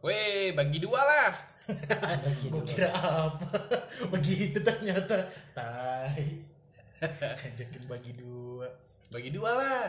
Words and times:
Weh, 0.00 0.56
bagi 0.56 0.80
dua 0.80 1.00
lah. 1.04 1.30
Gue 2.40 2.64
kira 2.64 2.88
apa? 2.88 3.46
Begitu 4.16 4.58
ternyata. 4.64 5.28
Tai. 5.52 6.24
Ajakin 7.44 7.84
bagi 7.84 8.12
dua. 8.16 8.64
Bagi 9.12 9.30
dua 9.32 9.50
lah. 9.60 9.88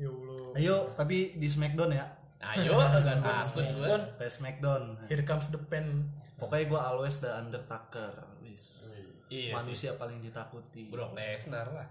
Ya 0.00 0.10
Allah. 0.10 0.46
Ayo, 0.58 0.76
tapi 0.98 1.38
di 1.38 1.46
Smackdown 1.46 1.94
ya. 1.94 2.06
Ayo, 2.40 2.74
enggak 2.74 3.16
gue 3.20 3.32
disebut 3.38 3.64
gue. 3.64 3.86
Smackdown. 3.86 4.02
Kayak 4.18 4.32
Smackdown. 4.34 4.82
Here 5.06 5.24
comes 5.28 5.46
the 5.54 5.60
pen. 5.60 6.10
Pokoknya 6.40 6.64
gue 6.66 6.80
always 6.80 7.20
the 7.22 7.30
Undertaker. 7.30 8.12
Wis. 8.42 8.96
Iya 9.30 9.54
sih. 9.54 9.56
Manusia 9.62 9.90
paling 9.94 10.18
ditakuti. 10.18 10.90
Brock 10.90 11.14
Lesnar 11.14 11.70
lah. 11.70 11.86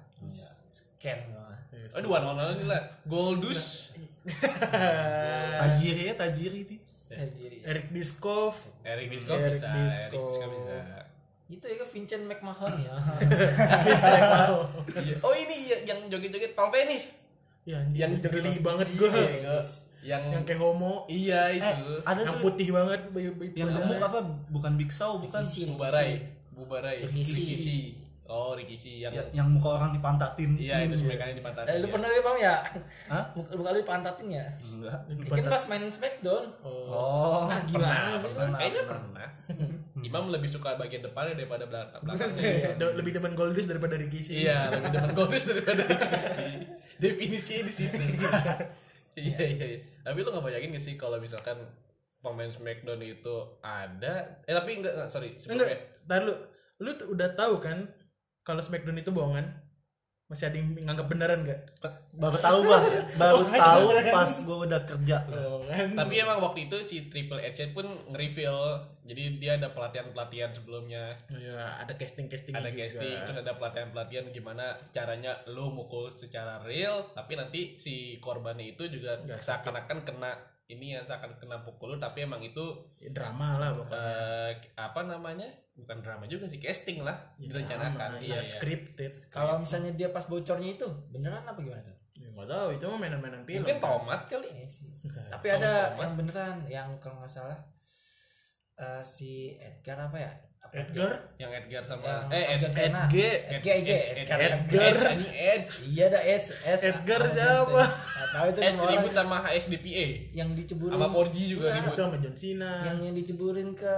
Scan 0.68 1.32
gua. 1.32 1.56
Aduh, 1.96 2.12
one 2.12 2.36
one 2.36 2.68
lah. 2.68 2.84
Goldust. 3.08 3.96
Tajiri 5.64 6.12
ya, 6.12 6.14
tajiri 6.20 6.68
nih. 6.68 6.89
Tajiri. 7.12 7.58
Eric 7.62 7.86
Biskov. 7.90 8.54
Eric 8.84 9.08
Biscoff 9.10 9.40
Eric 9.40 9.54
bisa. 9.56 9.68
Biscoff. 9.68 10.06
Eric 10.06 10.12
Biscoff 10.14 10.52
bisa. 10.52 10.78
Itu 11.50 11.66
ya 11.66 11.82
Vincent 11.84 12.24
McMahon 12.24 12.74
ya. 12.78 12.94
Iya. 14.96 15.16
Oh 15.20 15.34
ini 15.34 15.56
ya- 15.66 15.82
yang 15.84 16.00
joget-joget 16.06 16.54
Val 16.54 16.70
Venis. 16.70 17.18
Ya. 17.64 17.82
Yang 17.90 18.22
geli 18.24 18.60
banget 18.60 18.88
gue. 18.94 19.10
Iya, 19.10 19.58
yang 20.02 20.24
Yang 20.32 20.44
kayak 20.46 20.62
homo. 20.62 21.04
iya 21.06 21.52
itu. 21.52 21.66
Eh, 21.66 22.00
ada 22.04 22.22
Yang 22.22 22.32
tuh 22.32 22.42
putih 22.42 22.68
banget. 22.72 23.02
bayi- 23.10 23.36
bayi- 23.36 23.52
yang 23.54 23.70
gemuk 23.70 24.00
apa? 24.00 24.20
Bukan 24.48 24.72
Big 24.76 24.90
Show, 24.90 25.20
bukan. 25.20 25.42
Bubarai. 25.44 26.24
Bubarai. 26.52 26.98
Rikishi. 27.06 27.98
Rikishi. 28.30 28.32
Oh, 28.32 28.52
Rikishi 28.54 28.94
yang 29.02 29.12
Ya, 29.12 29.24
yang 29.34 29.48
muka 29.50 29.70
orang 29.76 29.90
dipantatin. 29.90 30.54
Iya, 30.54 30.86
itu 30.86 30.96
sebenarnya 30.96 31.34
di 31.34 31.42
pantat. 31.42 31.66
Eh, 31.66 31.82
lu 31.82 31.90
pernah 31.90 32.06
ya, 32.08 32.22
Bang 32.22 32.38
ya? 32.38 32.56
Hah? 33.10 33.24
Muka 33.34 33.52
muka 33.58 33.70
lu 33.74 33.80
dipantatin 33.82 34.28
ya? 34.30 34.46
Enggak. 34.62 35.00
Mungkin 35.10 35.44
pas 35.46 35.64
main 35.66 35.84
Smackdown. 35.84 36.46
Oh, 36.62 37.50
Nah, 37.50 37.60
gimana 37.66 38.14
sih 38.16 38.30
Kayaknya 38.30 38.84
pernah. 38.86 39.28
Imam 40.00 40.30
lebih 40.30 40.48
suka 40.48 40.78
bagian 40.78 41.02
depannya 41.02 41.36
daripada 41.36 41.66
belakang. 41.66 42.00
Iya, 42.32 42.72
do- 42.80 42.96
lebih 42.96 43.12
demen 43.12 43.34
Goldust 43.34 43.68
daripada 43.68 43.98
Ricky 43.98 44.22
sih. 44.22 44.46
Iya, 44.46 44.70
lebih 44.72 44.90
demen 44.94 45.12
Gomis 45.12 45.44
daripada 45.44 45.82
Rikishi. 45.82 46.48
Definisinya 46.98 47.64
di 47.66 47.74
situ. 47.74 47.98
Iya, 49.12 49.36
iya, 49.42 49.66
iya. 49.68 49.80
Tapi 50.00 50.24
lu 50.24 50.32
gak 50.32 50.40
bayangin 50.40 50.72
gak 50.72 50.80
sih 50.82 50.96
kalau 50.96 51.20
misalkan 51.20 51.60
pemain 52.20 52.48
Smackdown 52.48 53.02
itu 53.02 53.36
ada 53.60 54.40
eh 54.44 54.54
tapi 54.54 54.80
enggak, 54.80 54.96
enggak 54.96 55.10
sorry 55.10 55.36
Enggak, 55.36 55.44
sebelumnya 55.44 55.78
ntar 56.06 56.20
lu, 56.24 56.34
lu 56.80 56.90
tuh 56.94 57.08
udah 57.10 57.28
tahu 57.34 57.60
kan 57.60 57.84
kalau 58.50 58.62
Smackdown 58.66 58.98
itu 58.98 59.14
bohongan? 59.14 59.46
Masih 60.30 60.46
ada 60.46 60.58
yang 60.62 60.74
nganggap 60.86 61.10
beneran 61.10 61.42
gak? 61.42 61.62
Baru 62.14 62.38
tahu 62.38 62.62
gua, 62.62 62.78
baru 63.18 63.42
tahu 63.50 63.86
pas 64.14 64.32
gua 64.46 64.58
udah 64.66 64.82
kerja. 64.86 65.26
Oh, 65.26 65.62
kan? 65.66 65.98
Tapi 65.98 66.14
emang 66.22 66.38
waktu 66.42 66.70
itu 66.70 66.78
si 66.86 67.10
Triple 67.10 67.42
H 67.42 67.74
pun 67.74 67.86
nge-reveal 68.14 68.58
Jadi 69.10 69.42
dia 69.42 69.58
ada 69.58 69.74
pelatihan-pelatihan 69.74 70.54
sebelumnya 70.54 71.18
Iya, 71.34 71.82
ada 71.82 71.94
casting-casting 71.98 72.54
Ada 72.54 72.70
juga. 72.70 72.78
casting, 72.86 73.16
terus 73.26 73.38
ada 73.42 73.54
pelatihan-pelatihan 73.58 74.30
gimana 74.30 74.78
caranya 74.94 75.34
lo 75.50 75.74
mukul 75.74 76.14
secara 76.14 76.62
real 76.62 77.10
Tapi 77.18 77.34
nanti 77.34 77.74
si 77.82 78.22
korbannya 78.22 78.78
itu 78.78 78.86
juga 78.86 79.18
seakan-akan 79.42 80.06
kena 80.06 80.38
ini 80.70 80.94
yang 80.94 81.02
seakan 81.02 81.34
kena 81.36 81.60
pukul 81.60 81.92
lu 81.92 81.98
Tapi 81.98 82.24
emang 82.24 82.40
itu 82.40 82.62
Ya, 82.96 83.10
drama 83.10 83.58
lah 83.58 83.74
pokoknya. 83.74 83.98
eh, 83.98 84.52
apa 84.76 85.02
namanya 85.04 85.50
bukan 85.74 85.98
drama 86.00 86.24
juga 86.24 86.46
sih 86.46 86.58
casting 86.58 87.02
lah 87.02 87.16
direncanakan 87.38 88.16
Iya, 88.16 88.22
iya, 88.22 88.38
iya. 88.38 88.44
scripted. 88.44 89.12
Kalau 89.28 89.58
misalnya 89.58 89.92
dia 89.92 90.10
pas 90.10 90.24
bocornya 90.24 90.70
itu 90.72 90.86
beneran 91.10 91.42
apa 91.42 91.58
gimana 91.58 91.82
tuh? 91.82 91.98
Ya, 92.14 92.28
nggak 92.30 92.48
tahu, 92.48 92.68
itu 92.72 92.84
mah 92.86 93.00
mainan-mainan 93.00 93.42
film. 93.42 93.64
mungkin 93.64 93.80
tomat 93.80 94.22
kali 94.26 94.48
Iya 94.48 94.68
sih. 94.68 94.92
Tapi 95.32 95.48
ada 95.50 95.72
tomat. 95.90 96.00
yang 96.00 96.14
beneran 96.16 96.56
yang 96.68 96.90
kalau 97.00 97.18
nggak 97.18 97.32
salah 97.32 97.58
eh, 98.76 99.02
si 99.02 99.32
Edgar 99.56 100.00
apa 100.02 100.18
ya? 100.18 100.32
Edgar? 100.70 101.12
yang 101.36 101.50
Edgar 101.50 101.82
sama 101.82 102.30
Yang 102.30 102.30
eh 102.30 102.44
Ed, 102.46 102.60
John 102.62 102.72
Cena. 102.72 103.02
Edge 103.04 103.26
Edge, 103.50 103.66
Edge, 103.66 103.90
Edgar. 104.22 104.38
Edgar 104.38 104.94
anjing 105.02 105.34
Edge 105.34 105.74
Iya 105.84 106.04
ada 106.08 106.20
Edge, 106.22 106.50
Edge. 106.62 106.84
Edgar 106.86 107.22
siapa? 107.26 107.82
Tahu 108.30 108.46
itu 108.48 108.60
Edge 108.62 108.78
orang 108.78 108.94
ribut 108.96 109.12
sama 109.12 109.36
HSDPA 109.42 110.06
yang 110.32 110.50
diceburin 110.54 110.94
sama 110.94 111.08
4G 111.10 111.38
juga 111.50 111.66
Iya. 111.66 111.76
ribut 111.76 111.92
Itu 111.92 112.02
sama 112.04 112.18
John 112.22 112.36
Cena. 112.36 112.72
yang 112.86 112.98
yang 113.02 113.16
diceburin 113.16 113.70
ke 113.74 113.96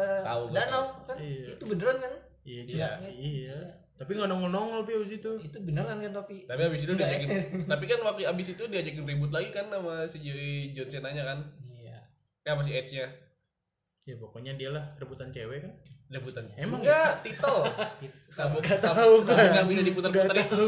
danau 0.49 0.83
kan 1.03 1.15
Iya. 1.17 1.45
itu 1.51 1.63
beneran 1.65 1.97
kan 1.97 2.13
Iya, 2.41 2.61
Iya. 2.63 2.87
iya. 3.03 3.11
iya. 3.11 3.59
Tapi 3.93 4.11
nggak 4.15 4.29
nongol-nongol 4.29 4.81
Pi 4.81 4.93
abis 4.95 5.13
itu. 5.19 5.31
itu 5.37 5.57
beneran 5.59 5.97
kan 5.99 6.11
tapi 6.15 6.47
tapi 6.47 6.61
abis 6.63 6.81
itu 6.81 6.93
diajakin 6.95 7.29
tapi 7.67 7.83
kan 7.85 7.99
waktu 8.01 8.23
abis 8.25 8.47
itu 8.49 8.63
diajakin 8.63 9.03
ribut 9.03 9.29
lagi 9.29 9.51
kan 9.51 9.67
sama 9.67 10.07
si 10.07 10.17
John 10.71 10.87
Cena 10.87 11.11
nya 11.11 11.21
kan 11.21 11.37
iya 11.69 11.99
ya 12.41 12.55
masih 12.55 12.73
Edge 12.73 12.95
nya 12.95 13.11
Ya 14.01 14.17
pokoknya 14.17 14.55
dia 14.55 14.71
lah 14.71 14.81
rebutan 14.97 15.29
cewek 15.29 15.61
kan. 15.61 15.73
Rebutannya 16.11 16.53
Emang 16.55 16.79
enggak 16.79 17.23
titel 17.23 17.63
sabuk 18.27 18.59
Gak 18.59 18.77
sabuk 18.77 18.99
tahu 18.99 19.13
gua. 19.23 19.39
yang 19.49 19.65
bisa 19.65 19.81
diputar-putar 19.81 20.35
Gak 20.35 20.45
itu. 20.45 20.65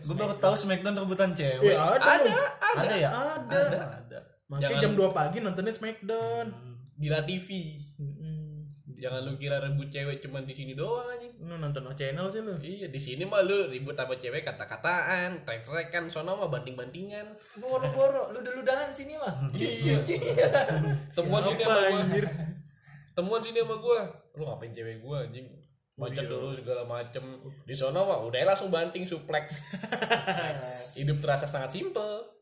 Gua 0.00 0.14
baru 0.16 0.34
tahu 0.38 0.54
Smackdown 0.56 0.94
rebutan 0.96 1.30
cewek. 1.30 1.66
Ya 1.68 1.82
ada. 1.92 1.98
ada 1.98 2.36
ada 2.56 2.80
Ada 2.80 2.94
ya? 2.96 3.10
Ada. 3.10 3.62
Ada. 4.00 4.18
Makanya 4.46 4.70
Jangan- 4.70 4.82
jam 4.84 4.92
2 4.94 5.10
pagi 5.12 5.38
nontonnya 5.40 5.72
Smackdown. 5.72 6.46
di 6.94 7.06
La 7.08 7.20
TV 7.20 7.48
jangan 8.94 9.20
lu 9.20 9.36
kira 9.36 9.58
rebut 9.58 9.90
cewek 9.90 10.16
cuman 10.16 10.46
di 10.46 10.54
sini 10.54 10.72
doang 10.72 11.04
anjing 11.04 11.34
Lu 11.38 11.58
nonton 11.58 11.84
channel 11.92 12.24
sih 12.24 12.40
lu. 12.40 12.54
Iya 12.56 12.88
di 12.88 12.96
sini 12.96 13.20
mah 13.22 13.42
lu 13.42 13.66
ribut 13.66 13.92
sama 13.92 14.14
cewek 14.14 14.40
kata-kataan, 14.42 15.44
trek-trekan, 15.44 16.06
sono 16.06 16.32
mah 16.34 16.48
banting-bantingan. 16.48 17.36
boro-boro 17.58 18.30
lu 18.30 18.40
dulu 18.40 18.62
dangan 18.62 18.88
sini 18.88 19.12
mah 19.14 19.50
Iya. 19.52 20.00
Temuan 21.16 21.42
sini 21.42 21.60
sama 21.60 21.74
Apa 21.74 21.84
gua. 21.84 22.00
anjir? 22.00 22.24
Temuan 23.12 23.40
sini 23.42 23.58
sama 23.58 23.76
gua. 23.76 24.00
Lu 24.34 24.46
ngapain 24.46 24.74
cewek 24.74 25.02
gua 25.02 25.24
anjing? 25.26 25.46
Macet 25.94 26.26
iya. 26.26 26.30
dulu 26.30 26.50
segala 26.50 26.82
macem 26.82 27.22
Di 27.62 27.70
sono 27.70 28.02
mah 28.02 28.18
udah 28.26 28.42
langsung 28.42 28.66
banting 28.66 29.06
suplex 29.06 29.62
Hidup 30.98 31.22
terasa 31.22 31.46
sangat 31.46 31.70
simple 31.78 32.34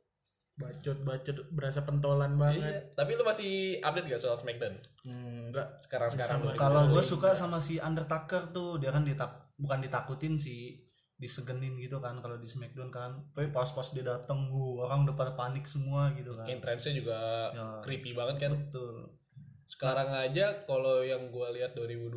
Bacot-bacot 0.53 1.49
berasa 1.49 1.81
pentolan 1.81 2.37
banget. 2.37 2.61
Iya. 2.61 2.93
Tapi 2.93 3.17
lu 3.17 3.25
masih 3.25 3.81
update 3.81 4.05
gak 4.13 4.21
soal 4.21 4.37
Smackdown? 4.37 4.77
Hmm, 5.01 5.49
enggak. 5.49 5.81
Sekarang-sekarang 5.81 6.45
Sama 6.45 6.53
lu. 6.53 6.59
Kalau 6.61 6.83
gue 6.93 7.03
suka 7.05 7.33
sama 7.33 7.57
si 7.57 7.81
Undertaker 7.81 8.53
tuh 8.53 8.77
dia 8.77 8.93
kan 8.93 9.01
ditak 9.01 9.57
bukan 9.57 9.81
ditakutin 9.81 10.37
sih 10.37 10.77
disegenin 11.17 11.79
gitu 11.81 12.03
kan 12.05 12.21
kalau 12.21 12.37
di 12.37 12.45
Smackdown 12.45 12.93
kan. 12.93 13.17
Tapi 13.33 13.49
pas-pas 13.49 13.97
dia 13.97 14.05
dateng, 14.05 14.53
uh, 14.53 14.85
orang 14.85 15.09
udah 15.09 15.17
pada 15.17 15.33
panik 15.33 15.65
semua 15.65 16.13
gitu 16.13 16.37
kan. 16.37 16.45
Entrance-nya 16.45 17.01
juga 17.01 17.19
Ya. 17.57 17.81
creepy 17.81 18.13
banget 18.13 18.37
kan 18.45 18.53
Betul. 18.53 19.09
Sekarang 19.73 20.13
aja 20.13 20.69
kalau 20.69 21.01
yang 21.01 21.33
gua 21.33 21.49
lihat 21.49 21.73
2020 21.73 22.13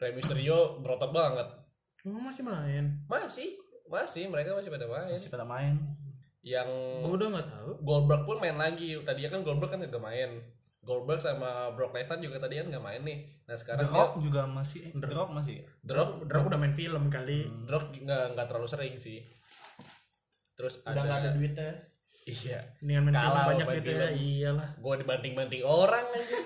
Rey 0.00 0.12
Mysterio 0.14 0.78
berotot 0.80 1.10
banget 1.10 1.60
Oh, 2.08 2.16
masih 2.16 2.40
main. 2.48 2.96
Masih, 3.04 3.60
masih 3.84 4.24
mereka 4.32 4.56
masih 4.56 4.72
pada 4.72 4.88
main. 4.88 5.12
Masih 5.12 5.28
pada 5.28 5.44
main. 5.44 5.76
Yang 6.40 6.70
Gua 7.04 7.12
udah 7.20 7.28
nggak 7.36 7.48
tahu. 7.52 7.70
Goldberg 7.84 8.22
pun 8.24 8.40
main 8.40 8.56
lagi. 8.56 8.96
Tadinya 9.04 9.36
kan 9.36 9.40
Goldberg 9.44 9.70
kan 9.76 9.84
gak 9.84 10.00
main. 10.00 10.40
Goldberg 10.80 11.20
sama 11.20 11.76
Brock 11.76 11.92
Lesnar 11.92 12.16
juga 12.24 12.40
tadi 12.40 12.56
kan 12.56 12.72
gak 12.72 12.80
main 12.80 13.04
nih. 13.04 13.28
Nah 13.44 13.52
The 13.52 13.60
sekarang 13.60 13.92
Rock 13.92 14.12
juga 14.24 14.48
masih 14.48 14.96
The 14.96 15.12
Rock 15.12 15.30
masih 15.36 15.54
ya? 15.60 15.64
The 15.84 15.92
Rock, 15.92 16.10
Drake 16.24 16.46
udah 16.48 16.58
main 16.58 16.72
film 16.72 17.02
kali. 17.12 17.44
The 17.68 17.72
Rock 17.76 17.86
nggak 17.92 18.24
nggak 18.32 18.46
terlalu 18.48 18.68
sering 18.72 18.94
sih. 18.96 19.20
Terus 20.56 20.80
Udah 20.80 21.04
nggak 21.04 21.20
ada 21.20 21.30
duitnya. 21.36 21.70
Iya. 22.22 22.58
Dengan 22.78 23.00
main 23.04 23.14
film 23.14 23.26
Kalah 23.26 23.44
banyak 23.48 23.66
gitu 23.80 23.90
ya. 23.90 24.08
Iyalah. 24.10 24.68
Gue 24.76 24.94
dibanting-banting 24.98 25.62
orang 25.62 26.04
aja. 26.16 26.38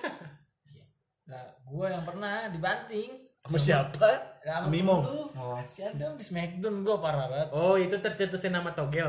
nah 1.24 1.40
gua 1.64 1.88
yang 1.88 2.04
pernah 2.04 2.52
dibanting 2.52 3.16
Sama 3.40 3.56
siapa? 3.56 4.08
Sama 4.40 4.68
Mimo. 4.68 5.00
dulu. 5.00 5.24
Oh. 5.34 5.56
si 5.66 5.80
Adam 5.80 6.14
di 6.14 6.24
Smackdown 6.24 6.80
gua 6.80 6.96
parah 6.98 7.24
banget 7.26 7.48
Oh, 7.50 7.74
itu 7.74 7.96
tercetusnya 7.96 8.50
nama 8.54 8.68
Togel. 8.70 9.08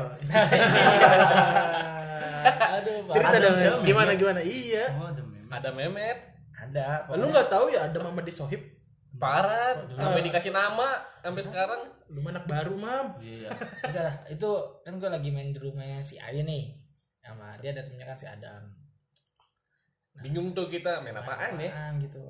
aduh 2.76 2.96
Cerita 3.10 3.28
parah. 3.30 3.40
Adam 3.42 3.52
dong. 3.54 3.80
Gimana 3.84 4.10
gimana? 4.14 4.40
Iya. 4.40 4.84
Oh, 4.96 5.08
ada 5.08 5.22
meme. 5.22 5.48
Ada 5.48 5.68
Mehmet. 5.70 6.18
ada 6.56 6.84
Lu 7.14 7.28
nggak 7.28 7.48
tahu 7.48 7.68
ya 7.68 7.86
ada 7.86 7.98
Mama 8.00 8.20
di 8.20 8.32
Parah. 9.16 9.72
Sampai 9.90 10.22
dikasih 10.22 10.52
nama 10.52 10.88
sampai 11.20 11.42
sekarang. 11.42 11.80
Lu 12.06 12.22
anak 12.22 12.46
baru, 12.46 12.76
Mam. 12.78 13.18
Iya. 13.18 13.50
bisa 13.86 14.00
lah 14.00 14.16
itu 14.30 14.50
kan 14.86 14.96
gue 14.96 15.10
lagi 15.10 15.30
main 15.34 15.50
di 15.50 15.58
rumahnya 15.58 15.98
si 16.00 16.16
Arya 16.16 16.46
nih 16.46 16.74
sama 17.18 17.58
dia 17.58 17.74
ada 17.74 17.82
temennya 17.82 18.06
kan 18.06 18.14
si 18.14 18.26
Adam 18.30 18.62
Bingung 20.22 20.54
tuh 20.54 20.70
kita 20.70 21.02
main 21.02 21.12
apaan 21.12 21.58
ya? 21.58 21.68
Apaan 21.68 21.92
gitu 22.00 22.22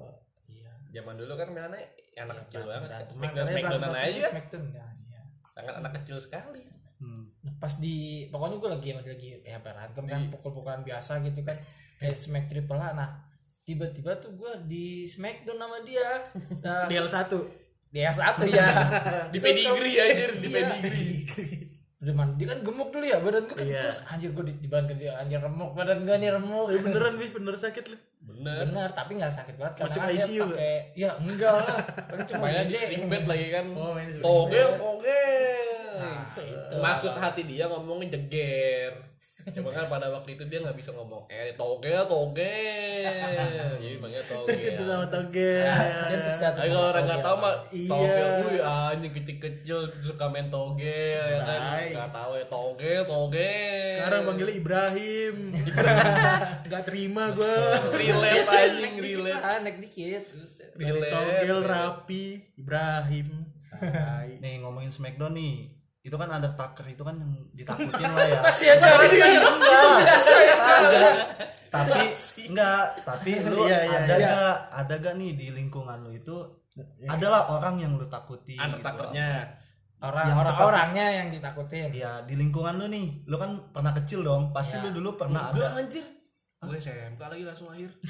iya 0.49 0.73
Zaman 0.91 1.15
dulu 1.21 1.37
kan 1.37 1.53
mainannya 1.53 1.85
anak 2.17 2.49
kecil 2.49 2.65
banget. 2.65 2.89
Smackdown 3.13 3.47
berantem- 3.47 3.93
aja. 3.93 4.29
Smackdown 4.33 4.65
ya 4.73 4.87
iya. 5.07 5.23
Sangat 5.53 5.75
anak 5.79 5.93
kecil 6.01 6.17
sekali. 6.17 6.65
Hmm. 6.97 7.29
Nah, 7.45 7.53
pas 7.61 7.77
di 7.77 8.25
pokoknya 8.33 8.57
gue 8.57 8.71
lagi 8.73 8.89
lagi 8.97 9.29
ya 9.45 9.61
berantem 9.61 10.05
kan 10.09 10.21
Di- 10.25 10.33
pukul-pukulan 10.33 10.81
biasa 10.81 11.21
gitu 11.21 11.45
kan 11.45 11.61
kayak 12.01 12.17
smack 12.17 12.49
triple 12.49 12.81
A 12.81 12.97
nah 12.97 13.11
tiba-tiba 13.67 14.15
tuh 14.17 14.31
gue 14.33 14.53
di 14.65 14.87
smackdown 15.05 15.59
sama 15.59 15.79
dia. 15.83 16.09
Nah, 16.65 16.87
DL 16.87 17.05
1. 17.05 17.27
dia 17.91 18.03
yang 18.05 18.15
satu. 18.15 18.43
Ya 18.45 18.67
Di 19.33 19.39
pedigree 19.39 19.67
kalau- 19.93 20.07
anjir, 20.07 20.31
di 20.37 20.49
iya. 20.49 20.69
pedigree. 20.71 21.55
Cuman 21.99 22.39
dia 22.39 22.47
kan 22.47 22.63
gemuk 22.63 22.89
dulu 22.89 23.03
ya 23.03 23.19
badan 23.19 23.43
gue 23.45 23.57
kan 23.57 23.67
Iya. 23.67 23.83
terus 23.91 24.01
anjir 24.07 24.31
gue 24.31 24.45
badan 24.65 24.95
dia 24.95 25.13
anjir 25.17 25.41
remuk 25.41 25.75
badan 25.75 25.99
gue 26.01 26.15
nih 26.15 26.31
remuk. 26.31 26.67
Ya 26.71 26.79
beneran 26.79 27.15
wih 27.17 27.31
bener 27.35 27.55
sakit 27.57 27.85
lu. 27.91 27.97
Bener. 28.23 28.63
Benar 28.63 28.89
tapi 28.93 29.19
nggak 29.19 29.33
sakit 29.33 29.55
banget 29.57 29.75
Masuk 29.81 29.99
karena 29.99 30.13
dia 30.13 30.23
ICU 30.23 30.45
pakai 30.47 30.75
ya 30.95 31.11
enggak 31.17 31.53
lah. 31.53 31.67
Kan 32.07 32.19
cuma 32.25 32.39
mainnya 32.45 32.63
di 32.63 32.71
gede. 32.71 32.87
sling 32.87 33.05
bed 33.09 33.25
lagi 33.27 33.47
kan. 33.51 33.65
Oh, 33.73 33.91
main 33.93 34.07
di 34.07 34.19
togel. 34.21 34.71
Nah, 35.97 36.23
itu. 36.37 36.77
maksud 36.77 37.13
hati 37.17 37.43
dia 37.43 37.65
ngomongnya 37.67 38.15
jeger 38.15 38.93
cuma 39.47 39.71
kan 39.71 39.87
pada 39.87 40.11
waktu 40.11 40.35
itu 40.35 40.43
dia 40.45 40.59
nggak 40.59 40.75
bisa 40.75 40.91
ngomong 40.91 41.23
eh 41.29 41.55
togel 41.55 42.03
togel 42.03 43.07
jadi 43.83 43.97
panggil 43.97 44.19
terus 44.19 44.59
itu 44.59 44.75
togel 44.75 44.91
sama 44.91 45.07
togel 45.07 45.63
terus 46.19 46.37
datang 46.37 46.57
tapi 46.57 46.69
kalau 46.69 46.83
orang 46.83 46.95
togel. 46.97 47.07
nggak 47.07 47.21
tahu 47.23 47.37
mah 47.39 47.55
Iya. 47.69 47.87
togel 47.87 48.29
wih 48.43 48.61
anjing 48.61 49.13
kecil-kecil 49.13 49.79
suka 49.97 50.25
main 50.27 50.49
togel 50.49 50.91
ya 51.23 51.39
kan? 51.41 51.61
Nggak 51.87 52.11
tahu 52.11 52.31
ya 52.33 52.45
togel 52.47 53.01
togel 53.05 53.95
sekarang 53.97 54.21
panggilnya 54.25 54.55
Ibrahim. 54.57 55.35
Nggak 56.67 56.83
terima 56.85 57.25
gue 57.31 57.57
relate 57.95 58.49
anjing 58.49 58.95
relate. 58.99 59.35
lah, 59.37 59.59
naik 59.63 59.79
dikit. 59.81 60.23
Relate, 60.75 61.09
togel 61.09 61.59
relate. 61.59 61.71
rapi 61.71 62.25
Ibrahim. 62.57 63.29
Nih 64.39 64.55
ngomongin 64.59 64.91
Smackdown 64.91 65.33
nih 65.33 65.76
itu 66.07 66.15
kan 66.15 66.31
ada 66.31 66.47
Tucker 66.49 66.87
itu 66.87 67.03
kan 67.03 67.19
yang 67.19 67.33
ditakutin 67.51 68.07
lah 68.09 68.25
ya. 68.25 68.39
Masih 68.47 68.67
aja 68.71 68.87
masih 68.95 69.21
aja. 69.21 69.39
enggak. 69.51 69.95
Tapi 71.67 72.01
enggak 72.47 72.83
tapi 73.03 73.31
lu 73.43 73.67
Iya, 73.67 73.79
iya, 73.83 73.99
ada 74.01 74.15
iya. 74.15 74.29
gak 74.31 74.55
ada 74.71 74.95
gak 75.03 75.15
nih 75.19 75.31
di 75.35 75.47
lingkungan 75.51 75.99
lu 76.01 76.15
itu 76.15 76.37
adalah 77.05 77.51
orang 77.51 77.83
yang 77.83 77.93
lu 77.99 78.07
takuti 78.07 78.55
anak 78.55 78.79
gitu. 78.79 78.87
takernya. 78.87 79.31
Orang 79.97 80.25
Yang 80.29 80.39
orang 80.39 80.59
orangnya 80.63 81.07
yang 81.11 81.29
ditakutin. 81.29 81.91
Iya 81.91 82.23
di 82.23 82.35
lingkungan 82.37 82.77
lu 82.77 82.87
nih. 82.87 83.27
Lu 83.27 83.35
kan 83.35 83.51
pernah 83.75 83.91
kecil 83.93 84.23
dong. 84.23 84.55
Pasti 84.55 84.79
Iya. 84.79 84.85
lu 84.87 85.03
dulu 85.03 85.19
pernah 85.19 85.51
Enggak 85.51 85.75
ada. 85.75 85.81
anjir. 85.83 86.07
Gue 86.57 86.79
SMK 86.79 87.21
lagi 87.21 87.43
langsung 87.43 87.67
lahir. 87.69 87.91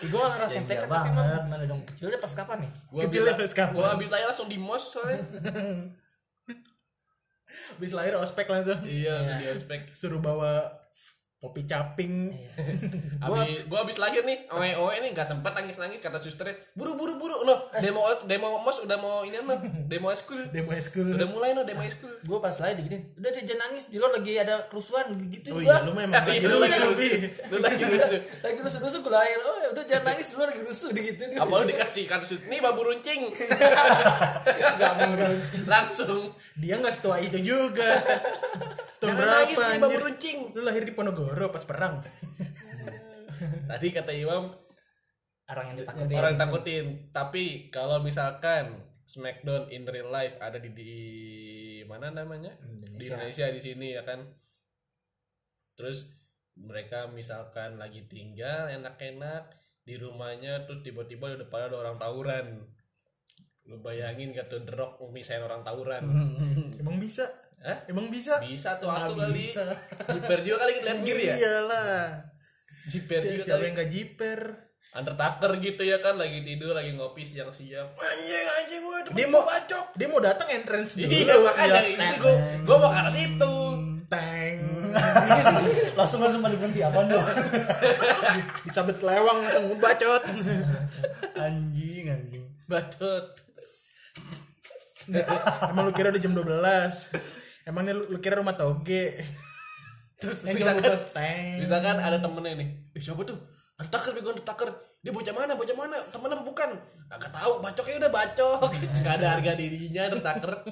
Gue 0.00 0.14
gak 0.14 0.30
ngerasain 0.38 0.62
Ya, 0.62 0.68
TK 0.68 0.78
iya 0.78 0.86
tapi 0.86 1.08
gimana 1.10 1.64
dong? 1.66 1.80
Kecilnya 1.84 2.18
pas 2.18 2.32
kapan 2.32 2.56
nih? 2.62 2.70
Gua 2.88 3.00
Kecilnya 3.06 3.34
pas 3.34 3.52
kapan? 3.52 3.74
Gua 3.74 3.88
abis 3.94 4.08
lahir 4.08 4.26
langsung 4.26 4.48
di 4.48 4.58
mos 4.58 4.84
soalnya. 4.88 5.18
Habis 7.48 7.92
lahir 7.96 8.14
ospek 8.20 8.46
langsung 8.48 8.80
iya, 8.84 9.18
langsung 9.18 9.40
di 9.40 9.48
ospek. 9.52 9.80
suruh 9.96 10.20
bawa 10.20 10.68
kopi 11.38 11.70
caping. 11.70 12.34
Abis, 13.22 13.62
gua 13.70 13.86
abis 13.86 14.02
lahir 14.02 14.26
nih, 14.26 14.50
oe 14.50 14.74
oe 14.74 14.94
nih 14.98 15.14
gak 15.14 15.22
sempet 15.30 15.54
nangis 15.54 15.78
nangis 15.78 16.02
kata 16.02 16.18
susternya, 16.18 16.58
buru 16.74 16.98
buru 16.98 17.14
buru, 17.14 17.46
no 17.46 17.70
demo 17.78 18.02
demo 18.26 18.58
mos 18.58 18.82
udah 18.82 18.98
mau 18.98 19.22
ini 19.22 19.38
no, 19.46 19.54
demo 19.86 20.10
school, 20.18 20.50
demo 20.50 20.74
school. 20.82 21.06
Udah 21.14 21.30
mulai 21.30 21.54
no 21.54 21.62
demo 21.62 21.86
school. 21.86 22.10
gue 22.18 22.38
pas 22.42 22.50
lahir 22.58 22.82
diginin 22.82 23.14
udah 23.14 23.30
dia 23.30 23.54
jangan 23.54 23.70
nangis 23.70 23.84
di 23.86 23.96
luar 24.02 24.18
lagi 24.18 24.32
ada 24.34 24.66
kerusuhan 24.66 25.06
gitu 25.30 25.54
oh 25.54 25.62
gua. 25.62 25.78
iya 25.78 25.86
lu 25.86 25.92
memang 25.94 26.26
lagi 26.28 26.42
Lu 26.42 26.58
lagi 26.58 26.74
lucu 26.74 26.90
lucu, 26.90 26.98
Bi. 26.98 27.08
lu 27.54 27.56
lagi 27.62 27.82
lucu. 27.86 28.16
lagi 28.42 28.58
rusuh 28.58 28.80
rusuh 28.82 29.00
gue 29.06 29.12
lahir. 29.14 29.38
Oh 29.46 29.56
udah 29.78 29.84
jangan 29.86 30.04
nangis 30.10 30.26
di 30.26 30.34
luar 30.34 30.48
lagi 30.50 30.62
rusuh 30.66 30.90
gitu. 30.90 31.22
Apa 31.38 31.52
lu 31.54 31.64
dikasih 31.70 32.04
kasus 32.10 32.40
nih 32.50 32.58
babu 32.58 32.82
runcing, 32.82 33.30
nggak 34.76 34.92
mungkin 35.06 35.32
langsung. 35.70 36.34
dia 36.58 36.74
nggak 36.82 36.94
setua 36.98 37.22
itu 37.22 37.38
juga 37.38 38.02
Tahun 38.98 39.14
Jangan 39.14 39.20
berapa 39.22 39.38
nangis 39.46 39.58
nih 39.62 39.78
babu 39.78 39.98
runcing. 40.02 40.38
lu 40.58 40.60
lahir 40.66 40.82
di 40.82 40.90
Ponorogo 40.90 41.54
pas 41.54 41.62
perang. 41.62 42.02
Tadi 43.70 43.86
kata 43.94 44.10
Imam 44.10 44.50
orang 45.48 45.64
yang 45.72 45.76
ditakutin. 45.80 46.16
orang 46.18 46.34
takutin, 46.34 46.86
tapi 47.14 47.44
kalau 47.70 48.02
misalkan 48.02 48.84
Smackdown 49.08 49.72
in 49.72 49.88
real 49.88 50.12
life 50.12 50.36
ada 50.36 50.60
di, 50.60 50.68
di 50.74 50.92
mana 51.88 52.12
namanya? 52.12 52.52
di 52.60 52.76
Indonesia. 52.76 53.16
Indonesia 53.16 53.46
di 53.54 53.60
sini 53.62 53.88
ya 53.96 54.02
kan? 54.04 54.20
Terus 55.78 56.12
mereka 56.58 57.08
misalkan 57.08 57.80
lagi 57.80 58.04
tinggal 58.04 58.68
enak-enak 58.68 59.48
di 59.86 59.96
rumahnya 59.96 60.68
terus 60.68 60.84
tiba-tiba 60.84 61.32
di 61.32 61.40
depan 61.40 61.72
ada 61.72 61.76
orang 61.80 61.96
tawuran. 61.96 62.46
Lu 63.64 63.80
bayangin 63.80 64.36
gak 64.36 64.52
tuh 64.52 64.60
derok 64.60 65.00
misain 65.08 65.40
orang 65.40 65.64
tawuran. 65.64 66.04
Emang 66.82 67.00
bisa 67.00 67.24
Hah? 67.58 67.78
emang 67.90 68.06
bisa? 68.08 68.38
Bisa 68.38 68.78
tuh 68.78 68.86
aku 68.86 69.18
kali. 69.18 69.50
bisa. 69.50 69.66
jiper 70.14 70.38
juga 70.46 70.56
kali 70.62 70.72
kita 70.78 70.86
lihat 70.86 71.00
giri 71.02 71.24
ya? 71.26 71.34
Iyalah. 71.34 72.02
Jiper 72.88 73.20
juga 73.20 73.42
siapa 73.44 73.64
yang 73.66 73.74
gak 73.74 73.90
jiper? 73.90 74.40
Undertaker 74.88 75.52
gitu 75.60 75.82
ya 75.84 76.00
kan 76.00 76.16
lagi 76.16 76.40
tidur 76.42 76.72
lagi 76.72 76.96
ngopi 76.96 77.20
siang-siang. 77.20 77.92
Anjing 77.92 78.46
anjing 78.48 78.80
gue 78.80 78.98
dia 79.12 79.26
mau 79.28 79.44
bacok. 79.44 79.84
Dia 79.94 80.06
mau 80.08 80.20
datang 80.22 80.48
entrance 80.48 80.96
dulu. 80.96 81.12
Iya 81.12 81.34
makanya 81.44 81.82
ini 81.84 82.06
gue 82.16 82.34
gue 82.64 82.76
mau 82.78 82.88
ke 82.88 82.96
arah 82.96 83.12
situ. 83.12 83.54
Tank 84.08 84.56
langsung 86.00 86.24
langsung 86.24 86.40
pada 86.40 86.56
berhenti 86.56 86.80
apa 86.80 87.04
dong 87.04 87.20
disabet 88.64 88.96
lewang 89.04 89.36
langsung 89.44 89.76
bacot. 89.76 90.24
Anjing 91.36 92.08
anjing. 92.08 92.44
Bacot. 92.64 93.44
Emang 95.68 95.84
lu 95.84 95.92
kira 95.92 96.08
udah 96.08 96.22
jam 96.24 96.32
12 96.32 96.48
emangnya 97.68 97.92
lu, 97.92 98.08
lu 98.08 98.18
kira 98.18 98.40
rumah 98.40 98.56
toge? 98.56 99.12
Terus 100.20 100.42
yang 100.42 100.58
misalkan 100.58 100.82
12 100.82 101.14
tank 101.14 101.54
misalkan 101.62 101.96
ada 102.00 102.18
temennya 102.18 102.54
nih. 102.58 102.68
Eh, 102.96 103.00
siapa 103.04 103.22
tuh? 103.22 103.38
Undertaker 103.78 104.10
bego 104.16 104.34
Undertaker 104.34 104.68
dia 104.98 105.14
bocah 105.14 105.34
mana 105.36 105.54
bocah 105.54 105.76
mana? 105.76 105.96
Temen 106.10 106.34
apa 106.34 106.42
bukan. 106.42 106.68
Agak 107.06 107.30
tahu 107.30 107.52
bacoknya 107.62 107.96
udah 108.02 108.10
bacok. 108.10 108.60
Nggak 109.04 109.14
ada 109.22 109.26
harga 109.38 109.52
dirinya 109.54 110.02
Undertaker 110.10 110.52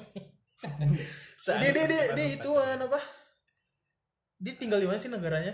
dia 1.61 1.69
dia 1.69 1.85
dia, 1.85 2.03
dia 2.17 2.27
ituan 2.33 2.81
apa? 2.81 2.97
Dia 4.41 4.53
tinggal 4.57 4.81
di 4.81 4.89
mana 4.89 4.97
sih 4.97 5.07
negaranya 5.07 5.53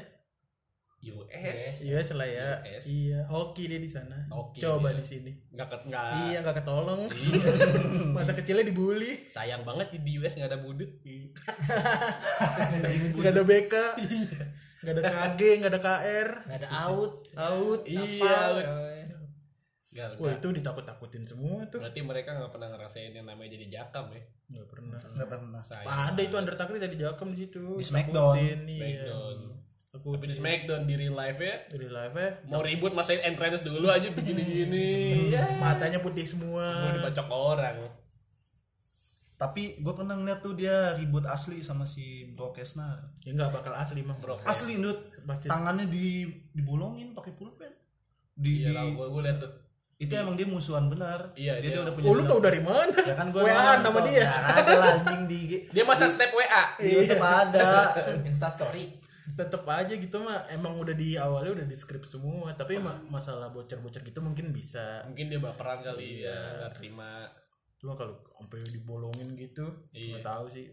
US 1.04 1.84
US 1.84 2.08
lah 2.16 2.24
ya. 2.24 2.50
US. 2.64 2.84
iya 2.88 3.20
hoki 3.28 3.68
dia 3.68 3.76
di 3.76 3.92
sana. 3.92 4.16
Hoki 4.32 4.64
coba 4.64 4.96
dia. 4.96 5.04
di 5.04 5.06
sini. 5.06 5.32
Nggak 5.52 5.68
ket 5.68 5.82
nggak. 5.92 6.06
Iya 6.32 6.38
nggak 6.40 6.56
ketolong. 6.64 7.02
Iya. 7.12 7.44
masa 8.16 8.32
kecilnya 8.32 8.64
dibully. 8.64 9.20
Sayang 9.36 9.68
banget 9.68 10.00
di 10.00 10.12
US 10.16 10.40
nggak 10.40 10.48
ada 10.48 10.60
budut. 10.64 10.88
Nggak 13.20 13.32
ada 13.36 13.44
BK 13.44 13.74
Iya. 14.04 14.44
nggak 14.84 15.00
ada 15.00 15.04
KG 15.08 15.40
nggak 15.64 15.72
ada 15.72 15.80
KR 15.80 16.30
nggak 16.44 16.60
ada 16.60 16.70
out. 16.88 17.14
Out 17.40 17.82
iya 17.88 18.04
Apa? 18.20 18.64
nggak 19.94 20.08
wah 20.18 20.34
itu 20.34 20.48
ditakut-takutin 20.50 21.24
semua 21.24 21.64
tuh. 21.70 21.80
Berarti 21.80 22.02
mereka 22.02 22.34
nggak 22.36 22.52
pernah 22.52 22.68
ngerasain 22.74 23.14
yang 23.14 23.28
namanya 23.30 23.54
jadi 23.60 23.66
jakam 23.80 24.12
ya? 24.12 24.24
Nggak 24.52 24.68
pernah. 24.72 25.00
Nggak 25.00 25.30
pernah. 25.30 25.62
Sayang 25.64 25.88
ada 25.88 26.22
itu 26.24 26.36
Undertaker 26.36 26.76
tadi 26.80 26.96
jakam 27.00 27.28
di 27.32 27.38
situ. 27.48 27.64
Di 27.80 27.86
Smackdown. 27.86 28.36
Iya. 28.40 28.56
Smackdown 28.68 29.38
tapi 29.94 30.10
Takutin. 30.10 30.26
di 30.26 30.34
Smackdown 30.34 30.82
di 30.90 30.96
real 30.98 31.14
life 31.14 31.38
ya 31.38 31.56
Dari 31.70 31.86
live 31.86 32.16
ya 32.18 32.30
mau 32.50 32.66
ribut 32.66 32.98
masain 32.98 33.22
entrance 33.22 33.62
dulu 33.62 33.94
aja 33.94 34.10
begini-gini. 34.10 35.30
Ya 35.30 35.46
matanya 35.62 36.02
putih 36.02 36.26
semua. 36.26 36.82
Mau 36.82 36.92
dibacok 36.98 37.28
orang. 37.30 37.78
Tapi 39.38 39.78
gue 39.78 39.94
pernah 39.94 40.18
ngeliat 40.18 40.42
tuh 40.42 40.58
dia 40.58 40.98
ribut 40.98 41.30
asli 41.30 41.62
sama 41.62 41.86
si 41.86 42.26
Brock 42.34 42.58
Lesnar. 42.58 43.06
Ya 43.22 43.38
nggak 43.38 43.54
bakal 43.54 43.78
asli 43.78 44.02
mah. 44.02 44.18
Bro. 44.18 44.42
asli 44.42 44.82
Nut. 44.82 44.98
Pasti- 45.30 45.46
tangannya 45.46 45.86
di 45.86 46.26
dibolongin 46.50 47.14
pakai 47.14 47.38
pulpen. 47.38 47.70
Di, 48.34 48.66
iya 48.66 48.74
di- 48.74 48.74
lah 48.74 48.84
gue 48.90 49.06
gue 49.14 49.22
liat 49.22 49.38
tuh. 49.46 49.54
Itu 50.02 50.10
emang 50.18 50.34
dia 50.34 50.50
musuhan 50.50 50.90
benar. 50.90 51.38
Iya, 51.38 51.62
dia, 51.62 51.70
dia- 51.70 51.86
udah 51.86 51.94
punya 51.94 52.10
oh 52.10 52.18
lu 52.18 52.26
tau 52.26 52.42
dari 52.42 52.66
mana? 52.66 52.98
Ya 52.98 53.14
kan 53.14 53.30
gue 53.30 53.46
WA 53.46 53.78
nama 53.78 54.00
dia. 54.02 54.26
Ada 54.26 54.74
lah 54.74 54.90
anjing 54.98 55.22
di 55.30 55.70
dia 55.70 55.84
masang 55.86 56.10
step 56.10 56.34
WA 56.34 56.82
di 56.82 56.98
YouTube 56.98 57.22
ada. 57.22 57.94
Insta 58.26 58.50
story 58.50 59.03
tetep 59.24 59.64
aja 59.64 59.94
gitu 59.96 60.20
mah 60.20 60.44
emang 60.48 60.76
udah 60.76 60.92
di 60.92 61.16
awalnya 61.16 61.64
udah 61.64 61.68
di 61.68 61.76
script 61.76 62.06
semua. 62.06 62.52
Tapi 62.54 62.76
ma- 62.78 63.00
masalah 63.08 63.48
bocor-bocor 63.50 64.04
gitu 64.04 64.20
mungkin 64.20 64.52
bisa. 64.52 65.02
Mungkin 65.08 65.32
dia 65.32 65.40
baperan 65.40 65.80
kali 65.80 66.24
ya 66.24 66.36
nggak 66.60 66.74
terima. 66.76 67.28
Cuma 67.80 67.96
kalau 67.96 68.20
sampai 68.36 68.60
dibolongin 68.68 69.36
gitu 69.36 69.64
Iya. 69.92 70.20
nggak 70.20 70.26
tahu 70.26 70.46
sih. 70.48 70.68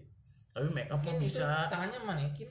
Tapi 0.50 0.66
make 0.71 0.90
up 0.90 0.99
mah 0.99 1.14
bisa. 1.16 1.71
tangannya 1.71 2.02
manekin. 2.02 2.50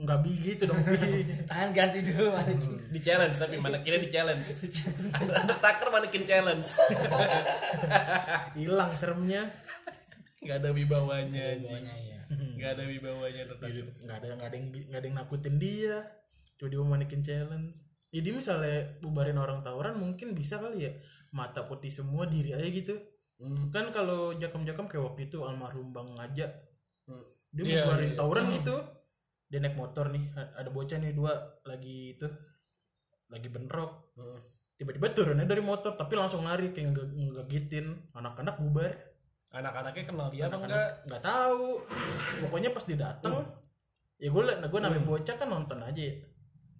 Nggak 0.00 0.20
begitu 0.24 0.62
dong. 0.64 0.80
Bi. 0.82 1.22
tangan 1.50 1.70
ganti 1.70 1.98
dulu 2.00 2.32
manekin. 2.32 2.74
Di 2.90 3.00
challenge 3.00 3.36
tapi 3.36 3.54
manekinnya 3.56 4.00
di 4.02 4.10
challenge. 4.10 4.46
Undertaker 5.38 5.88
manekin 5.90 6.24
challenge. 6.24 6.68
Hilang 8.58 8.92
seremnya. 8.96 9.46
Nggak 10.40 10.56
ada 10.58 10.70
wibawanya 10.72 11.42
anjing. 11.54 11.84
Nggak 12.58 12.70
ada 12.78 12.82
wibawanya 12.86 13.40
Undertaker 13.50 13.86
nggak 14.06 14.16
ada 14.22 14.26
nggak 14.38 14.48
ada 14.48 14.56
yang 14.56 14.66
nggak 14.70 15.00
ada 15.00 15.06
yang 15.06 15.18
nakutin 15.18 15.54
dia. 15.58 15.96
Coba 16.54 16.68
dia 16.70 16.78
mau 16.78 16.90
manekin 16.94 17.22
challenge. 17.24 17.76
Jadi 18.10 18.28
misalnya 18.34 18.78
bubarin 19.02 19.38
orang 19.38 19.62
tawuran 19.62 19.98
mungkin 19.98 20.34
bisa 20.34 20.58
kali 20.58 20.86
ya. 20.86 20.92
Mata 21.34 21.66
putih 21.66 21.90
semua 21.90 22.26
diri 22.26 22.54
aja 22.54 22.66
gitu. 22.66 22.94
Hmm. 23.40 23.72
kan 23.72 23.88
kalau 23.88 24.36
jakam-jakam 24.36 24.84
kayak 24.84 25.00
waktu 25.00 25.32
itu 25.32 25.40
almarhum 25.40 25.96
bang 25.96 26.08
ngajak. 26.12 26.50
Hmm. 27.08 27.24
dia 27.50 27.62
Iya, 27.64 27.82
bubarin 27.88 28.12
iya. 28.12 28.18
tawuran 28.18 28.44
gitu. 28.60 28.76
Dia 29.50 29.58
naik 29.64 29.74
motor 29.74 30.06
nih 30.14 30.24
ada 30.36 30.70
bocah 30.70 30.98
nih 31.00 31.16
dua. 31.16 31.34
Lagi 31.66 32.14
itu 32.14 32.26
lagi 33.30 33.48
bentrok. 33.50 34.14
Hmm. 34.14 34.38
tiba-tiba 34.80 35.12
turunnya 35.12 35.44
dari 35.44 35.60
motor 35.60 35.92
tapi 35.92 36.16
langsung 36.16 36.40
lari 36.40 36.72
kayak 36.72 36.94
nge- 36.96 37.36
ngegitin. 37.36 37.86
Anak-anak 38.16 38.60
bubar 38.60 39.09
Anak-anaknya 39.50 40.04
kenal 40.06 40.30
dia 40.30 40.46
apa 40.46 40.62
enggak? 40.62 40.90
nggak 41.10 41.22
tahu. 41.26 41.82
Pokoknya 42.46 42.70
pas 42.70 42.86
dia 42.86 42.98
dateng 42.98 43.34
ya 44.20 44.28
gue 44.28 44.42
nah 44.44 44.68
gue 44.68 44.80
namanya 44.84 45.02
bocah 45.02 45.34
kan 45.34 45.48
nonton 45.50 45.80
aja. 45.82 46.02
Ya. 46.06 46.14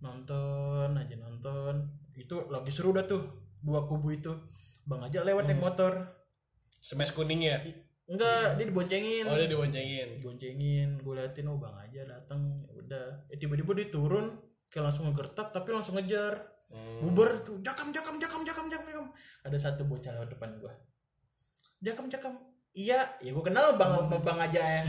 nonton 0.01 0.95
aja 0.95 1.15
nonton. 1.19 1.75
Itu 2.15 2.47
lagi 2.47 2.71
seru 2.71 2.95
dah 2.95 3.05
tuh 3.11 3.27
dua 3.59 3.91
kubu 3.91 4.15
itu. 4.15 4.31
Bang 4.87 5.03
aja 5.03 5.27
lewat 5.27 5.51
naik 5.51 5.59
motor. 5.59 5.99
Smash 6.79 7.13
kuning 7.13 7.43
ya? 7.43 7.59
enggak 8.11 8.59
dia 8.59 8.67
diboncengin. 8.67 9.27
Oh 9.27 9.39
dia 9.39 9.47
diboncengin. 9.47 10.19
diboncengin 10.19 10.89
gue 10.99 11.15
liatin 11.15 11.47
oh 11.47 11.59
bang 11.59 11.75
aja 11.75 12.01
dateng 12.07 12.67
ya 12.71 12.73
udah. 12.75 13.07
Eh, 13.31 13.39
tiba-tiba 13.39 13.71
dia 13.75 13.87
turun 13.91 14.35
kayak 14.71 14.91
langsung 14.91 15.11
ngegertak 15.11 15.51
tapi 15.51 15.75
langsung 15.75 15.99
ngejar. 15.99 16.39
Hmm. 16.71 17.03
bubar 17.03 17.43
tuh 17.43 17.59
jakam 17.67 17.91
jakam 17.91 18.15
jakam 18.23 18.47
jakam 18.47 18.71
jakam 18.71 18.87
jakam. 18.95 19.07
Ada 19.43 19.59
satu 19.59 19.91
bocah 19.91 20.15
lewat 20.15 20.31
depan 20.39 20.55
gua. 20.63 20.71
Jakam 21.83 22.07
jakam 22.07 22.50
iya 22.73 23.03
ya 23.19 23.31
gua 23.31 23.43
kenal 23.43 23.75
bang 23.75 23.91
sama 23.91 24.19
bang 24.19 24.39
aja 24.41 24.61
ya 24.61 24.83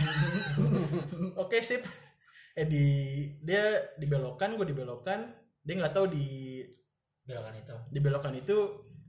oke 1.42 1.58
sip 1.60 1.82
eh 2.54 2.66
di 2.66 2.86
dia 3.40 3.62
dibelokkan 3.96 4.54
gua 4.54 4.64
dibelokkan 4.64 5.20
dia 5.60 5.74
nggak 5.76 5.92
tahu 5.92 6.08
di 6.08 6.28
Belokan 7.22 7.54
itu. 7.56 7.76
dibelokan 7.90 8.34
itu 8.34 8.58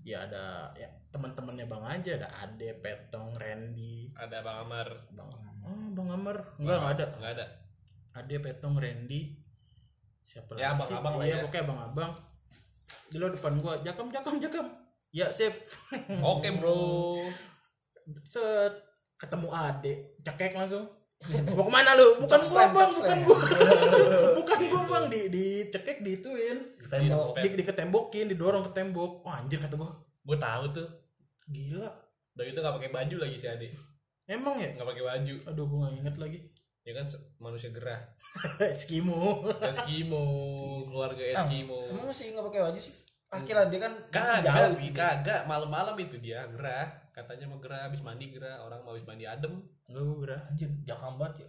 ya 0.03 0.23
ada 0.23 0.69
ya 0.75 0.85
teman-temannya 1.09 1.65
bang 1.65 1.85
aja 1.91 2.11
ada 2.15 2.29
Ade 2.41 2.77
Petong 2.77 3.33
Randy 3.33 4.13
Ada 4.13 4.41
Bang 4.41 4.63
Amar. 4.63 4.89
bang 5.11 5.29
oh 5.63 5.87
bang 5.91 6.09
Amar 6.11 6.37
enggak 6.57 6.77
nggak 6.77 6.93
ada 6.93 7.07
Enggak 7.17 7.33
ada. 7.35 7.47
Ade 8.13 8.37
Petong 8.39 8.77
Randy 8.77 9.41
siapa 10.23 10.55
Ya, 10.55 10.71
lagi 10.71 10.87
sih? 10.87 10.93
abang-abang 10.93 11.15
lah 11.15 11.25
iya 11.25 11.35
ya. 11.35 11.43
pokoknya 11.43 11.63
abang-abang 11.65 12.11
di 13.09 13.17
lo 13.17 13.27
depan 13.29 13.53
gua 13.59 13.75
jakam 13.81 14.07
jakam 14.09 14.35
jakam 14.39 14.67
ya 15.11 15.27
sip 15.29 15.53
Oke, 16.23 16.49
Bro. 16.53 17.17
set 18.27 18.75
ketemu 19.17 19.49
Ade 19.49 19.93
cekek 20.21 20.53
langsung 20.53 20.85
mau 21.49 21.63
ke 21.63 21.71
mana 21.71 21.95
lu 21.95 22.19
bukan 22.19 22.41
gua 22.45 22.65
bang 22.69 22.91
bukan 22.93 23.19
gua 23.23 23.39
bukan 24.43 24.59
gua 24.67 24.83
bang 24.89 25.05
di 25.07 25.21
di 25.29 25.45
cekek 25.71 26.03
diituin 26.03 26.59
tembok 26.85 27.39
di, 27.39 27.49
di 27.55 27.63
ketembokin 27.63 28.27
didorong 28.27 28.67
ke 28.67 28.73
tembok 28.73 29.23
oh 29.23 29.31
anjir 29.31 29.59
kata 29.59 29.75
gua 29.75 29.95
Gue 30.23 30.39
tahu 30.39 30.71
tuh. 30.71 30.87
gila 31.47 31.91
Udah 32.33 32.45
itu 32.45 32.55
nggak 32.57 32.75
pakai 32.79 32.91
baju 32.91 33.17
lagi 33.19 33.37
si 33.37 33.47
Ade. 33.47 33.75
emang 34.25 34.55
ya 34.55 34.71
Nggak 34.73 34.87
pakai 34.87 35.03
baju. 35.05 35.35
aduh 35.47 35.65
gua 35.67 35.79
nggak 35.83 35.95
inget 35.99 36.17
lagi 36.17 36.39
Ya 36.83 36.93
kan 36.95 37.07
manusia 37.39 37.71
gerah. 37.71 37.99
Eskimo 38.75 39.47
Eskimo, 39.63 40.23
keluarga 40.87 41.23
Eskimo. 41.23 41.79
Emang 41.91 42.07
masih 42.07 42.35
nggak 42.35 42.47
pakai 42.51 42.61
baju 42.61 42.79
sih? 42.79 42.95
Akhirnya 43.31 43.67
dia 43.67 43.81
kan 43.81 43.93
Kagak, 44.11 44.79
gitu. 44.79 44.95
kagak. 44.95 45.43
Malam-malam 45.47 45.95
itu 45.97 46.19
dia 46.19 46.43
gerah. 46.51 46.91
Katanya 47.13 47.45
mau 47.45 47.61
gerah, 47.61 47.85
habis 47.85 48.01
mandi 48.01 48.29
gerah. 48.29 48.61
Orang 48.61 48.83
mau 48.83 48.93
habis 48.93 49.05
mandi 49.05 49.25
adem. 49.25 49.61
enggak 49.85 50.03
gua 50.03 50.17
gerah 50.25 50.41
Anjir, 50.49 50.71
jakam 50.83 51.15
banget 51.17 51.45
ya. 51.45 51.49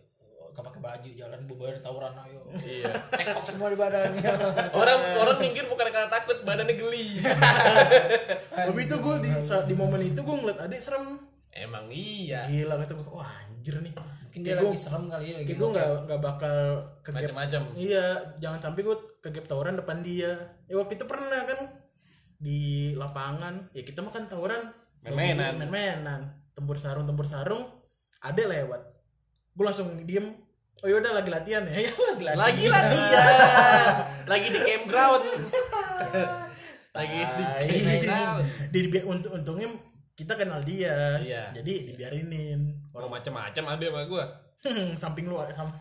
Gak 0.53 0.61
pakai 0.61 0.81
baju 0.81 1.09
jalan 1.09 1.39
bubar 1.47 1.73
tawuran 1.79 2.13
ayo. 2.21 2.41
Iya. 2.53 2.91
Tekok 3.09 3.45
semua 3.47 3.71
di 3.71 3.77
badannya. 3.79 4.21
orang 4.81 4.99
orang 5.17 5.37
minggir 5.39 5.65
bukan 5.65 5.87
karena 5.87 6.05
takut, 6.05 6.37
badannya 6.43 6.75
geli. 6.75 7.23
tapi 8.67 8.79
itu 8.81 8.95
gua 8.97 9.17
di 9.17 9.31
saat 9.39 9.65
di 9.65 9.73
momen 9.73 10.03
itu 10.03 10.19
gua 10.19 10.35
ngeliat 10.37 10.59
Ade 10.61 10.77
serem 10.77 11.17
Emang 11.49 11.85
iya. 11.89 12.41
gila 12.43 12.77
kata 12.77 12.93
gua 12.93 13.21
wah 13.21 13.31
anjir 13.41 13.77
nih 13.79 13.93
Mungkin 13.93 14.39
dia 14.41 14.57
Kayak 14.57 14.65
lagi 14.65 14.79
serem 14.81 15.03
kali 15.05 15.25
ya 15.25 15.35
lagi. 15.37 15.53
gue 15.53 15.69
nggak 15.69 15.89
nggak 16.03 16.19
bakal 16.19 16.57
kegap 17.05 17.21
Macam-macam. 17.29 17.61
iya 17.77 18.05
jangan 18.35 18.59
sampai 18.59 18.81
gue 18.81 18.95
kegap 19.21 19.45
tawuran 19.45 19.77
depan 19.77 20.01
dia 20.01 20.33
ya 20.65 20.73
waktu 20.73 20.97
itu 20.97 21.05
pernah 21.05 21.45
kan 21.45 21.59
di 22.35 22.61
lapangan 22.97 23.69
ya 23.71 23.85
kita 23.85 24.01
makan 24.01 24.25
tawuran 24.25 24.73
Main-mainan. 25.05 25.53
main-mainan 25.59 26.21
tempur 26.51 26.75
sarung 26.75 27.03
tempur 27.03 27.25
sarung 27.25 27.63
ada 28.19 28.39
lewat 28.41 28.81
gue 29.53 29.63
langsung 29.63 29.87
diem 30.01 30.31
oh 30.79 30.87
yaudah 30.87 31.11
lagi 31.13 31.27
latihan 31.27 31.63
ya 31.63 31.75
ya 31.87 31.91
lagi 31.93 32.23
latihan 32.23 32.39
Lagi 32.39 32.65
latihan. 32.67 33.35
Lagi 34.23 34.47
di 34.47 34.59
campground. 34.61 35.23
Lagi 36.97 37.19
di 37.19 37.43
campground. 37.83 38.43
di, 38.69 38.79
di- 38.87 39.03
unt- 39.03 39.31
untungnya 39.31 39.67
kita 40.13 40.33
kenal 40.33 40.61
dia 40.61 41.17
Iya. 41.17 41.49
jadi 41.51 41.73
dibiarinin 41.89 42.61
Orang 42.93 43.09
macam-macam 43.09 43.63
ada 43.67 43.85
sama 43.85 44.01
gua. 44.05 44.25
samping 45.01 45.25
lu 45.25 45.35
sama 45.49 45.73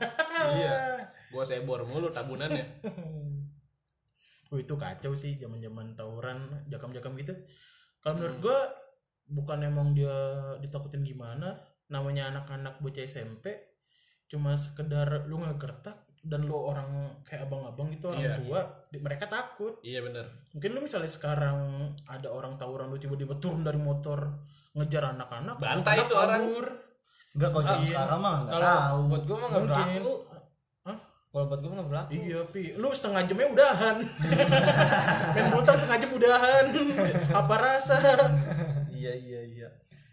Iya. 0.57 0.99
Gua 1.29 1.45
sebor 1.45 1.85
mulu 1.85 2.09
tabunannya. 2.09 2.65
Oh 4.49 4.57
itu 4.57 4.75
kacau 4.75 5.13
sih 5.13 5.35
zaman-zaman 5.35 5.95
tawuran 5.95 6.37
jakam-jakam 6.67 7.15
gitu. 7.17 7.33
Kalau 8.01 8.17
menurut 8.17 8.39
gua 8.41 8.59
bukan 9.25 9.59
emang 9.63 9.93
dia 9.93 10.13
ditakutin 10.59 11.03
gimana, 11.03 11.55
namanya 11.87 12.29
anak-anak 12.29 12.79
bocah 12.79 13.03
SMP 13.03 13.53
cuma 14.25 14.57
sekedar 14.57 15.27
lu 15.27 15.37
ngegertak 15.39 15.93
dan 16.19 16.47
lu 16.47 16.55
orang 16.55 16.87
kayak 17.21 17.45
abang-abang 17.45 17.91
gitu 17.91 18.09
orang 18.09 18.23
Iya. 18.25 18.37
tua, 18.39 18.61
di- 18.89 18.97
mereka 18.97 19.27
takut. 19.27 19.77
Iya 19.83 20.01
bener. 20.01 20.25
Mungkin 20.53 20.71
lu 20.71 20.81
misalnya 20.81 21.11
sekarang 21.11 21.59
ada 22.05 22.29
orang 22.29 22.55
tawuran 22.55 22.89
lu 22.89 22.97
tiba-tiba 22.97 23.37
turun 23.37 23.61
dari 23.61 23.77
motor 23.77 24.31
ngejar 24.73 25.13
anak-anak, 25.13 25.59
Bantai 25.59 25.77
anak-anak 25.99 26.07
itu 26.07 26.15
orang. 26.17 26.41
kabur. 26.43 26.67
enggak 27.33 27.49
kalau 27.49 27.65
zaman 27.65 27.81
iya. 27.81 27.89
sekarang 27.89 28.19
mah 28.21 28.37
enggak 28.41 28.61
tahu 28.63 29.01
buat 29.03 29.23
gue 29.23 29.37
mah 29.37 29.49
nggak 29.49 29.63
Mungkin. 29.63 29.89
berlaku. 29.89 30.15
Hah? 30.83 30.99
Kalau 31.27 31.45
buat 31.45 31.59
gue 31.59 31.69
mah 31.69 31.77
nggak 31.77 31.89
berlaku. 31.89 32.11
Iya, 32.15 32.41
Pi. 32.47 32.65
Lu 32.75 32.89
setengah 32.91 33.21
jamnya 33.23 33.49
udahan. 33.49 33.97
Main 35.35 35.47
bultang 35.49 35.75
setengah 35.75 35.99
jam 35.99 36.11
udahan. 36.13 36.65
Apa 37.41 37.55
rasa? 37.59 37.97
Iya 39.03 39.13
iya 39.19 39.41
iya 39.43 39.69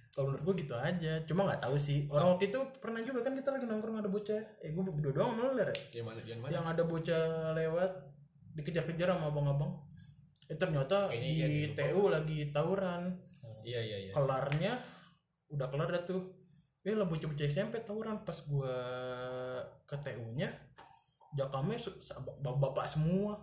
Kalau 0.09 0.35
menurut 0.35 0.43
gue 0.51 0.67
gitu 0.67 0.75
aja. 0.75 1.23
Cuma 1.23 1.47
nggak 1.47 1.63
tahu 1.63 1.79
sih. 1.79 2.03
Orang 2.11 2.35
waktu 2.35 2.51
itu 2.51 2.59
pernah 2.83 2.99
juga 2.99 3.23
kan 3.23 3.39
kita 3.39 3.55
lagi 3.55 3.63
nongkrong 3.69 4.03
ada 4.03 4.09
bocah. 4.11 4.41
Eh, 4.59 4.73
gue 4.75 4.83
berdua 4.83 5.13
doang 5.15 5.31
meler 5.31 5.71
ya. 5.71 5.77
Gimana 5.95 6.19
gimana? 6.19 6.51
Yang 6.51 6.65
ada 6.75 6.83
bocah 6.83 7.23
lewat 7.55 7.91
dikejar-kejar 8.57 9.15
sama 9.15 9.31
abang-abang. 9.31 9.79
Eh 10.49 10.57
ternyata 10.59 11.07
Kayaknya 11.07 11.29
iya 11.31 11.47
di 11.47 11.61
deh, 11.71 11.87
TU 11.93 12.03
lagi 12.11 12.37
tawuran. 12.51 13.15
Iya 13.63 13.79
iya 13.79 13.97
iya. 14.09 14.11
Kelarnya 14.11 14.73
udah 15.55 15.67
kelar 15.71 15.87
dah 15.87 16.03
tuh. 16.03 16.21
Eh 16.83 16.95
lah 16.97 17.07
bocah-bocah 17.07 17.45
SMP 17.47 17.79
tawuran 17.85 18.19
pas 18.27 18.35
gua 18.43 18.75
ke 19.87 19.95
TU-nya 20.03 20.49
jakamnya 21.37 21.77
se- 21.77 22.01
se- 22.01 22.17
bapak-bapak 22.17 22.89
semua. 22.89 23.37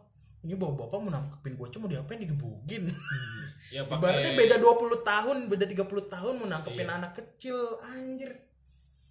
Ini 0.47 0.55
bapak-bapak 0.55 0.99
mau 1.01 1.11
nangkepin 1.11 1.55
bocah 1.55 1.79
mau 1.79 1.91
diapain 1.91 2.19
digebukin. 2.19 2.83
Ya 3.67 3.83
Ibaratnya 3.83 4.31
pakai 4.31 4.39
beda 4.39 4.57
20 4.63 5.03
tahun, 5.03 5.37
beda 5.51 5.67
30 5.67 5.83
tahun 6.07 6.33
mau 6.39 6.47
nangkepin 6.47 6.87
Iya. 6.87 6.95
anak 6.97 7.13
kecil. 7.13 7.59
Anjir. 7.83 8.31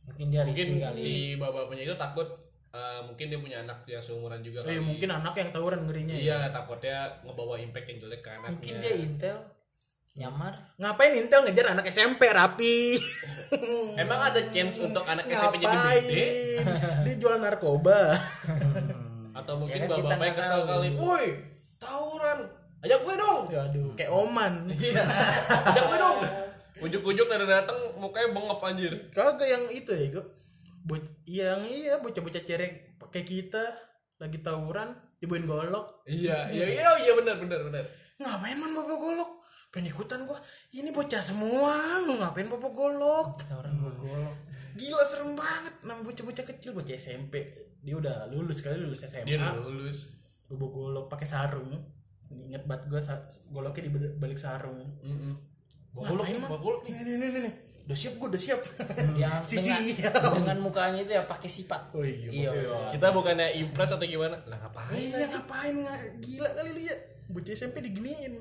Mungkin 0.07 0.31
dia 0.31 0.47
mungkin 0.47 0.67
kali. 0.79 0.95
si 0.95 1.13
bapak-bapaknya 1.35 1.83
itu 1.83 1.95
takut 1.99 2.23
eh, 2.71 2.99
mungkin 3.03 3.25
dia 3.27 3.35
punya 3.35 3.57
anak 3.59 3.83
yang 3.83 3.99
seumuran 3.99 4.39
juga 4.39 4.63
Eh 4.63 4.79
kali. 4.79 4.79
mungkin 4.79 5.11
anak 5.11 5.35
yang 5.35 5.51
tawuran 5.51 5.83
ngerinya 5.83 6.15
ya. 6.15 6.23
Iya, 6.23 6.55
takutnya 6.55 6.97
ngebawa 7.21 7.59
impact 7.59 7.87
yang 7.89 7.99
jelek 7.99 8.21
ke 8.21 8.29
anaknya. 8.31 8.47
Mungkin 8.49 8.73
dia 8.79 8.93
intel 8.95 9.37
nyamar. 10.15 10.53
Ngapain 10.77 11.11
Intel 11.13 11.41
ngejar 11.43 11.67
anak 11.75 11.85
SMP 11.85 12.21
rapi? 12.31 12.95
Emang 13.99 14.19
ada 14.23 14.39
chance 14.47 14.79
untuk 14.79 15.03
anak 15.03 15.27
SMP 15.27 15.59
jadi 15.59 15.67
Ngapain? 15.67 15.99
BD? 16.01 16.11
Dia 17.03 17.15
jual 17.19 17.35
narkoba. 17.37 18.15
Atau 19.35 19.53
mungkin 19.59 19.75
Ya 19.75 19.83
kan 19.83 19.89
kita 19.91 19.95
bapak-bapaknya 19.99 20.31
nggak 20.31 20.39
kesel 20.39 20.59
tahu. 20.59 20.69
kali. 20.71 20.87
Woi, 20.95 21.25
tawuran. 21.75 22.39
Ajak 22.79 22.99
gue 23.03 23.15
dong. 23.17 23.41
Aduh, 23.49 23.89
kayak 23.93 24.11
Oman. 24.11 24.53
Iya. 24.71 25.03
Ajak 25.67 25.83
gue 25.85 25.97
dong. 25.99 26.17
Ujuk-ujuk 26.75 27.27
dari 27.27 27.45
datang 27.45 27.77
mukanya 27.95 28.27
bengep 28.31 28.59
anjir. 28.61 28.93
Kagak 29.11 29.47
yang 29.47 29.63
itu 29.69 29.91
ya, 29.91 30.07
gue. 30.11 30.25
Bo 30.85 30.95
yang 31.25 31.59
iya 31.65 31.97
bocah-bocah 31.97 32.45
cerek 32.45 32.93
kayak 33.09 33.25
kita 33.25 33.63
lagi 34.15 34.37
tawuran 34.39 34.93
dibawain 35.17 35.49
golok. 35.49 36.05
Iya, 36.05 36.45
iya, 36.53 36.65
iya, 36.67 36.89
iya 37.01 37.11
benar 37.17 37.41
benar 37.41 37.59
benar. 37.65 37.83
Ngapain 38.21 38.53
man 38.55 38.71
bawa 38.71 38.95
golok? 38.95 39.31
Pengen 39.73 39.91
ikutan 39.91 40.23
gua. 40.23 40.37
Ini 40.71 40.93
bocah 40.93 41.19
semua, 41.19 41.75
ngapain 42.05 42.47
bawa 42.47 42.69
golok? 42.69 43.41
Tawuran 43.43 43.73
gue 43.75 43.93
golok. 43.97 44.35
Gila 44.77 45.03
serem 45.03 45.33
banget. 45.33 45.73
Nama 45.81 45.99
bocah-bocah 45.99 46.45
kecil, 46.45 46.71
bocah 46.77 46.93
SMP. 46.93 47.64
Dia 47.85 47.95
udah 47.95 48.15
lulus 48.27 48.59
kali 48.59 48.81
lulus 48.81 49.05
SMA. 49.05 49.23
Dia 49.23 49.37
udah 49.37 49.61
lulus. 49.61 50.09
Bawa 50.49 50.67
golok 50.67 51.05
pakai 51.05 51.27
sarung. 51.29 51.69
Ingat 52.25 52.65
banget 52.65 52.89
gua 52.89 53.01
sa- 53.01 53.21
goloknya 53.47 53.85
di 53.85 53.91
balik 54.17 54.35
sarung. 54.35 54.81
Heeh. 54.99 55.33
Bawa 55.93 56.03
golok 56.09 56.25
nih, 56.25 56.41
golok 56.41 56.81
nih. 56.83 56.91
Nih, 56.91 57.15
nih, 57.15 57.41
nih. 57.45 57.53
Udah 57.85 57.93
siap 57.93 58.13
gua, 58.17 58.27
udah 58.33 58.41
siap. 58.41 58.59
Yang 59.21 59.41
Si 59.45 59.55
dengan, 59.61 59.81
siap. 59.85 60.13
dengan 60.33 60.57
mukanya 60.59 60.99
itu 60.99 61.13
ya 61.13 61.21
pakai 61.23 61.45
sifat. 61.47 61.93
Oh 61.93 62.01
iya. 62.01 62.27
Iya. 62.27 62.49
iya. 62.51 62.77
Kita 62.89 63.13
bukannya 63.13 63.53
impress 63.55 63.93
atau 63.93 64.03
gimana? 64.03 64.41
Lah 64.49 64.57
ngapain? 64.57 64.97
Iya 64.97 65.25
ngapain 65.29 65.75
nggak 65.77 66.01
gila 66.19 66.49
kali 66.51 66.69
lu 66.73 66.81
ya 66.81 66.95
bocah 67.25 67.53
SMP 67.53 67.81
diginiin 67.81 68.37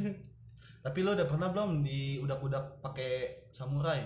tapi 0.84 0.98
lo 1.04 1.12
udah 1.12 1.28
pernah 1.28 1.52
belum 1.52 1.84
di 1.84 2.16
udak-udak 2.16 2.80
pakai 2.80 3.44
samurai 3.50 4.00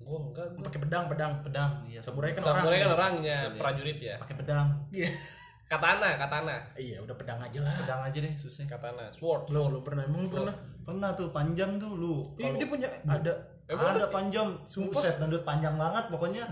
Gua 0.00 0.18
enggak, 0.20 0.46
gua. 0.56 0.62
pakai 0.66 0.80
pedang 0.82 1.04
pedang 1.06 1.32
pedang. 1.44 1.72
Iya 1.86 2.00
samurai 2.00 2.32
kan 2.32 2.42
Samurai 2.42 2.78
kan 2.80 2.88
orang 2.92 2.96
orangnya, 3.20 3.38
prajurit 3.56 3.98
ya. 4.00 4.16
pakai 4.20 4.36
pedang. 4.40 4.68
Iya. 4.90 5.10
Katana, 5.70 6.18
katana. 6.18 6.58
iya 6.74 6.98
udah 6.98 7.14
pedang 7.14 7.38
aja 7.38 7.62
lah 7.62 7.70
pedang 7.78 8.02
aja 8.02 8.18
deh 8.18 8.34
susah. 8.34 8.66
Katana, 8.66 9.06
sword. 9.14 9.46
belum 9.46 9.70
belum 9.70 9.82
pernah 9.86 10.02
emang 10.02 10.26
lu 10.26 10.28
pernah? 10.34 10.56
Pernah 10.82 11.10
tuh 11.14 11.30
panjang 11.30 11.78
tuh 11.78 11.94
lu. 11.94 12.26
Iya 12.34 12.58
dia 12.58 12.66
punya 12.66 12.90
ada 13.06 13.30
Emang 13.70 13.94
ada 13.94 14.10
panjang. 14.10 14.50
Buset 14.66 15.22
dangdut 15.22 15.46
panjang 15.46 15.78
banget 15.78 16.10
pokoknya 16.10 16.42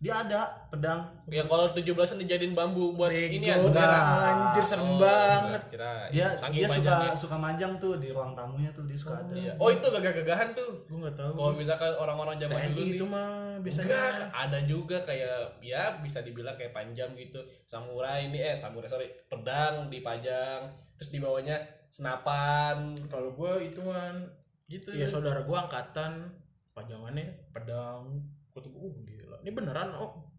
dia 0.00 0.16
ada 0.16 0.48
pedang 0.66 1.04
Ya 1.28 1.44
kalau 1.44 1.70
17-an 1.70 2.16
dijadiin 2.18 2.56
bambu 2.56 2.96
buat 2.96 3.12
ini 3.12 3.44
ya. 3.44 3.54
Bego, 3.54 3.68
enggak. 3.68 3.86
anjir 4.26 4.64
serem 4.64 4.82
Oh, 4.82 4.96
banget. 4.96 5.62
Kira 5.68 6.08
dia 6.08 6.26
dia 6.48 6.66
suka 6.66 6.94
suka 7.14 7.36
majang 7.36 7.76
tuh 7.76 8.00
di 8.00 8.08
ruang 8.08 8.32
tamunya 8.32 8.72
tuh 8.72 8.82
dia 8.82 8.96
suka 8.96 9.20
ada 9.20 9.30
Iya. 9.30 9.52
Oh 9.54 9.68
itu 9.68 9.84
gagah-gagahan 9.84 10.50
tuh. 10.50 10.88
Gue 10.88 10.98
nggak 10.98 11.14
tahu. 11.14 11.32
Kalau 11.36 11.52
misalkan 11.52 11.92
orang-orang 11.94 12.36
zaman 12.36 12.72
dulu 12.72 12.80
nih, 12.80 12.96
itu 12.96 13.04
mah 13.04 13.28
biasanya 13.60 13.86
Enggak, 13.86 14.12
ada 14.32 14.58
juga 14.64 14.96
kayak 15.00 15.30
ya 15.60 15.82
bisa 16.00 16.18
dibilang 16.20 16.56
kayak 16.56 16.72
panjang 16.72 17.12
gitu. 17.14 17.38
Samurai 17.64 18.26
ini 18.26 18.40
eh 18.40 18.56
samurai 18.56 18.88
sorry, 18.88 19.12
pedang 19.28 19.86
dipajang, 19.86 20.64
terus 20.96 21.10
di 21.10 21.20
bawahnya 21.20 21.60
senapan. 21.90 22.96
kalau 23.06 23.30
gue 23.30 23.52
ituan 23.64 24.16
Gitu. 24.64 24.86
ya 24.90 25.04
saudara 25.04 25.42
gue 25.42 25.52
angkatan 25.52 26.30
pajangannya 26.70 27.26
pedang 27.50 28.06
kata 28.50 28.64
gue 28.64 28.78
oh 28.80 28.94
gila 29.00 29.39
ini 29.50 29.58
beneran 29.58 29.90
oh 29.98 30.30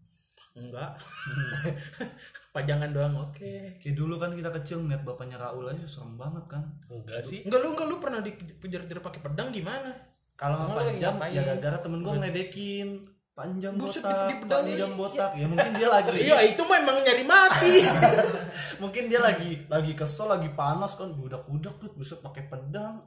enggak. 0.56 0.96
Pajangan 2.56 2.92
doang 2.92 3.28
oke. 3.28 3.80
Kayak 3.80 3.96
dulu 3.96 4.16
kan 4.16 4.32
kita 4.32 4.48
kecil 4.52 4.84
ngeliat 4.84 5.04
bapaknya 5.04 5.36
Raul 5.36 5.68
aja 5.68 5.84
serem 5.84 6.16
banget 6.16 6.44
kan? 6.48 6.64
Enggak 6.88 7.24
sih. 7.24 7.44
enggak 7.44 7.60
lu 7.60 7.68
enggak 7.76 7.88
lu 7.88 7.96
pernah 8.00 8.20
dikejar-kejar 8.24 9.04
pakai 9.04 9.20
pedang 9.20 9.48
gimana? 9.52 9.92
Kalau 10.36 10.72
panjang 10.72 11.16
ya 11.32 11.40
gara-gara 11.44 11.78
temen 11.80 12.00
gue 12.00 12.12
ngeledekin. 12.16 12.88
Panjang 13.32 13.80
Buset, 13.80 14.04
botak 14.04 14.12
di- 14.12 14.28
di 14.28 14.36
pedang 14.44 14.64
panjang 14.64 14.92
ini. 14.92 14.98
botak. 15.00 15.30
Ya 15.40 15.46
mungkin 15.48 15.72
dia 15.72 15.88
lagi 15.88 16.08
iya 16.20 16.36
itu 16.44 16.62
mah 16.68 16.78
emang 16.84 16.98
nyari 17.00 17.24
mati. 17.24 17.74
Mungkin 18.84 19.04
dia 19.08 19.20
lagi 19.24 19.64
lagi 19.72 19.92
kesel 19.96 20.28
lagi 20.28 20.52
panas 20.52 21.00
kan. 21.00 21.16
Budak-budak 21.16 21.80
tuh 21.80 21.96
buset 21.96 22.20
pakai 22.20 22.44
pedang. 22.52 23.00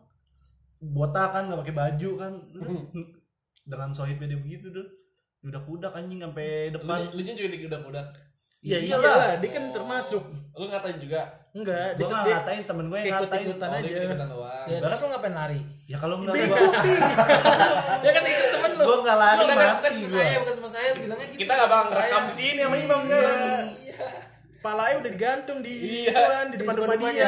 Botak 0.81 1.29
kan 1.29 1.45
nggak 1.45 1.61
pakai 1.61 1.75
baju 1.77 2.09
kan. 2.17 2.33
Dengan 3.69 3.93
sohibnya 3.93 4.33
dia 4.33 4.41
begitu 4.41 4.73
tuh 4.73 5.04
budak-budak 5.45 5.93
anjing 5.93 6.19
sampai 6.19 6.73
depan. 6.73 7.05
lu 7.07 7.21
juga 7.21 7.47
di 7.47 7.57
udah 7.61 8.05
ya 8.65 8.81
Iyalah. 8.81 8.97
iyalah 9.05 9.33
dia 9.37 9.49
kan 9.51 9.63
termasuk. 9.69 10.23
Lu 10.51 10.65
ngatain 10.65 10.97
juga. 10.97 11.21
enggak 11.55 11.95
dia, 11.95 12.03
nggak 12.03 12.23
dia 12.25 12.33
ngatain 12.35 12.63
temen 12.65 12.85
gue 12.85 12.97
yang 12.97 13.07
ngatain. 13.07 13.29
ikut-ikutan 13.39 13.69
Oh, 13.69 13.77
aja. 13.77 13.87
ikutan 14.03 14.27
doang. 14.27 14.65
ya 14.65 14.77
terus 14.81 14.97
lu 14.97 15.07
ngapain 15.07 15.33
lari? 15.33 15.59
Ya 15.85 15.97
kalau 15.97 16.15
nggak 16.19 16.33
bego. 16.35 16.55
gue 16.57 16.71
Pi. 16.75 16.93
ya 18.05 18.11
kan 18.11 18.23
ikut 18.25 18.49
temen 18.51 18.71
lu. 18.73 18.83
Gue 18.83 18.97
nggak 18.99 19.17
lari 19.17 19.39
Bukan- 19.39 19.57
mati 19.61 19.97
saya 20.09 20.35
bukan 20.41 20.53
temen 20.57 20.71
saya 20.73 20.89
bilangnya 20.91 21.27
gitu. 21.29 21.39
Kita 21.39 21.51
nggak 21.53 21.69
bakal 21.69 21.91
rekam 21.93 22.23
di 22.25 22.33
sini 22.33 22.59
sama 22.59 22.75
Imam 22.75 23.01
kan. 23.05 23.63
palanya 24.59 24.95
udah 24.97 25.11
digantung 25.13 25.57
di 25.61 25.73
Iya, 26.01 26.09
ituan, 26.09 26.45
di 26.49 26.57
depan 26.57 26.73
rumah 26.73 26.97
dia. 26.97 27.13
Iya, 27.13 27.27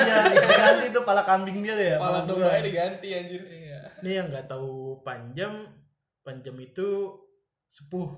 ganti 0.57 0.85
tuh 0.89 1.03
pala 1.05 1.21
kambing 1.21 1.61
dia 1.61 1.75
ya 1.77 1.95
Kepala 1.95 2.09
pala 2.17 2.19
dombanya 2.25 2.61
diganti 2.65 3.07
anjir. 3.13 3.41
nih 3.97 4.11
yang 4.11 4.27
nggak 4.27 4.45
tahu 4.45 4.73
panjam 5.01 5.53
panjam 6.19 6.57
itu 6.57 7.13
sepuh 7.67 8.09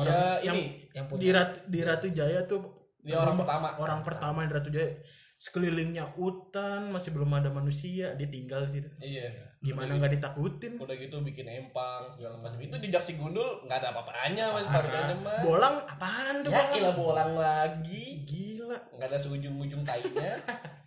Ya 0.00 0.40
yang 0.42 0.56
ini 0.56 0.64
yang 0.90 1.04
di 1.06 1.10
punya 1.12 1.32
Ratu, 1.34 1.58
di 1.66 1.80
Ratu 1.80 2.08
Jaya 2.10 2.40
tuh 2.44 2.62
Dia 2.98 3.20
orang 3.20 3.36
pertama. 3.36 3.68
orang 3.76 4.00
pertama 4.00 4.38
di 4.42 4.50
Ratu 4.50 4.70
Jaya 4.70 4.96
sekelilingnya 5.36 6.08
hutan 6.10 6.88
masih 6.88 7.12
belum 7.12 7.28
ada 7.30 7.48
manusia 7.48 8.12
dia 8.12 8.24
tinggal 8.26 8.64
di 8.64 8.80
situ 8.80 8.88
Iya. 8.98 9.28
gimana 9.60 9.92
nggak 9.94 10.16
ditakutin 10.16 10.80
Udah 10.80 10.92
gitu 10.94 11.20
bikin 11.20 11.44
empang 11.46 12.08
segala 12.10 12.36
macam. 12.38 12.56
Itu 12.58 12.76
di 12.78 12.88
Jaksi 12.88 13.12
Gundul 13.14 13.60
nggak 13.62 13.76
ada 13.78 13.88
apa-apanya 13.92 14.44
mas 14.52 14.64
Parah. 14.66 15.12
mah. 15.14 15.40
bolang 15.40 15.76
apaan 15.84 16.40
tuh 16.40 16.48
Ya 16.48 16.64
bolang 16.64 16.96
bolang 16.96 17.32
lagi. 17.36 18.24
gila 18.24 18.76
Nggak 18.90 19.04
ada 19.06 19.18
seujung-ujung 19.18 19.84
tainya. 19.84 20.32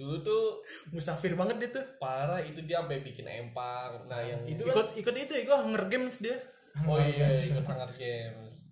Dulu 0.00 0.16
tuh 0.18 0.42
musafir 0.90 1.32
banget 1.34 1.56
dia 1.58 1.70
tuh 1.70 1.84
parah 1.96 2.40
itu 2.40 2.56
dia 2.62 2.80
sampai 2.80 3.00
bikin 3.00 3.28
empang. 3.28 4.00
Nah 4.06 4.16
yang 4.18 4.40
itu 4.42 4.64
ikut 4.64 4.96
ikut 4.96 5.12
itu 5.14 5.32
ikut 5.38 5.56
Hunger 5.60 5.84
Games 5.86 6.16
dia 6.18 6.40
Oh 6.80 6.96
iya 6.96 7.36
ikut 7.36 7.60
Hunger 7.62 7.92
Games. 7.92 8.64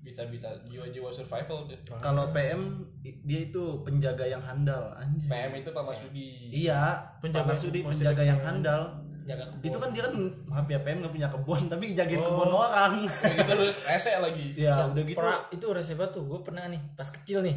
Bisa-bisa 0.00 0.52
jiwa-jiwa 0.62 1.08
survival 1.10 1.64
tuh. 1.64 1.76
kalau 1.98 2.28
PM 2.28 2.84
dia 3.02 3.40
itu 3.42 3.62
penjaga 3.80 4.24
yang 4.26 4.40
handal 4.40 4.92
anjing 4.94 5.24
PM 5.24 5.52
itu 5.54 5.68
Pak 5.70 5.80
Masudi. 5.82 6.28
iya 6.50 7.00
Penjaga- 7.18 7.48
penjaga 7.48 7.54
Sudi 7.58 7.80
masih 7.80 7.88
penjaga 8.02 8.22
yang 8.22 8.36
handal 8.38 8.82
jaga 9.24 9.48
kebun 9.48 9.64
itu 9.64 9.76
kan 9.78 9.90
dia 9.90 10.02
kan 10.02 10.14
maaf 10.44 10.66
ya 10.66 10.78
PM 10.78 11.00
nggak 11.00 11.08
punya 11.10 11.28
kebun 11.30 11.62
tapi 11.72 11.84
jagain 11.92 12.20
Oh. 12.20 12.28
kebun 12.30 12.52
orang 12.54 12.92
gitu 13.00 13.40
terus 13.50 13.76
rese 13.82 14.12
lagi. 14.18 14.46
ya 14.54 14.84
udah 14.86 15.02
gitu 15.02 15.16
Pra- 15.16 15.48
itu 15.48 15.66
rese 15.66 15.92
banget 15.94 16.12
tuh 16.12 16.24
gue 16.26 16.40
pernah 16.42 16.64
nih 16.66 16.80
pas 16.92 17.08
kecil 17.08 17.40
nih 17.40 17.56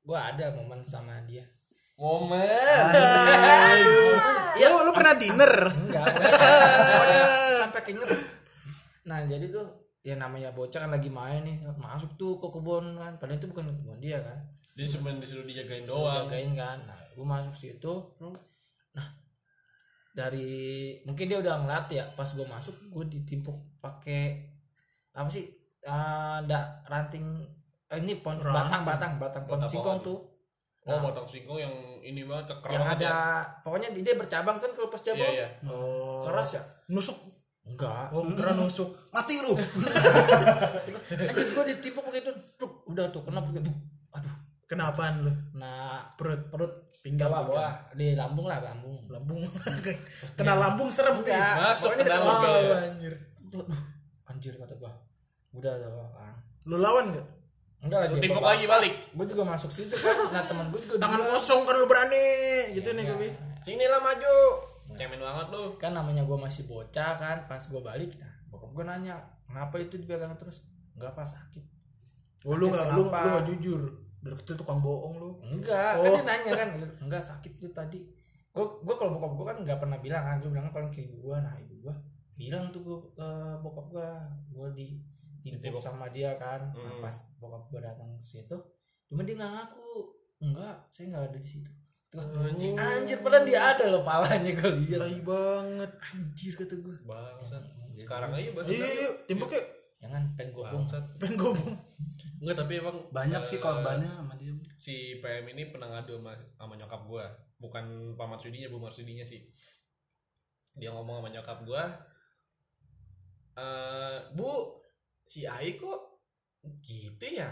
gue 0.00 0.14
ada 0.16 0.46
momen 0.52 0.78
sama 0.80 1.18
dia 1.24 1.42
Momen. 1.96 2.84
Iya, 4.52 4.66
lu, 4.68 4.78
lu 4.84 4.92
pernah 4.92 5.14
dinner? 5.14 5.52
enggak 5.70 6.06
sampai 7.58 7.80
keinget. 7.84 8.10
Nah 9.04 9.24
jadi 9.24 9.46
tuh 9.48 9.66
ya 10.02 10.18
namanya 10.18 10.50
bocah 10.50 10.82
kan 10.82 10.90
lagi 10.90 11.06
main 11.08 11.46
nih 11.46 11.56
masuk 11.78 12.14
tuh 12.16 12.38
ke 12.38 12.48
kebun 12.48 12.96
kan. 12.96 13.12
Padahal 13.16 13.38
itu 13.38 13.46
bukan 13.48 13.70
kebun 13.70 13.98
dia 13.98 14.18
kan. 14.18 14.38
Dia 14.72 14.86
cuma 14.88 15.12
disuruh 15.14 15.44
dijagain 15.44 15.84
doang. 15.84 16.26
jagain 16.26 16.52
kan. 16.54 16.78
Nah 16.84 16.98
gue 17.12 17.26
masuk 17.26 17.54
situ. 17.54 17.94
Nah 18.92 19.06
dari 20.12 20.52
mungkin 21.04 21.24
dia 21.24 21.38
udah 21.40 21.64
ngeliat 21.64 21.86
ya 21.88 22.04
pas 22.12 22.28
gue 22.28 22.44
masuk 22.44 22.76
gue 22.92 23.04
ditimpuk 23.08 23.56
pakai 23.80 24.44
apa 25.12 25.28
sih 25.28 25.48
ada 25.82 26.84
ranting 26.84 27.24
eh, 27.88 27.98
ini 27.98 28.20
pohon 28.20 28.36
batang 28.38 28.84
batang 28.84 29.12
batang 29.16 29.44
pohon 29.44 29.60
Batang 29.64 29.72
singkong 29.72 29.98
pohon. 30.00 30.06
tuh 30.06 30.18
Oh, 30.82 30.98
batang 30.98 31.22
singkong 31.24 31.62
yang 31.62 31.70
ini 32.02 32.26
banget 32.26 32.50
cekram 32.50 32.74
yang 32.74 32.82
banget 32.82 32.98
ada 32.98 33.06
ya. 33.06 33.46
pokoknya 33.62 33.88
dia 33.94 34.14
bercabang 34.18 34.58
kan 34.58 34.70
kalau 34.74 34.90
pas 34.90 34.98
Iya, 34.98 35.06
cabang 35.14 35.30
iya. 35.32 35.48
Oh, 35.70 36.26
keras 36.26 36.50
ya? 36.58 36.62
Nusuk. 36.90 37.18
enggak. 37.62 38.10
Oh, 38.10 38.26
kira 38.26 38.50
nusuk. 38.52 38.90
mati 39.14 39.38
lu. 39.38 39.54
Anjir 41.30 41.46
gue 41.54 41.64
ditimpuk 41.70 42.02
pakai 42.02 42.20
itu. 42.26 42.32
Duk, 42.58 42.72
udah 42.90 43.06
tuh 43.14 43.22
kenapa 43.22 43.46
Duk, 43.54 43.76
aduh. 44.10 44.34
Kenapaan 44.66 45.22
lu? 45.22 45.32
nah 45.54 46.02
Perut, 46.16 46.48
perut. 46.48 46.72
Pinggang, 47.04 47.28
bawah 47.30 47.44
bawah. 47.46 47.72
Di 47.92 48.18
lambung 48.18 48.50
lah 48.50 48.58
lambung. 48.58 48.98
Lambung. 49.06 49.38
Kena 50.38 50.58
lambung 50.58 50.90
serem 50.90 51.22
enggak. 51.22 51.60
Masuk 51.60 51.94
ke 51.94 52.02
dalam. 52.02 52.26
ya. 52.26 52.50
Oh, 52.50 52.74
anjir. 52.74 53.14
Anjir 54.26 54.54
kata 54.58 54.74
gua. 54.80 54.90
Udah 55.52 55.72
tuh 55.78 55.90
kan 55.92 56.34
Lu 56.64 56.78
lawan 56.78 57.12
gak? 57.12 57.26
Enggak 57.82 58.00
timpuk 58.14 58.38
bawa- 58.38 58.54
lagi 58.54 58.64
balik. 58.64 58.94
gua 59.10 59.26
juga 59.26 59.42
masuk 59.44 59.68
situ 59.68 59.90
kan 59.92 60.16
nah 60.30 60.42
teman 60.42 60.66
gua 60.68 60.78
juga 60.78 60.96
Tangan 60.98 61.18
dua. 61.18 61.28
kosong 61.32 61.60
kan 61.62 61.74
lu 61.74 61.86
berani. 61.86 62.26
Gitu 62.70 62.86
Iya, 62.86 62.94
nih 62.94 63.04
gue. 63.04 63.18
Pi. 63.18 63.28
Sini 63.64 63.84
lah 63.84 63.98
maju. 63.98 64.36
Cemen 64.92 65.18
banget 65.18 65.46
lu. 65.48 65.64
kan 65.76 65.90
namanya 65.90 66.22
gua 66.22 66.38
masih 66.38 66.62
bocah 66.64 67.16
kan 67.16 67.38
pas 67.44 67.62
gua 67.64 67.80
balik 67.82 68.12
nah 68.16 68.28
bokap 68.46 68.70
gua 68.72 68.84
nanya 68.86 69.16
kenapa 69.42 69.78
itu 69.78 69.96
dipegang 69.96 70.36
terus 70.36 70.60
enggak 70.92 71.10
apa 71.10 71.24
sakit 71.24 71.64
Oh, 72.42 72.54
lu 72.54 72.68
gak, 72.68 72.90
lu, 72.90 73.02
lu 73.02 73.10
gak 73.10 73.46
jujur. 73.46 73.82
Dari 74.18 74.34
kecil 74.36 74.54
tukang 74.56 74.78
bohong 74.78 75.14
lu. 75.16 75.30
enggak 75.40 75.94
Oh. 75.96 76.04
kan 76.04 76.10
dia 76.12 76.24
nanya 76.24 76.52
kan 76.52 76.68
enggak 77.00 77.22
sakit 77.22 77.52
itu 77.56 77.66
tadi 77.68 77.98
gua 78.50 78.68
gua 78.78 78.94
kalau 78.94 79.16
bokap 79.16 79.32
gua 79.32 79.46
kan 79.48 79.58
nggak 79.58 79.78
pernah 79.78 79.96
bilang 79.96 80.22
kan 80.22 80.36
gua 80.38 80.50
bilang 80.52 80.68
paling 80.68 80.86
ke 80.88 81.02
ibu 81.02 81.16
gua 81.24 81.40
nah 81.40 81.54
ibu 81.56 81.74
gua 81.80 81.94
bilang 82.34 82.68
tuh 82.68 82.80
gua 82.80 82.98
ke 83.10 83.28
bokap 83.58 83.86
gua 83.88 84.08
gua 84.50 84.68
di 84.70 85.00
Timpuk 85.42 85.78
sama 85.78 86.06
dia 86.08 86.34
kan 86.36 86.60
Nah, 86.68 86.86
Hmm. 86.88 87.00
pas 87.00 87.12
bokap 87.36 87.62
gua 87.68 87.80
datang 87.82 88.08
ke 88.12 88.22
situ 88.22 88.56
cuma 89.04 89.22
dia 89.22 89.34
nggak 89.34 89.50
ngaku 89.50 89.90
enggak 90.40 90.74
saya 90.88 91.04
nggak 91.08 91.24
ada 91.28 91.38
di 91.38 91.50
situ 91.50 91.70
Tuh, 92.08 92.20
anjir, 92.20 92.76
anjir 92.76 93.18
padahal 93.18 93.42
dia 93.42 93.60
ada 93.72 93.84
loh 93.88 94.02
palanya 94.02 94.52
gua 94.52 94.70
lihat 94.74 95.00
Tai 95.00 95.20
banget. 95.22 95.90
anjir 96.06 96.52
kata 96.54 96.74
gua 96.78 96.96
Bangsat. 97.02 97.62
Sekarang 97.94 98.30
aja 98.32 98.50
bahas 98.52 98.68
Iya, 98.68 98.76
iya, 98.78 98.88
iya. 98.98 99.10
Timpuk 99.24 99.48
ya. 99.48 99.62
jangan 99.98 100.22
pen 100.34 100.48
gobong 100.50 100.84
gobong. 101.36 101.72
Enggak 102.36 102.56
tapi 102.58 102.72
emang 102.76 102.96
banyak 103.08 103.38
sih 103.40 103.56
eh, 103.56 103.62
korbannya 103.62 104.10
sama 104.10 104.34
dia 104.34 104.50
si 104.74 104.94
PM 105.18 105.46
ini 105.48 105.70
pernah 105.70 105.88
ngadu 105.88 106.18
sama, 106.18 106.34
sama 106.52 106.74
nyokap 106.74 107.06
gua 107.06 107.24
bukan 107.56 107.84
Pak 108.12 108.26
Marsudinya 108.26 108.66
Bu 108.66 108.76
Marsudinya 108.76 109.22
sih 109.22 109.46
dia 110.74 110.90
ngomong 110.90 111.22
sama 111.22 111.28
nyokap 111.30 111.62
gua 111.62 111.84
eh 113.54 114.18
Bu 114.32 114.81
si 115.32 115.48
Ai 115.48 115.80
kok 115.80 116.20
gitu 116.84 117.24
ya 117.32 117.48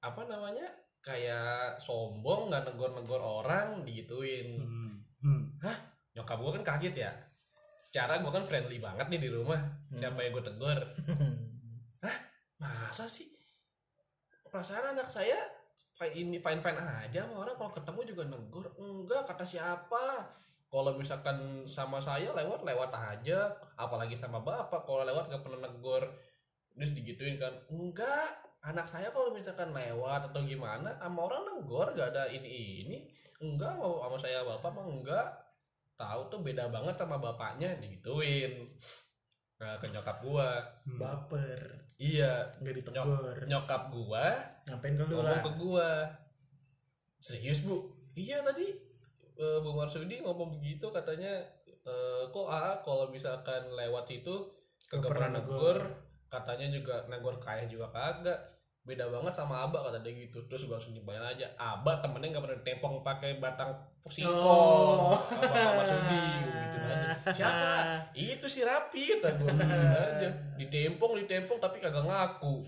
apa 0.00 0.24
namanya 0.24 0.64
kayak 1.04 1.76
sombong 1.76 2.48
nggak 2.48 2.72
negor-negor 2.72 3.20
orang 3.20 3.84
digituin 3.84 4.56
hmm. 4.64 4.92
Hmm. 5.20 5.76
nyokap 6.16 6.40
gua 6.40 6.56
kan 6.56 6.64
kaget 6.64 7.04
ya 7.04 7.12
secara 7.84 8.24
gua 8.24 8.32
kan 8.32 8.48
friendly 8.48 8.80
banget 8.80 9.12
nih 9.12 9.28
di 9.28 9.30
rumah 9.32 9.60
siapa 9.92 10.24
yang 10.24 10.32
gua 10.32 10.44
tegur 10.48 10.80
Hah? 12.00 12.16
Masa 12.60 13.04
sih? 13.04 13.28
Perasaan 14.48 14.96
anak 14.96 15.12
saya 15.12 15.36
ini 16.16 16.40
fine 16.40 16.64
fine 16.64 16.80
aja 16.80 17.28
sama 17.28 17.44
orang 17.44 17.56
kalau 17.60 17.72
ketemu 17.76 18.00
juga 18.08 18.22
negur. 18.24 18.66
Enggak 18.80 19.28
kata 19.28 19.44
siapa? 19.44 20.32
Kalau 20.70 20.96
misalkan 20.96 21.68
sama 21.68 22.00
saya 22.00 22.32
lewat 22.32 22.64
lewat 22.64 22.88
aja, 22.94 23.52
apalagi 23.76 24.16
sama 24.16 24.40
bapak 24.40 24.86
kalau 24.88 25.04
lewat 25.04 25.28
gak 25.28 25.44
pernah 25.44 25.68
negur. 25.68 26.08
Terus 26.80 26.96
digituin 26.96 27.36
kan? 27.36 27.52
Enggak, 27.68 28.40
anak 28.64 28.88
saya 28.88 29.12
kalau 29.12 29.36
misalkan 29.36 29.68
lewat 29.76 30.32
atau 30.32 30.40
gimana 30.48 30.96
sama 30.96 31.28
orang 31.28 31.44
negor 31.44 31.92
gak 31.92 32.16
ada 32.16 32.24
ini 32.32 32.80
ini. 32.88 32.96
Enggak 33.36 33.76
mau 33.76 34.00
sama 34.00 34.16
saya 34.16 34.40
bapak 34.48 34.72
mah 34.72 34.88
enggak. 34.88 35.28
tahu 36.00 36.32
tuh 36.32 36.40
beda 36.40 36.72
banget 36.72 36.96
sama 36.96 37.20
bapaknya 37.20 37.76
digituin. 37.76 38.64
Nah, 39.60 39.76
ke 39.76 39.92
nyokap 39.92 40.24
gua. 40.24 40.64
Baper. 40.96 41.60
Iya. 42.00 42.56
Nggak 42.64 42.74
ditegur. 42.80 43.36
nyokap 43.44 43.92
gua 43.92 44.40
ngapain 44.64 44.96
ke 44.96 45.04
lu 45.04 45.20
ngomong 45.20 45.28
lah? 45.28 45.44
ke 45.44 45.52
gua. 45.60 45.90
Serius 47.20 47.60
bu? 47.60 47.92
Iya 48.16 48.40
tadi 48.40 48.72
eh, 49.36 49.58
bu 49.60 49.76
Marsudi 49.76 50.24
ngomong 50.24 50.56
begitu 50.56 50.88
katanya 50.88 51.44
eh, 51.84 52.22
kok 52.32 52.48
ah 52.48 52.80
kalau 52.80 53.12
misalkan 53.12 53.68
lewat 53.68 54.08
situ 54.08 54.48
Nggak 54.88 55.04
kagak 55.04 55.10
pernah 55.12 55.28
pernah 55.28 55.44
negur 55.44 55.78
katanya 56.30 56.70
juga 56.70 57.02
negur 57.06 57.36
kaya 57.36 57.66
juga 57.66 57.90
kagak. 57.90 58.38
Beda 58.80 59.04
banget 59.06 59.36
sama 59.36 59.68
abah 59.68 59.84
kata 59.84 60.00
dia 60.00 60.16
gitu. 60.16 60.40
Terus 60.48 60.64
gua 60.64 60.80
langsung 60.80 60.96
nyebarin 60.96 61.20
aja. 61.20 61.44
Abah 61.54 62.00
temennya 62.00 62.32
nggak 62.32 62.44
pernah 62.46 62.58
ditempong 62.58 62.94
pakai 63.02 63.36
batang 63.36 63.76
singkong 64.06 65.12
Oh. 65.12 65.20
sama 65.28 65.52
Pak 65.52 65.72
Marsudi 65.76 66.22
gua 66.40 66.52
gituin 66.56 66.88
aja. 66.88 67.06
Siapa? 67.36 67.68
Itu 68.32 68.46
si 68.48 68.64
Rapi 68.64 69.20
kata 69.20 69.28
gituin 69.36 69.60
aja. 69.68 70.28
Ditempong 70.56 71.12
ditempong 71.18 71.58
tapi 71.58 71.76
kagak 71.78 72.06
ngaku. 72.06 72.54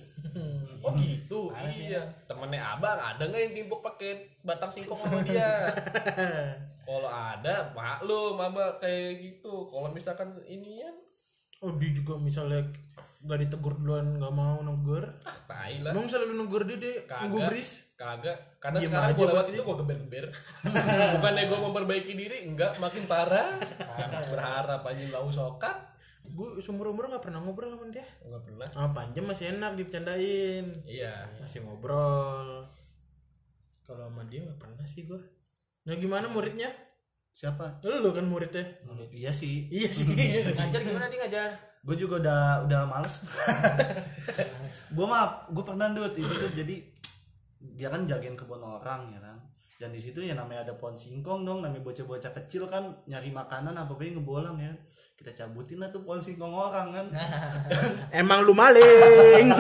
Oh 0.83 0.91
gitu. 0.99 1.55
Iya. 1.55 2.03
temennya 2.27 2.59
abang 2.75 2.99
ada 2.99 3.23
nggak 3.23 3.39
yang 3.39 3.55
timpuk 3.55 3.79
pakai 3.81 4.19
batang 4.43 4.67
singkong 4.69 4.99
sama 4.99 5.23
dia. 5.31 5.71
Kalau 6.83 7.07
ada 7.07 7.71
maklum 7.71 8.35
abang 8.35 8.75
kayak 8.77 9.23
gitu. 9.23 9.63
Kalau 9.65 9.89
misalkan 9.89 10.35
ini 10.43 10.83
ya. 10.83 10.91
Oh 11.63 11.71
dia 11.79 11.95
juga 11.95 12.19
misalnya 12.19 12.67
nggak 13.23 13.39
ditegur 13.47 13.79
duluan 13.79 14.19
nggak 14.19 14.35
mau 14.35 14.59
negur. 14.67 15.07
Ah 15.23 15.39
tai 15.47 15.79
lah. 15.79 15.95
Emang 15.95 16.11
selalu 16.11 16.43
negur 16.43 16.63
dia 16.67 16.77
deh 16.83 16.97
Kagak. 17.07 17.31
gubris 17.31 17.71
kagak. 17.95 18.39
Karena 18.59 18.79
Diem 18.83 18.91
sekarang 18.91 19.09
aja 19.09 19.15
gue 19.15 19.27
lewat 19.31 19.45
pasti. 19.47 19.55
itu 19.55 19.63
gue 19.63 19.77
geber-geber. 19.79 20.25
Bukannya 21.15 21.43
gue 21.47 21.59
memperbaiki 21.63 22.13
diri 22.19 22.39
enggak 22.51 22.83
makin 22.83 23.07
parah. 23.07 23.63
Berharap 24.27 24.83
aja 24.83 25.05
lau 25.15 25.31
sokat 25.31 25.95
gue 26.23 26.63
seumur 26.63 26.95
umur 26.95 27.11
nggak 27.11 27.23
pernah 27.23 27.39
ngobrol 27.39 27.71
sama 27.71 27.87
dia. 27.95 28.07
Enggak 28.27 28.43
pernah. 28.43 28.69
Ah 28.75 28.91
panjang 28.91 29.27
masih 29.27 29.55
enak 29.55 29.79
dibicarain 29.79 30.67
iya. 30.83 31.31
Masih 31.39 31.63
ngobrol. 31.63 32.67
Kalau 33.87 34.11
sama 34.11 34.27
dia 34.27 34.43
nggak 34.43 34.59
pernah 34.59 34.87
sih 34.87 35.07
gue 35.07 35.23
nah 35.83 35.99
gimana 35.99 36.31
muridnya? 36.31 36.71
Siapa? 37.35 37.83
Lu 37.87 38.11
kan 38.11 38.27
muridnya. 38.27 38.67
Iya 39.15 39.31
sih. 39.31 39.67
Iya 39.71 39.91
sih. 39.91 40.15
Ngajar 40.15 40.83
gimana 40.83 41.07
dia 41.07 41.23
ngajar 41.27 41.72
gue 41.83 41.97
juga 41.99 42.23
udah 42.23 42.41
udah 42.71 42.81
males. 42.87 43.27
Gue 44.97 45.07
mah 45.09 45.51
gue 45.51 45.65
pernah 45.67 45.91
dud 45.91 46.15
itu 46.15 46.31
tuh. 46.31 46.53
Jadi 46.55 46.79
dia 47.63 47.89
kan 47.91 48.07
jagain 48.07 48.35
kebun 48.35 48.63
orang 48.63 49.15
ya 49.15 49.21
kan 49.23 49.32
dan 49.83 49.91
di 49.91 49.99
situ 49.99 50.23
ya 50.23 50.39
namanya 50.39 50.63
ada 50.63 50.75
pohon 50.79 50.95
singkong 50.95 51.43
dong 51.43 51.59
namanya 51.59 51.83
bocah-bocah 51.83 52.31
kecil 52.33 52.71
kan 52.71 52.87
nyari 53.05 53.35
makanan 53.35 53.75
apa 53.75 53.91
apa 53.91 54.03
ngebolang 54.07 54.55
ya. 54.55 54.71
Kita 55.19 55.35
cabutin 55.35 55.83
lah 55.83 55.91
tuh 55.91 56.07
pohon 56.07 56.23
singkong 56.23 56.51
orang 56.51 56.95
kan. 56.95 57.07
Emang 58.23 58.47
lu 58.47 58.55
maling. 58.55 59.51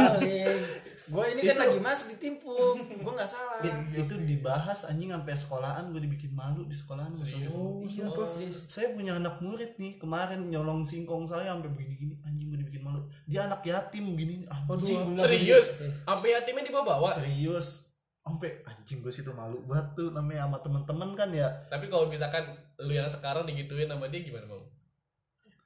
Gue 1.03 1.25
ini 1.29 1.43
kan 1.45 1.59
Itu- 1.59 1.63
lagi 1.67 1.81
masuk 1.83 2.07
ditimpung 2.15 2.87
gue 2.87 3.13
nggak 3.13 3.27
salah. 3.27 3.59
It- 3.61 4.07
itu 4.07 4.15
dibahas 4.23 4.87
anjing 4.87 5.11
sampai 5.11 5.35
sekolahan 5.35 5.91
gue 5.91 6.01
dibikin 6.01 6.31
malu 6.33 6.65
di 6.65 6.73
sekolahan 6.73 7.11
Serius? 7.13 7.51
oh, 7.53 7.83
iya 7.83 8.07
Oh, 8.07 8.15
bos 8.17 8.39
serius. 8.39 8.65
saya 8.71 8.95
punya 8.95 9.19
anak 9.19 9.43
murid 9.43 9.75
nih 9.77 9.99
kemarin 9.99 10.47
nyolong 10.49 10.87
singkong 10.87 11.27
saya 11.27 11.51
sampai 11.53 11.69
begini-gini. 11.69 12.15
Anjing 12.23 12.47
gue 12.49 12.59
dibikin 12.63 12.83
malu. 12.87 13.03
Dia 13.27 13.51
anak 13.51 13.67
yatim 13.67 14.15
begini 14.15 14.47
anjing 14.47 15.19
serius? 15.19 15.67
Sampai 16.07 16.31
yatimnya 16.33 16.63
dibawa-bawa? 16.65 17.11
Serius 17.11 17.82
sampai 18.23 18.63
anjing 18.63 18.99
gue 18.99 19.11
situ 19.11 19.31
malu 19.31 19.59
banget 19.65 19.87
tuh 19.93 20.09
namanya 20.11 20.47
sama 20.47 20.59
temen-temen 20.61 21.11
kan 21.13 21.29
ya. 21.29 21.49
Tapi 21.67 21.87
kalau 21.87 22.07
misalkan 22.07 22.47
lu 22.79 22.91
yang 22.91 23.07
sekarang 23.07 23.43
digituin 23.43 23.87
sama 23.87 24.07
dia 24.07 24.23
gimana 24.23 24.47
bang? 24.47 24.63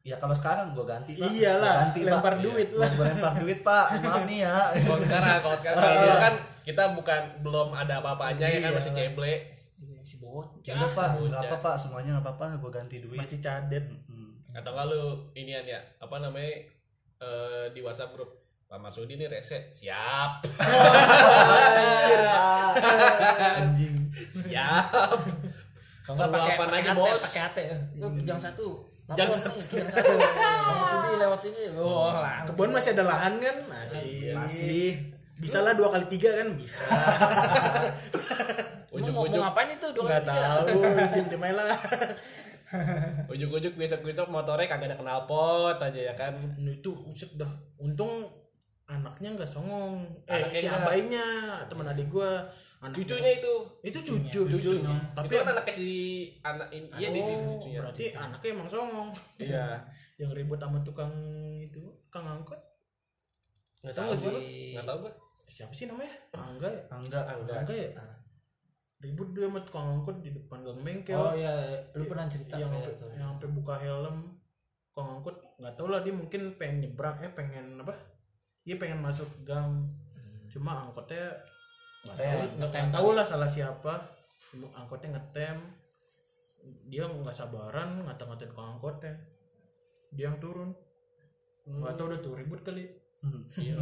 Ya 0.00 0.16
kalau 0.16 0.32
sekarang 0.32 0.72
gue 0.72 0.82
ganti 0.82 1.12
pak. 1.14 1.28
Iyalah 1.28 1.60
Gua 1.68 1.82
ganti 1.82 2.00
lempar 2.00 2.34
pak 2.34 2.40
duit 2.40 2.68
Gua- 2.70 2.80
lah. 2.80 2.90
gua 2.94 3.04
lempar 3.10 3.32
duit 3.36 3.58
pak. 3.60 3.86
Maaf 4.00 4.22
nih 4.24 4.38
ya. 4.40 4.54
Kalau 4.86 5.00
sekarang 5.02 5.36
kalau 5.36 5.56
sekarang 5.58 5.76
kalau 5.76 5.96
dulu 5.98 6.16
kan 6.16 6.34
kita 6.62 6.82
bukan 6.94 7.22
belum 7.42 7.68
ada 7.70 7.94
apa-apanya 8.00 8.46
ya 8.46 8.58
kan 8.58 8.70
Iya. 8.70 8.78
masih 8.78 8.92
ceble. 8.94 9.34
Si 10.06 10.14
bocah. 10.16 10.62
Ya 10.62 10.72
udah 10.78 10.90
pak. 10.90 11.08
Nggak 11.18 11.42
apa 11.44 11.56
pak. 11.58 11.74
Semuanya 11.76 12.10
nggak 12.16 12.24
apa-apa. 12.24 12.44
Gue 12.56 12.70
ganti 12.70 12.96
duit. 12.98 13.18
Masih 13.18 13.38
cadet. 13.38 13.84
Hmm. 14.06 14.24
atau 14.56 14.72
lu 14.88 15.04
inian 15.36 15.68
ya 15.68 15.76
apa 16.00 16.16
namanya 16.16 16.48
eh, 17.20 17.66
di 17.76 17.84
WhatsApp 17.84 18.16
grup 18.16 18.45
Pak 18.66 18.82
Marsudi 18.82 19.14
nih 19.14 19.30
rese 19.30 19.70
siap. 19.70 20.42
Anjir, 20.58 22.22
anjing. 23.38 23.96
Siap. 24.34 25.22
Perlu 26.02 26.34
pakai 26.34 26.54
aja, 26.82 26.90
AT 26.90 26.98
bos? 26.98 27.22
pakai 27.30 27.42
AT 27.46 27.58
Lu 27.98 28.06
kijang 28.18 28.38
satu 28.38 28.86
Jang 29.14 29.30
Lapor 29.30 29.54
nih, 29.54 29.62
kijang 29.70 29.90
satu. 29.90 30.14
Bang 30.18 30.82
Sudi 30.90 31.10
lewat 31.14 31.38
sini. 31.38 31.62
Oh 31.78 32.10
langsung. 32.10 32.58
kebun 32.58 32.70
masih 32.74 32.90
ada 32.98 33.04
lahan 33.06 33.38
kan? 33.38 33.56
Masih. 33.70 34.34
Masih. 34.34 34.86
Bisa 35.38 35.62
lah 35.62 35.78
dua 35.78 35.94
kali 35.94 36.10
tiga 36.10 36.34
kan? 36.42 36.58
Bisa. 36.58 36.82
Emang 38.90 39.12
mau, 39.12 39.22
mau 39.22 39.30
ujuk-ujuk. 39.30 39.42
ngapain 39.46 39.70
itu? 39.70 39.86
Dua 39.94 40.04
kali 40.10 40.22
tiga? 40.26 40.42
tahu. 40.42 40.78
Diem 41.30 41.44
lah. 41.54 41.78
Ujuk-ujuk 43.30 43.72
besok-besok 43.78 44.26
motornya 44.26 44.66
kagak 44.66 44.90
ada 44.90 44.98
knalpot 44.98 45.78
aja 45.78 46.00
ya 46.10 46.14
kan? 46.18 46.34
Nah, 46.58 46.74
itu 46.74 46.90
uset 47.06 47.30
dah. 47.38 47.52
Untung 47.78 48.10
anaknya 48.86 49.28
nggak 49.34 49.46
songong. 49.46 50.06
Eh 50.24 50.34
Anaknya 50.36 50.54
si 50.54 50.66
abainya 50.66 51.26
teman 51.66 51.86
adik 51.86 52.08
gua. 52.08 52.46
Anaknya- 52.78 52.96
cucunya 53.02 53.30
itu. 53.34 53.54
Itu 53.82 53.98
cucu 54.00 54.40
cucunya. 54.46 54.94
tapi 55.10 55.26
itu 55.26 55.34
kan 55.36 55.46
anaknya 55.50 55.74
si 55.74 55.90
anak 56.40 56.68
ini 56.70 56.86
iya 56.94 57.08
di 57.10 57.20
Oh, 57.20 57.38
cucunya. 57.40 57.78
berarti 57.80 58.04
anaknya 58.12 58.48
emang 58.52 58.68
songong. 58.68 59.10
Iya. 59.36 59.66
Yang 60.20 60.30
ribut 60.34 60.56
sama 60.56 60.78
tukang 60.80 61.12
itu 61.58 61.82
kang 62.08 62.24
angkot? 62.24 62.56
Nggak 63.82 63.94
Tahu 63.94 64.10
sih, 64.14 64.72
nggak 64.72 64.86
tahu 64.86 64.98
gua. 65.02 65.12
Siapa 65.46 65.70
sih 65.70 65.86
namanya? 65.86 66.10
Angga 66.32 66.66
ya? 66.66 66.80
Enggak 66.90 67.24
Angga. 67.28 67.54
angga 67.60 67.74
ya? 67.74 67.90
Ribut 68.96 69.28
dia 69.30 69.44
sama 69.44 69.60
tukang 69.60 69.86
angkot 69.92 70.16
di 70.20 70.30
depan 70.32 70.64
gang 70.64 70.80
bengkel. 70.80 71.14
Oh 71.14 71.32
iya 71.32 71.52
lu 71.92 72.06
pernah 72.06 72.26
cerita? 72.26 72.56
Yang 72.56 72.70
kayak 72.72 72.96
sampai 72.96 73.18
yang 73.18 73.28
sampai 73.30 73.48
buka 73.52 73.74
helm 73.76 74.16
tukang 74.88 75.08
angkot. 75.12 75.36
Nggak 75.56 75.74
tahu 75.74 75.86
lah 75.88 76.00
dia 76.00 76.12
mungkin 76.12 76.40
pengen 76.56 76.76
nyebrang 76.82 77.16
eh 77.20 77.30
pengen 77.30 77.76
apa 77.78 77.92
dia 78.66 78.74
pengen 78.74 78.98
masuk 78.98 79.30
gang 79.46 79.86
cuma 80.50 80.82
angkotnya 80.82 81.38
Ngetem. 82.06 82.38
nggak 82.62 82.94
tahu 82.94 83.08
lah 83.18 83.26
salah 83.26 83.50
siapa. 83.50 83.94
Angkotnya 84.74 85.18
ngetem. 85.18 85.58
Dia 86.90 87.06
nggak 87.06 87.34
sabaran 87.34 88.02
ngata-ngatain 88.06 88.50
tukang 88.50 88.78
angkotnya. 88.78 89.14
Dia 90.14 90.30
yang 90.30 90.38
turun. 90.38 90.70
Nggak 91.66 91.94
tahu 91.98 92.06
udah 92.14 92.20
tuh 92.22 92.34
ribut 92.38 92.62
kali. 92.62 92.86
Hmm. 93.26 93.42
iya 93.64 93.74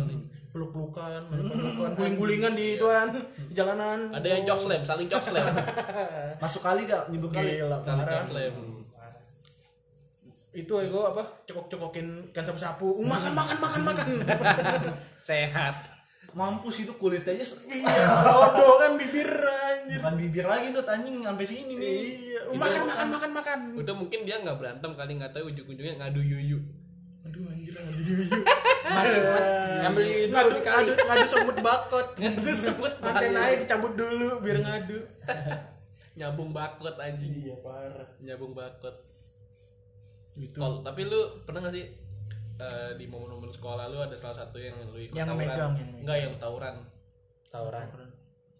peluk-pelukan 0.54 1.26
pelukan 1.28 1.90
guling-gulingan 1.98 2.54
di 2.54 2.78
ituan 2.80 3.12
di 3.12 3.52
jalanan. 3.52 4.08
Ada 4.14 4.28
yang 4.30 4.42
jok 4.46 4.58
slam 4.62 4.82
saling 4.86 5.10
jok 5.10 5.20
slam 5.26 5.42
masuk 6.42 6.62
kali 6.62 6.86
gak 6.86 7.10
nyebut 7.10 7.34
kali. 7.34 7.58
Gila 7.60 7.82
saling 7.82 8.06
parah. 8.06 8.22
jok 8.22 8.26
slam 8.30 8.54
itu 10.54 10.72
ego 10.78 11.10
apa? 11.10 11.22
Cokok-cokokin 11.50 12.30
kan 12.30 12.46
sapu-sapu. 12.46 13.02
Makan 13.02 13.34
makan 13.34 13.58
makan 13.58 13.80
makan. 13.82 14.06
Sehat. 15.28 15.74
Mampus 16.34 16.82
itu 16.82 16.90
kulitnya 16.98 17.30
aja 17.30 17.46
iya 17.70 18.10
bodoh 18.26 18.82
kan 18.82 18.98
bibir 18.98 19.30
anjir. 19.30 20.02
Bukan 20.02 20.14
bibir 20.18 20.46
lagi 20.50 20.74
dot 20.74 20.90
anjing 20.90 21.22
sampai 21.22 21.46
sini 21.46 21.78
nih. 21.78 21.98
Iya. 22.34 22.40
Makan 22.58 22.82
makan 22.90 23.06
makan 23.14 23.30
makan. 23.30 23.58
Udah 23.78 23.94
mungkin 23.94 24.26
dia 24.26 24.42
nggak 24.42 24.58
berantem 24.58 24.90
kali 24.98 25.14
nggak 25.14 25.30
tahu 25.30 25.50
ujung-ujungnya 25.50 25.94
ngadu 25.94 26.22
yuyu. 26.22 26.58
Aduh 27.22 27.46
anjir 27.50 27.74
ngadu 27.78 28.02
yuyu. 28.02 28.26
Ngambil 29.86 30.02
dulu 30.02 30.34
ngadu 30.34 30.56
ngadu 30.58 30.92
ngadu 31.06 31.26
semut 31.30 31.56
bakot. 31.62 32.06
Ngadu 32.22 32.50
semut 32.50 32.94
aja 32.98 33.54
dicabut 33.54 33.92
dulu 33.94 34.42
biar 34.42 34.58
ngadu. 34.58 34.98
Nyambung 36.18 36.50
bakot 36.50 36.98
anjing. 36.98 37.46
Iya 37.46 37.54
parah. 37.62 38.10
Nyambung 38.18 38.58
bakot 38.58 39.13
gitu. 40.34 40.58
Kol, 40.58 40.82
tapi 40.82 41.06
lu 41.06 41.38
pernah 41.42 41.64
gak 41.64 41.74
sih 41.74 41.86
eh, 42.58 42.90
di 42.94 43.06
momen-momen 43.06 43.50
sekolah 43.50 43.90
lu 43.90 43.98
ada 43.98 44.14
salah 44.14 44.46
satu 44.46 44.58
yang 44.58 44.74
lu 44.90 44.98
ikut 44.98 45.14
Yang 45.14 45.28
tawuran? 45.30 45.40
megang, 45.42 45.72
yang 45.74 45.88
megang. 45.90 46.02
enggak 46.02 46.18
yang 46.18 46.34
tawuran. 46.38 46.74
Tawuran. 47.50 47.86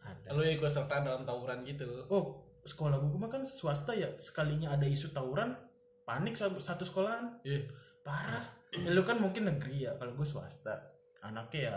Ada. 0.04 0.26
Lu 0.37 0.42
ikut 0.44 0.70
serta 0.70 1.02
dalam 1.02 1.22
tawuran 1.24 1.62
gitu? 1.64 1.87
Oh 2.10 2.42
sekolah 2.64 2.96
gua 2.96 3.18
mah 3.20 3.30
kan 3.30 3.44
swasta 3.44 3.92
ya 3.92 4.08
sekalinya 4.16 4.72
ada 4.72 4.88
isu 4.88 5.12
tawuran 5.12 5.52
panik 6.04 6.37
satu 6.37 6.56
satu 6.60 6.84
sekolahan. 6.84 7.40
Iya 7.44 7.68
parah. 8.04 8.44
Ya, 8.74 8.90
lu 8.90 9.02
kan 9.06 9.16
mungkin 9.16 9.46
negeri 9.48 9.87
ya 9.88 9.94
kalau 9.96 10.12
gue 10.12 10.26
swasta. 10.26 10.74
Anaknya 11.22 11.60
ya 11.70 11.76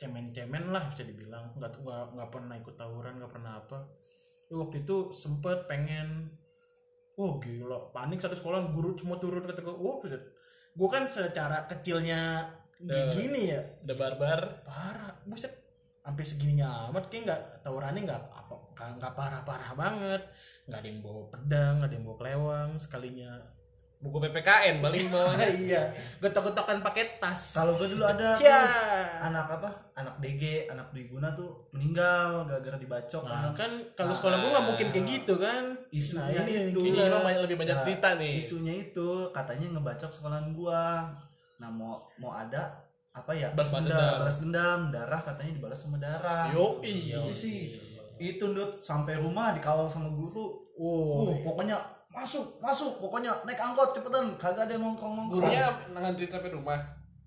cemen-cemen 0.00 0.72
lah 0.72 0.88
bisa 0.90 1.04
dibilang. 1.06 1.52
Nggak 1.54 1.78
nggak 1.78 2.04
nggak 2.16 2.30
pernah 2.32 2.54
ikut 2.58 2.74
tawuran 2.74 3.20
nggak 3.20 3.32
pernah 3.32 3.52
apa. 3.60 3.78
Waktu 4.50 4.82
itu 4.82 5.14
sempet 5.14 5.70
pengen 5.70 6.34
oh 7.20 7.36
gila. 7.36 7.92
Panik 7.92 8.24
satu 8.24 8.32
sekolah 8.32 8.72
guru 8.72 8.96
semua 8.96 9.20
turun 9.20 9.44
kata 9.44 9.60
gue 9.60 9.76
oh 9.76 10.00
gue 10.70 10.88
kan 10.88 11.04
secara 11.04 11.68
kecilnya 11.68 12.48
gini 12.80 13.52
ya. 13.52 13.60
udah 13.84 13.96
barbar. 14.00 14.40
Parah. 14.64 15.12
Buset. 15.28 15.52
Sampai 16.00 16.24
segininya 16.24 16.88
amat 16.88 17.12
kayak 17.12 17.22
nggak 17.28 17.40
tawurannya 17.60 18.08
nggak 18.08 18.22
apa 18.32 18.56
nggak 18.96 19.12
parah-parah 19.12 19.72
banget. 19.76 20.22
Nggak 20.64 20.80
ada 20.80 20.88
yang 20.88 21.00
bawa 21.04 21.22
pedang 21.28 21.72
nggak 21.76 21.88
ada 21.92 21.96
yang 22.00 22.04
bawa 22.08 22.16
kelewang 22.16 22.70
sekalinya 22.80 23.59
buku 24.00 24.16
PPKN 24.18 24.80
paling 24.80 25.06
bawahnya 25.06 25.44
iya 25.68 25.82
getok-getokan 26.18 26.80
pakai 26.80 27.20
tas 27.20 27.52
Kalau 27.52 27.76
gue 27.76 27.84
dulu 27.86 28.00
ada 28.02 28.32
ya 28.34 28.64
tuh, 28.64 29.28
anak 29.28 29.60
apa? 29.60 29.68
Anak 29.92 30.16
DG, 30.16 30.64
anak 30.66 30.88
Diguna 30.90 31.28
tuh 31.30 31.68
meninggal 31.70 32.48
gara-gara 32.48 32.74
dibacok 32.74 33.20
nah, 33.22 33.52
kan. 33.52 33.68
kan 33.68 33.72
kalau 33.94 34.08
sekolah 34.10 34.40
gua 34.40 34.50
nggak 34.50 34.66
mungkin 34.66 34.86
kayak 34.88 35.04
gitu 35.06 35.34
kan 35.36 35.62
Isunya 35.90 36.32
nah, 36.32 36.48
ini 36.48 36.72
itu. 36.72 36.80
ini 36.80 36.96
gila. 36.96 37.04
emang 37.06 37.22
banyak- 37.22 37.42
lebih 37.44 37.56
banyak 37.58 37.76
Nah, 37.76 37.84
cerita 37.84 38.08
nih 38.16 38.32
Isunya 38.34 38.74
itu 38.80 39.08
katanya 39.30 39.66
ngebacok 39.70 40.10
sekolahan 40.10 40.48
gua. 40.50 41.04
Nah, 41.60 41.68
mau 41.68 42.00
mau 42.16 42.32
ada 42.32 42.72
apa 43.12 43.36
ya? 43.36 43.52
Balas 43.52 43.68
dendam. 43.68 43.84
dendam. 43.92 44.16
Balas 44.16 44.36
dendam, 44.40 44.80
darah 44.88 45.20
katanya 45.20 45.52
dibalas 45.52 45.76
sama 45.76 46.00
darah. 46.00 46.48
yo 46.48 46.80
Itu 46.80 46.88
iya 46.88 47.20
sih. 47.28 47.76
Itu 48.16 48.56
Dut 48.56 48.72
sampai 48.74 49.20
rumah 49.20 49.52
dikawal 49.52 49.84
sama 49.84 50.08
guru. 50.08 50.56
wow 50.72 51.28
Uh, 51.28 51.36
pokoknya 51.44 51.76
masuk, 52.10 52.58
masuk, 52.58 52.98
pokoknya 52.98 53.30
naik 53.42 53.56
angkot 53.56 53.90
cepetan, 53.90 54.34
kagak 54.36 54.64
ada 54.64 54.72
yang 54.72 54.82
nongkrong-nongkrong. 54.84 55.40
gurunya 55.40 55.66
nganterin 55.90 56.26
sampai 56.28 56.50
rumah 56.50 56.80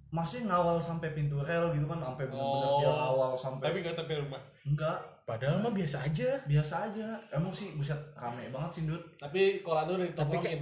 Maksudnya 0.10 0.46
ngawal 0.48 0.78
sampai 0.78 1.10
pintu 1.10 1.42
rel 1.42 1.74
gitu 1.74 1.88
kan, 1.88 1.98
sampai 2.00 2.26
bener-bener 2.26 2.70
Oh. 2.70 2.78
dia 2.78 2.92
ngawal 2.92 3.32
sampai 3.34 3.66
tapi 3.66 3.78
nggak 3.82 3.96
sampai 3.96 4.16
rumah 4.20 4.42
enggak, 4.62 4.98
padahal 5.24 5.58
mah 5.58 5.74
biasa 5.74 5.98
aja 6.04 6.30
biasa 6.44 6.76
aja. 6.86 7.08
Emang 7.32 7.50
sih 7.50 7.74
buset 7.74 7.98
rame 8.14 8.46
banget 8.48 8.70
sih 8.72 8.84
Dut. 8.86 9.02
tapi 9.16 9.42
kalau 9.60 9.90
lu 9.90 10.06
Tapi 10.06 10.14
ditongkrongin 10.38 10.62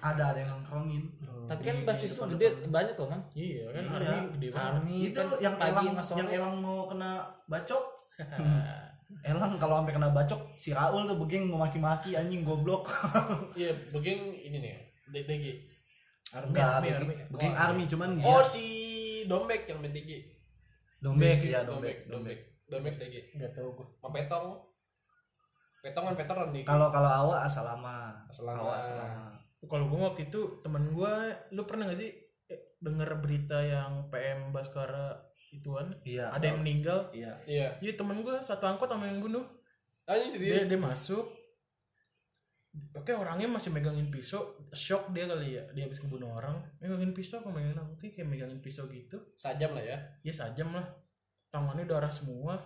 Ada 0.00 0.22
ada 0.24 0.38
yang 0.40 0.50
nongkrongin. 0.54 1.04
Tapi 1.44 1.62
kan 1.62 1.76
Di- 1.76 1.84
basis 1.84 2.10
tuh 2.12 2.26
gede 2.28 2.48
depan. 2.50 2.72
banyak 2.72 2.94
loh 2.94 3.08
man. 3.08 3.20
iya 3.32 3.64
kan 3.68 3.82
Iya. 3.84 3.92
army 4.10 4.28
gede 4.32 4.48
banget 4.48 4.68
Army 4.72 4.96
itu 5.02 5.18
kan 5.18 5.28
yang 5.38 5.54
pagi 5.54 5.86
elang 5.86 5.96
yang 6.16 6.28
elang 6.30 6.54
mau 6.58 6.78
kena 6.88 7.10
bacok 7.44 7.84
elang 9.24 9.56
kalau 9.56 9.80
sampai 9.80 9.96
kena 9.96 10.12
bacok 10.12 10.52
si 10.54 10.70
Raul 10.70 11.08
tuh 11.08 11.16
beging 11.16 11.48
mau 11.48 11.64
maki-maki 11.64 12.12
anjing 12.12 12.44
goblok. 12.44 12.88
Iya 13.58 13.72
begini 13.88 14.44
ini 14.44 14.56
nih 14.60 14.74
DG 15.08 15.46
army 16.28 16.52
enggak 16.52 16.68
army 16.76 16.88
army. 16.92 17.14
beging 17.32 17.54
Wah. 17.56 17.64
army 17.66 17.84
cuman 17.88 18.10
dia 18.20 18.28
oh 18.28 18.44
si 18.44 18.64
dombek 19.24 19.64
yang 19.64 19.80
main 19.80 19.96
DG 19.96 20.10
dombek 21.00 21.40
ya 21.40 21.64
dombek 21.64 22.04
dombek. 22.04 22.38
Dombek. 22.68 22.94
DG 23.00 23.32
nggak 23.32 23.56
tahu 23.56 23.72
gua. 23.72 23.86
Sama 23.96 24.12
petong. 24.12 24.46
Petong 25.80 26.04
kan 26.04 26.14
veteran 26.18 26.48
nih. 26.52 26.64
Kalau 26.68 26.92
kalau 26.92 27.08
awak 27.08 27.48
asal 27.48 27.64
lama 27.64 28.12
Asal 28.28 28.44
lama. 28.44 28.60
awak 28.60 28.76
asal 28.82 28.96
lama 28.98 29.24
kalau 29.64 29.90
gua 29.90 30.12
waktu 30.12 30.28
itu 30.28 30.60
temen 30.60 30.92
gua 30.92 31.26
lu 31.50 31.64
pernah 31.64 31.90
gak 31.90 31.98
sih 31.98 32.12
eh, 32.46 32.78
denger 32.78 33.18
berita 33.18 33.58
yang 33.58 34.06
PM 34.06 34.54
Baskara 34.54 35.18
ituan 35.48 35.88
iya 36.04 36.28
ada 36.28 36.44
yang 36.44 36.60
meninggal. 36.60 37.08
Iya. 37.10 37.32
Iya. 37.48 37.68
Iya 37.80 37.92
temen 37.96 38.20
gua 38.20 38.40
satu 38.44 38.68
angkot 38.68 38.88
sama 38.88 39.08
yang 39.08 39.24
bunuh. 39.24 39.44
Anjing 40.08 40.36
dia 40.36 40.60
serius? 40.60 40.68
Dia 40.68 40.80
masuk. 40.80 41.26
Oke 42.94 43.10
orangnya 43.16 43.48
masih 43.48 43.72
megangin 43.72 44.12
pisau. 44.12 44.54
Shock 44.70 45.10
dia 45.16 45.24
kali 45.24 45.56
ya 45.56 45.64
dia 45.72 45.88
habis 45.88 46.00
ngebunuh 46.04 46.30
orang. 46.36 46.60
Megangin 46.78 47.12
pisau 47.16 47.40
kok 47.40 47.50
megangin 47.50 47.80
apa? 47.80 47.90
Oke, 47.96 48.12
kayak 48.12 48.28
megangin 48.28 48.60
pisau 48.60 48.86
gitu. 48.88 49.18
Sajam 49.34 49.72
lah 49.74 49.84
ya? 49.84 49.98
Ya 50.22 50.32
sajam 50.32 50.72
lah. 50.76 50.84
Tangannya 51.48 51.88
darah 51.88 52.12
semua. 52.12 52.56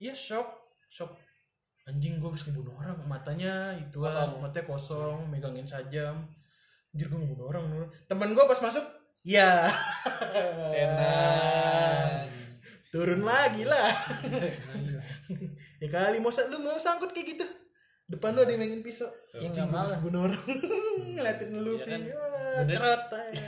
Ya 0.00 0.16
shock. 0.16 0.48
Shock. 0.88 1.14
Anjing 1.88 2.18
gue 2.20 2.28
habis 2.28 2.44
ngebunuh 2.48 2.74
orang. 2.76 2.96
Matanya 3.04 3.76
itu 3.76 4.00
Kosong. 4.00 4.40
matanya 4.40 4.64
kosong 4.66 5.18
megangin 5.28 5.68
sajam. 5.68 6.24
Anjir 6.90 7.06
gue 7.06 7.18
ngebunuh 7.22 7.46
orang 7.46 7.64
teman 8.10 8.34
gue 8.34 8.44
pas 8.44 8.58
masuk 8.58 8.82
ya. 9.22 9.68
Enak. 10.70 12.26
Turun 12.90 13.22
lagi 13.22 13.62
lah. 13.62 13.94
Ya 15.78 15.88
kali 15.88 16.18
mau 16.18 16.28
sa- 16.28 16.44
lu 16.44 16.58
mau 16.58 16.76
sangkut 16.76 17.10
kayak 17.10 17.28
gitu? 17.30 17.46
Depan 18.04 18.34
lu 18.34 18.42
ada 18.42 18.50
yang 18.50 18.58
megangin 18.58 18.82
pisau. 18.82 19.06
Ya, 19.30 19.46
anjing 19.46 19.54
nggak 19.54 19.70
gue 19.70 19.70
habis 19.70 19.86
malah. 19.86 19.96
ngebunuh 19.96 20.20
orang. 20.26 20.42
Ngeliatin 21.14 21.50
lu 21.54 21.72
kan? 21.78 22.00
Cerot 22.66 23.04
aja. 23.08 23.42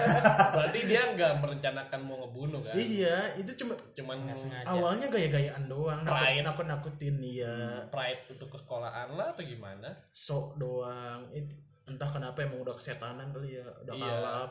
berarti 0.56 0.78
dia 0.82 1.00
nggak 1.12 1.32
merencanakan 1.36 2.00
mau 2.00 2.16
ngebunuh 2.18 2.64
kan? 2.64 2.72
Iya 2.72 3.36
itu 3.36 3.52
cuma 3.54 3.76
cuman 3.92 4.16
Nggak 4.24 4.38
sengaja. 4.38 4.66
awalnya 4.66 5.06
gaya-gayaan 5.06 5.68
doang. 5.68 6.00
Pride. 6.00 6.40
nakut 6.40 6.64
nakutin 6.64 7.14
dia 7.20 7.54
pride 7.86 8.24
untuk 8.30 8.48
ke 8.48 8.56
sekolahan 8.56 9.12
lah 9.12 9.36
atau 9.36 9.44
gimana? 9.44 9.92
Sok 10.10 10.56
doang. 10.56 11.28
Itu 11.30 11.52
entah 11.84 12.08
kenapa 12.08 12.40
emang 12.40 12.64
udah 12.64 12.72
kesetanan 12.72 13.30
kali 13.30 13.54
ya 13.54 13.68
udah 13.84 13.92
Iya. 13.92 14.08
kalap 14.10 14.50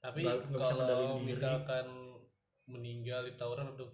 tapi 0.00 0.24
Nggak- 0.24 0.48
nggak 0.48 0.60
bisa 0.60 0.74
ngendalin 0.74 1.04
kalau 1.04 1.18
diri. 1.20 1.28
misalkan 1.28 1.86
meninggal 2.64 3.20
di 3.28 3.32
tawuran 3.36 3.66
udah 3.76 3.88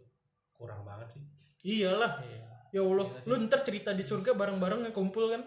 kurang 0.55 0.81
banget 0.87 1.19
sih. 1.19 1.23
Iyalah. 1.66 2.23
Iya. 2.23 2.40
ya 2.75 2.81
allah. 2.83 3.07
Iya 3.11 3.21
sih. 3.23 3.29
lu 3.29 3.35
ntar 3.47 3.61
cerita 3.62 3.90
di 3.90 4.05
surga 4.07 4.31
bareng-bareng 4.38 4.90
kumpul 4.95 5.35
kan? 5.35 5.42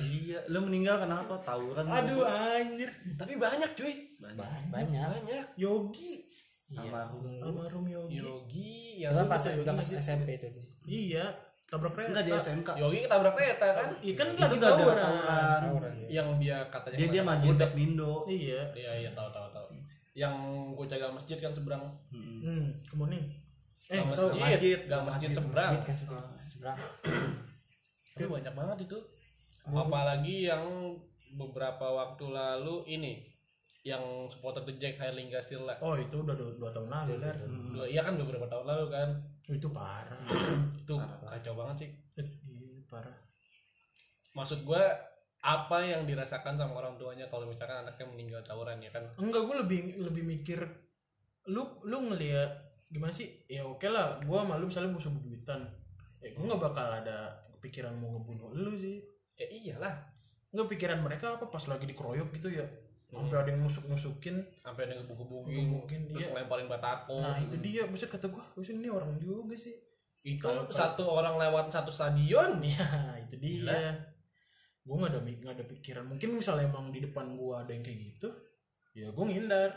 Iya 0.00 0.40
lu 0.48 0.64
meninggal 0.64 1.04
kenapa 1.04 1.36
tawuran 1.42 1.84
aduh 1.84 2.24
anjir. 2.24 2.88
Tapi 3.18 3.36
banyak 3.36 3.70
cuy. 3.76 3.94
Banyak. 4.22 4.70
Banyak. 4.70 5.08
banyak. 5.20 5.46
Yogi. 5.58 6.24
Iya. 6.72 6.88
Almarhum. 6.88 7.24
almarhum 7.44 7.84
yogi. 7.84 8.16
Yogi 8.16 9.04
yang 9.04 9.12
kan 9.12 9.28
pas 9.28 9.44
Yogi 9.44 9.60
udah. 9.60 9.76
SMP 10.00 10.40
itu. 10.40 10.48
iya 10.88 11.24
tabrak 11.68 11.92
kereta. 11.92 12.08
Enggak 12.16 12.24
di 12.24 12.32
SMK 12.32 12.68
Yogi 12.80 12.98
ketabrak 13.04 13.34
kereta 13.36 13.66
kan? 13.76 13.88
Iya 14.00 14.14
kan 14.16 14.26
itu 14.32 14.40
lagi 14.40 14.56
gak 14.56 14.56
ada 14.56 14.76
tawuran. 14.76 14.96
tawuran. 15.04 15.60
Tawuran 15.68 15.92
ya. 15.92 16.06
yang 16.08 16.28
dia 16.40 16.56
katanya 16.72 16.96
dia 16.96 17.08
dia 17.08 17.22
maju 17.24 17.48
budak. 17.48 17.60
dak 17.60 17.72
Nindo. 17.76 18.12
Iya. 18.24 18.60
Iya 18.72 18.92
iya 19.04 19.10
tahu 19.12 19.28
tahu 19.28 19.46
tahu 19.52 19.61
yang 20.12 20.34
gue 20.76 20.86
jaga 20.88 21.08
masjid 21.12 21.40
kan 21.40 21.52
seberang. 21.52 21.84
Mm-mm. 22.12 22.38
hmm 22.44 22.66
kemudian 22.88 23.24
eh 23.92 24.00
Gang 24.00 24.12
tahu 24.16 24.28
masjid, 24.36 24.40
masjid, 24.40 24.78
gang 24.88 25.04
masjid 25.04 25.28
masjid, 25.28 25.36
seberang. 25.36 25.70
Masjid 25.72 25.82
kan 25.84 25.96
sebelah. 25.96 26.24
sebelah. 26.48 26.76
tapi 28.12 28.26
banyak 28.28 28.54
banget 28.54 28.78
itu. 28.88 28.98
Apalagi 29.62 30.36
yang 30.50 30.64
beberapa 31.32 31.86
waktu 31.86 32.24
lalu 32.28 32.84
ini 32.88 33.24
yang 33.82 34.30
supporter 34.30 34.62
The 34.62 34.78
Jack 34.78 34.94
Hairlingga 35.02 35.42
Sirla 35.42 35.74
oh 35.82 35.98
itu 35.98 36.22
udah 36.22 36.38
dua, 36.38 36.54
dua 36.54 36.70
tahun 36.70 36.88
lalu 36.92 37.14
Ler. 37.18 37.36
Dua, 37.74 37.84
iya 37.88 38.06
kan 38.06 38.14
beberapa 38.14 38.46
tahun 38.46 38.64
lalu 38.68 38.86
kan. 38.92 39.08
Itu 39.50 39.68
parah. 39.74 40.22
Itu 40.82 40.94
kacau 41.00 41.54
banget 41.58 41.76
sih. 41.86 41.90
Eh, 42.20 42.28
iya, 42.46 42.78
parah. 42.86 43.16
Maksud 44.32 44.62
gue 44.62 44.84
apa 45.42 45.82
yang 45.82 46.06
dirasakan 46.06 46.54
sama 46.54 46.78
orang 46.78 46.94
tuanya 46.94 47.26
kalau 47.26 47.50
misalkan 47.50 47.82
anaknya 47.82 48.06
meninggal 48.06 48.40
tawuran 48.46 48.78
ya 48.78 48.94
kan? 48.94 49.02
Enggak 49.18 49.42
gue 49.42 49.56
lebih 49.66 49.80
lebih 49.98 50.22
mikir 50.22 50.62
lu 51.50 51.66
lu 51.82 51.98
ngelihat 52.14 52.50
gimana 52.86 53.10
sih? 53.10 53.42
Ya 53.50 53.66
oke 53.66 53.90
lah 53.90 54.22
gue 54.22 54.36
sama 54.38 54.54
lu 54.62 54.70
misalnya 54.70 54.94
musuh 54.94 55.10
bebuyutan 55.10 55.66
ya 56.22 56.30
gue 56.30 56.44
nggak 56.46 56.62
bakal 56.62 56.86
ada 56.86 57.34
kepikiran 57.58 57.90
mau 57.98 58.14
ngebunuh 58.14 58.54
lu 58.54 58.72
sih. 58.78 59.02
Ya 59.34 59.50
iyalah. 59.50 59.94
Nggak 60.54 60.78
pikiran 60.78 61.02
mereka 61.02 61.34
apa? 61.34 61.50
Pas 61.50 61.66
lagi 61.66 61.90
dikeroyok 61.90 62.30
gitu 62.38 62.54
ya. 62.54 62.66
Sampai 63.10 63.42
ada 63.42 63.50
yang 63.50 63.60
nusuk 63.66 63.84
nusukin 63.90 64.40
sampai 64.64 64.88
ada 64.88 64.96
ngebuk-ngebukin 64.96 65.52
Ngebukin, 65.68 66.00
terus 66.08 66.22
iya. 66.24 66.28
ngelemparin 66.32 66.64
batako 66.64 67.20
nah 67.20 67.36
itu 67.42 67.58
dia. 67.60 67.84
Buset 67.90 68.08
kata 68.08 68.30
gue 68.30 68.40
ini 68.62 68.88
orang 68.88 69.18
juga 69.18 69.52
sih? 69.58 69.74
Itu 70.22 70.46
Kalau- 70.46 70.70
satu 70.70 71.02
orang 71.18 71.34
lewat 71.34 71.68
satu 71.74 71.90
stadion. 71.90 72.62
Ya 72.62 72.86
itu 73.26 73.34
dia. 73.42 73.66
Gila. 73.66 74.11
Gue 74.82 74.94
nggak 74.98 75.10
ada 75.14 75.20
nggak 75.22 75.54
ada 75.58 75.64
pikiran. 75.66 76.04
Mungkin 76.10 76.28
misalnya 76.34 76.66
emang 76.66 76.90
di 76.90 77.00
depan 77.02 77.38
gue 77.38 77.54
ada 77.54 77.70
yang 77.70 77.84
kayak 77.86 77.98
gitu 78.02 78.28
ya 78.92 79.08
gue 79.08 79.24
ngindar. 79.24 79.70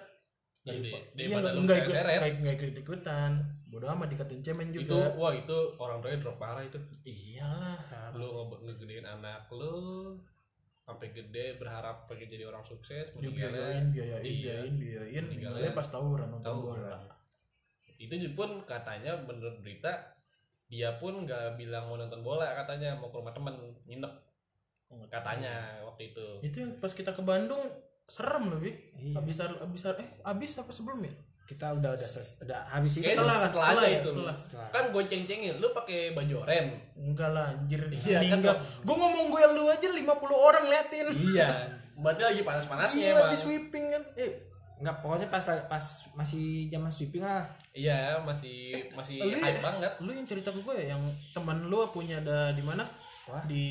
Daripada 0.66 1.06
iya, 1.14 1.38
lu 1.54 1.62
nggak 1.62 1.78
ikut 1.86 1.94
nggak 1.94 2.32
nggak 2.42 2.56
ikut 2.58 2.78
ikutan. 2.82 3.32
Bodoh 3.70 3.90
amat 3.94 4.08
dikatain 4.10 4.42
cemen 4.42 4.74
itu 4.74 4.82
juga. 4.88 5.14
wah 5.14 5.34
itu 5.36 5.58
orang 5.78 6.02
tuanya 6.02 6.18
drop 6.26 6.38
parah 6.42 6.64
itu. 6.66 6.80
Iyalah. 7.06 8.10
Lu 8.18 8.50
nge- 8.50 8.62
ngegedein 8.66 9.06
anak 9.06 9.46
lu 9.54 10.18
sampai 10.86 11.10
gede 11.14 11.58
berharap 11.58 12.06
pengen 12.06 12.30
jadi 12.30 12.46
orang 12.46 12.62
sukses 12.62 13.10
dibiayain 13.18 13.90
biayain 13.90 14.22
Iya. 14.22 14.30
biayain 14.62 14.74
biayain. 14.78 15.24
Meninggalnya 15.26 15.70
meninggalnya 15.70 15.72
pas 15.74 15.88
tawuran 15.90 16.30
nonton 16.30 16.56
bola. 16.62 16.98
Itu 17.98 18.14
pun 18.38 18.50
katanya 18.66 19.18
menurut 19.22 19.62
berita 19.66 20.14
dia 20.66 20.98
pun 20.98 21.26
nggak 21.26 21.62
bilang 21.62 21.86
mau 21.90 21.98
nonton 21.98 22.26
bola 22.26 22.58
katanya 22.58 22.98
mau 22.98 23.14
ke 23.14 23.18
rumah 23.22 23.34
temen 23.34 23.54
nginep 23.86 24.14
katanya 25.06 25.54
waktu 25.84 26.10
itu 26.10 26.26
itu 26.42 26.58
yang 26.60 26.72
pas 26.78 26.90
kita 26.90 27.12
ke 27.12 27.22
Bandung 27.22 27.60
serem 28.06 28.48
loh 28.48 28.60
bi 28.60 28.70
Iya. 28.96 29.18
habis 29.18 29.38
habis 29.40 29.82
eh 29.92 30.10
habis 30.22 30.52
apa 30.56 30.70
sebelum 30.70 31.02
ya 31.02 31.14
Kita 31.46 31.72
udah 31.72 31.94
udah 31.94 32.10
ses- 32.10 32.42
udah 32.42 32.58
habis 32.66 32.90
itu. 32.96 33.06
Setelah, 33.06 33.38
setelah, 33.40 33.70
setelah 33.70 33.86
ya, 33.86 33.98
itu 34.02 34.10
setelah. 34.10 34.34
Setelah. 34.36 34.68
kan 34.74 34.84
gue 34.90 35.04
ceng-cengin 35.06 35.56
lu 35.56 35.70
pakai 35.72 36.00
baju 36.12 36.42
oranye 36.42 36.74
enggak 36.96 37.30
lah 37.30 37.54
anjir 37.54 37.82
Iya, 38.02 38.18
kan, 38.34 38.42
gue 38.82 38.96
ngomong 38.98 39.30
gue 39.30 39.42
lu 39.54 39.70
aja 39.70 39.86
50 39.86 40.02
orang 40.26 40.66
liatin 40.66 41.08
iya 41.14 41.50
berarti 41.94 42.22
lagi 42.24 42.42
panas-panasnya 42.42 43.14
emang 43.14 43.30
di 43.30 43.38
sweeping 43.38 43.86
kan 43.90 44.04
eh 44.16 44.32
Enggak, 44.76 45.00
pokoknya 45.00 45.28
pas 45.30 45.40
pas 45.70 45.86
masih 46.14 46.68
zaman 46.68 46.90
sweeping 46.90 47.24
lah. 47.24 47.46
iya 47.72 48.20
masih 48.20 48.76
masih 48.92 49.22
lu 49.22 49.38
hype 49.38 49.56
ya? 49.56 49.64
banget 49.64 49.92
lu 50.02 50.12
yang 50.12 50.28
cerita 50.28 50.50
ke 50.50 50.60
gue 50.60 50.76
ya 50.76 50.86
yang 50.92 51.02
teman 51.32 51.64
lu 51.64 51.80
punya 51.90 52.20
ada 52.20 52.52
di 52.52 52.60
mana 52.60 52.84
Wah. 53.26 53.46
di 53.46 53.64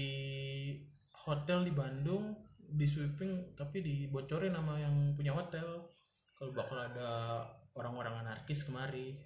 hotel 1.24 1.64
di 1.64 1.72
Bandung 1.72 2.36
di 2.74 2.86
sweeping 2.88 3.56
tapi 3.56 3.80
dibocorin 3.80 4.52
sama 4.52 4.80
yang 4.80 5.16
punya 5.16 5.32
hotel. 5.32 5.88
Kalau 6.34 6.50
bakal 6.52 6.78
ada 6.80 7.40
orang-orang 7.78 8.24
anarkis 8.24 8.66
kemari. 8.66 9.16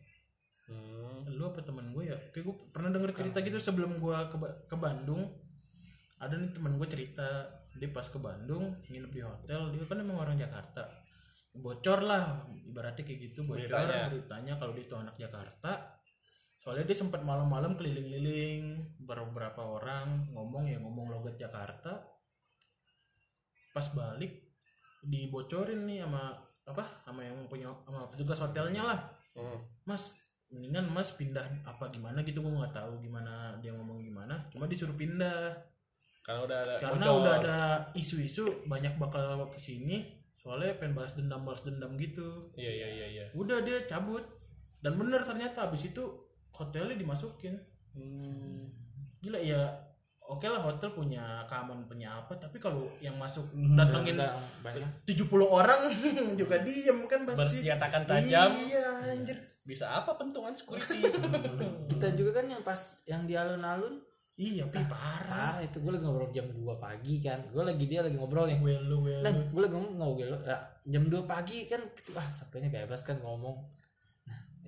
Hmm. 0.69 1.25
lu 1.33 1.49
apa 1.49 1.65
temen 1.65 1.97
gue 1.97 2.13
ya? 2.13 2.17
Kayak 2.29 2.53
gue 2.53 2.57
pernah 2.69 2.93
denger 2.93 3.17
cerita 3.17 3.41
gitu 3.41 3.57
sebelum 3.57 3.97
gue 4.05 4.17
ke, 4.29 4.37
ke 4.69 4.77
Bandung. 4.77 5.25
Ada 6.21 6.37
nih 6.37 6.53
temen 6.53 6.77
gue 6.77 6.89
cerita 6.93 7.49
dia 7.79 7.89
pas 7.89 8.05
ke 8.05 8.21
Bandung 8.21 8.77
nginep 8.91 9.13
di 9.15 9.23
hotel 9.25 9.73
dia 9.73 9.89
kan 9.89 10.05
emang 10.05 10.21
orang 10.21 10.37
Jakarta. 10.37 10.85
Bocor 11.57 12.05
lah 12.05 12.45
ibaratnya 12.69 13.01
kayak 13.01 13.33
gitu 13.33 13.49
bocor 13.49 13.65
Beritanya. 13.65 14.13
beritanya, 14.13 14.53
kalau 14.61 14.77
dia 14.77 14.85
itu 14.85 14.95
anak 14.95 15.17
Jakarta 15.17 15.98
soalnya 16.69 16.85
dia 16.85 17.01
sempat 17.01 17.25
malam-malam 17.25 17.81
keliling-liling 17.81 18.77
beberapa 19.01 19.65
orang 19.65 20.29
ngomong 20.29 20.69
ya 20.69 20.77
ngomong 20.77 21.09
logat 21.09 21.41
Jakarta 21.41 21.97
pas 23.73 23.89
balik 23.89 24.53
dibocorin 25.01 25.87
nih 25.87 26.05
sama 26.05 26.37
apa 26.67 26.85
sama 27.01 27.25
yang 27.25 27.41
punya 27.49 27.73
sama 27.83 28.05
petugas 28.13 28.37
hotelnya 28.39 28.85
lah 28.85 29.01
Hmm. 29.33 29.55
mas 29.87 30.19
mendingan 30.51 30.91
mas 30.91 31.15
pindah 31.15 31.47
apa 31.63 31.89
gimana 31.89 32.21
gitu 32.21 32.43
gue 32.43 32.51
nggak 32.51 32.75
tahu 32.75 32.99
gimana 32.99 33.55
dia 33.63 33.71
ngomong 33.71 34.03
gimana 34.03 34.35
cuma 34.51 34.67
disuruh 34.67 34.93
pindah 34.93 35.55
Karena 36.27 36.43
udah 36.43 36.59
ada 36.59 36.75
karena 36.77 37.05
bocor. 37.07 37.19
udah 37.23 37.33
ada 37.39 37.59
isu-isu 37.95 38.67
banyak 38.67 38.99
bakal 38.99 39.47
ke 39.47 39.57
sini 39.57 40.11
soalnya 40.37 40.75
pengen 40.75 40.99
balas 40.99 41.15
dendam 41.15 41.47
balas 41.47 41.63
dendam 41.63 41.95
gitu 41.95 42.51
Iya 42.53 42.67
iya 42.69 42.89
iya 42.91 43.07
iya. 43.09 43.25
udah 43.31 43.63
dia 43.63 43.79
cabut 43.87 44.27
dan 44.83 44.99
bener 44.99 45.23
ternyata 45.23 45.71
habis 45.71 45.87
itu 45.87 46.03
hotelnya 46.59 46.95
dimasukin. 46.95 47.55
Hmm. 47.95 48.69
gila 49.19 49.35
ya 49.35 49.59
oke 50.21 50.45
lah 50.45 50.63
hotel 50.63 50.93
punya 50.93 51.43
keamanan 51.47 51.83
punya 51.83 52.15
apa 52.15 52.31
tapi 52.37 52.63
kalau 52.63 52.87
yang 53.01 53.17
masuk 53.17 53.43
Hmm, 53.51 53.75
datengin 53.75 54.15
banyak. 54.61 54.87
70 55.03 55.27
orang 55.43 55.81
juga 56.41 56.61
diem 56.61 56.99
kan 57.07 57.27
pasti 57.27 57.39
Bersenjatakan 57.65 58.03
tajam. 58.05 58.51
iya 58.55 58.87
anjir. 59.11 59.39
Bisa 59.65 59.85
apa 59.91 60.15
pentungan 60.15 60.55
security? 60.55 61.03
kita 61.91 62.15
juga 62.15 62.41
kan 62.41 62.47
yang 62.47 62.63
pas 62.63 62.79
yang 63.05 63.25
di 63.25 63.35
alun-alun. 63.35 63.99
Iya 64.39 64.71
pi 64.71 64.79
parah. 64.87 65.59
parah 65.59 65.67
itu. 65.67 65.83
Gue 65.83 65.91
lagi 65.91 66.07
ngobrol 66.07 66.31
jam 66.31 66.47
2 66.47 66.63
pagi 66.79 67.19
kan. 67.19 67.43
Gue 67.51 67.67
lagi 67.67 67.85
dia 67.85 68.07
lagi 68.07 68.15
ngobrol 68.15 68.47
nih. 68.47 68.63
Gue 68.63 68.79
lu 68.79 69.03
gue 69.03 69.19
lu 69.19 69.43
gue 69.51 69.61
lagi 69.61 69.75
ngomong 69.75 69.95
ngobrol 69.99 70.39
lah, 70.47 70.63
jam 70.87 71.11
2 71.11 71.27
pagi 71.27 71.67
kan 71.67 71.83
wah 72.15 72.29
sampai 72.31 72.63
ini 72.63 72.69
bebas 72.71 73.03
kan 73.03 73.19
ngomong 73.19 73.59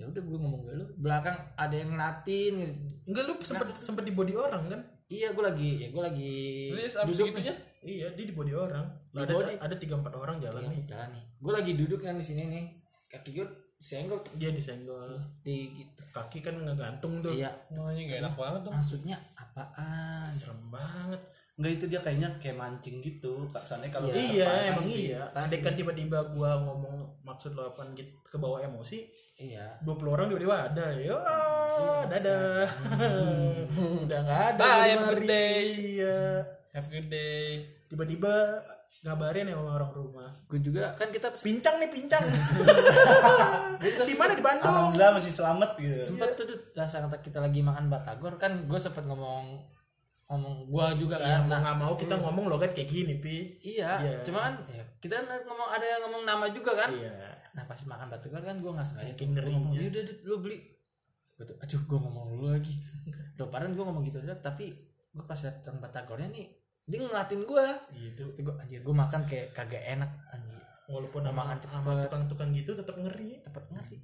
ya 0.01 0.09
udah 0.09 0.23
gue 0.23 0.39
ngomong 0.39 0.61
gue 0.65 0.73
lu 0.75 0.87
belakang 0.97 1.37
ada 1.55 1.75
yang 1.77 1.93
ngelatin 1.93 2.73
Enggak 3.05 3.23
lu 3.23 3.35
sempet 3.39 3.69
sempet 3.77 4.03
di 4.03 4.13
body 4.13 4.33
orang 4.33 4.65
kan? 4.67 4.81
iya 5.07 5.29
gue 5.31 5.43
lagi 5.43 5.71
ya 5.77 5.89
gue 5.91 6.01
lagi 6.01 6.37
Terus 6.73 6.95
abis 6.97 7.15
duduk 7.15 7.29
segitunya? 7.31 7.55
Iya, 7.81 8.07
dia 8.13 8.25
di 8.25 8.33
body 8.33 8.53
orang. 8.53 8.85
Di 9.11 9.19
ada 9.19 9.33
body? 9.33 9.53
ada 9.57 9.75
tiga 9.75 9.95
empat 9.97 10.13
orang 10.15 10.37
jalan 10.39 10.61
nih 10.63 10.73
nih. 10.73 10.85
jalan 10.87 11.09
nih 11.11 11.23
gue 11.37 11.53
lagi 11.53 11.73
duduk 11.75 12.01
kan 12.01 12.15
di 12.15 12.25
sini 12.25 12.43
nih 12.47 12.65
kaki 13.07 13.31
gue 13.35 13.47
senggol 13.77 14.21
Dia 14.35 14.49
disenggol. 14.51 15.09
di 15.41 15.69
gitu 15.75 16.03
Kaki 16.11 16.41
kan 16.41 16.57
ngegantung 16.57 17.21
tuh. 17.21 17.33
iya 17.33 17.49
Oh, 17.73 17.89
ini 17.89 18.07
gak 18.07 18.21
enak 18.21 18.35
banget 18.35 18.61
dong. 18.63 18.73
maksudnya 18.73 19.17
apaan 19.35 20.31
Serem 20.31 20.61
banget. 20.69 21.21
Enggak 21.61 21.73
itu 21.77 21.85
dia 21.93 22.01
kayaknya 22.01 22.29
kayak 22.41 22.57
mancing 22.57 23.05
gitu. 23.05 23.45
Kak 23.53 23.61
Sane 23.69 23.93
kalau 23.93 24.09
Iya, 24.09 24.25
iya, 24.33 24.73
emang 24.73 24.89
iya. 24.89 25.21
Andai 25.37 25.61
kan 25.61 25.77
tiba-tiba 25.77 26.33
gua 26.33 26.57
ngomong 26.65 27.21
maksud 27.21 27.53
lo 27.53 27.69
apaan 27.69 27.93
gitu 27.93 28.09
ke 28.33 28.41
bawah 28.41 28.65
emosi, 28.65 29.05
iya 29.37 29.77
20 29.85 30.09
orang 30.09 30.33
tiba-tiba 30.33 30.57
ada. 30.57 30.89
Yo, 30.97 31.21
dadah. 32.09 32.65
Udah 34.09 34.19
nggak 34.25 34.43
ada. 34.57 34.63
Bye, 34.65 34.89
have 34.97 35.05
a 35.05 35.09
good 35.13 35.29
day. 35.29 35.61
Iya. 36.01 36.21
Have 36.73 36.89
a 36.89 36.93
good 36.97 37.09
day. 37.13 37.45
Tiba-tiba 37.93 38.33
ngabarin 39.05 39.49
ya 39.49 39.57
sama 39.57 39.77
orang 39.77 39.93
rumah. 39.93 40.29
gue 40.45 40.61
juga 40.61 40.93
kan 40.97 41.09
kita 41.09 41.33
Pincang 41.33 41.77
nih, 41.81 41.89
pincang. 41.89 42.25
di 44.09 44.17
mana 44.17 44.33
di 44.37 44.45
Bandung? 44.45 44.69
Alhamdulillah 44.69 45.13
masih 45.17 45.33
selamat 45.33 45.71
gitu. 45.81 46.17
sempet 46.17 46.37
tuh 46.37 46.45
Dut, 46.49 46.61
pas 46.77 46.89
saat 46.89 47.09
kita 47.21 47.41
lagi 47.41 47.65
makan 47.65 47.89
batagor 47.89 48.37
kan 48.37 48.69
gue 48.69 48.81
sempet 48.81 49.05
ngomong 49.09 49.61
ngomong 50.31 50.55
gue 50.65 50.87
juga 50.97 51.19
Ya, 51.19 51.37
kan 51.37 51.51
nah 51.51 51.59
nggak 51.59 51.77
mau 51.77 51.93
kita 51.93 52.15
ngomong 52.15 52.47
logat 52.47 52.71
kayak 52.71 52.87
gini, 52.87 53.19
Pi. 53.19 53.59
iya 53.61 53.99
Iya. 53.99 54.23
cuma 54.23 54.47
kan 54.47 54.55
ya, 54.65 54.83
kita 54.99 55.19
kan 55.19 55.43
ngomong 55.43 55.69
ada 55.69 55.83
yang 55.85 56.01
ngomong 56.07 56.23
nama 56.23 56.47
juga 56.49 56.73
kan 56.77 56.91
Iya. 56.91 57.11
nah 57.51 57.67
pas 57.67 57.81
makan 57.83 58.07
batagor 58.09 58.39
kan 58.41 58.57
gue 58.57 58.71
nggak 58.71 58.87
sengaja 58.87 59.13
tuh, 59.13 59.27
gua 59.27 59.51
ngomong 59.51 59.75
Dut, 59.75 60.09
lu 60.23 60.37
beli 60.39 60.59
gue 61.35 61.45
tuh 61.45 61.57
aduh 61.59 61.83
gue 61.83 61.99
ngomong 61.99 62.25
dulu 62.31 62.47
lagi 62.49 62.75
lo 63.35 63.49
padahal 63.49 63.73
gue 63.73 63.83
ngomong 63.83 64.05
gitu 64.05 64.19
Dut, 64.21 64.39
tapi 64.39 64.71
gue 65.11 65.25
pas 65.27 65.35
datang 65.37 65.77
batagornya 65.77 66.31
nih 66.31 66.47
dia 66.87 66.99
ngelatin 67.01 67.43
gue 67.43 67.67
Gitu. 67.93 68.23
gue 68.39 68.55
anjir 68.55 68.81
gue 68.81 68.95
makan 68.95 69.27
kayak 69.27 69.51
kagak 69.51 69.83
enak 69.85 70.11
anjir 70.31 70.63
Walaupun 70.87 71.23
sama, 71.23 71.47
makan 71.47 71.59
sama 71.63 71.91
tukang-tukang 72.03 72.51
gitu 72.51 72.75
tetap 72.75 72.95
ngeri. 72.95 73.39
cepet 73.41 73.63
ngeri 73.69 73.99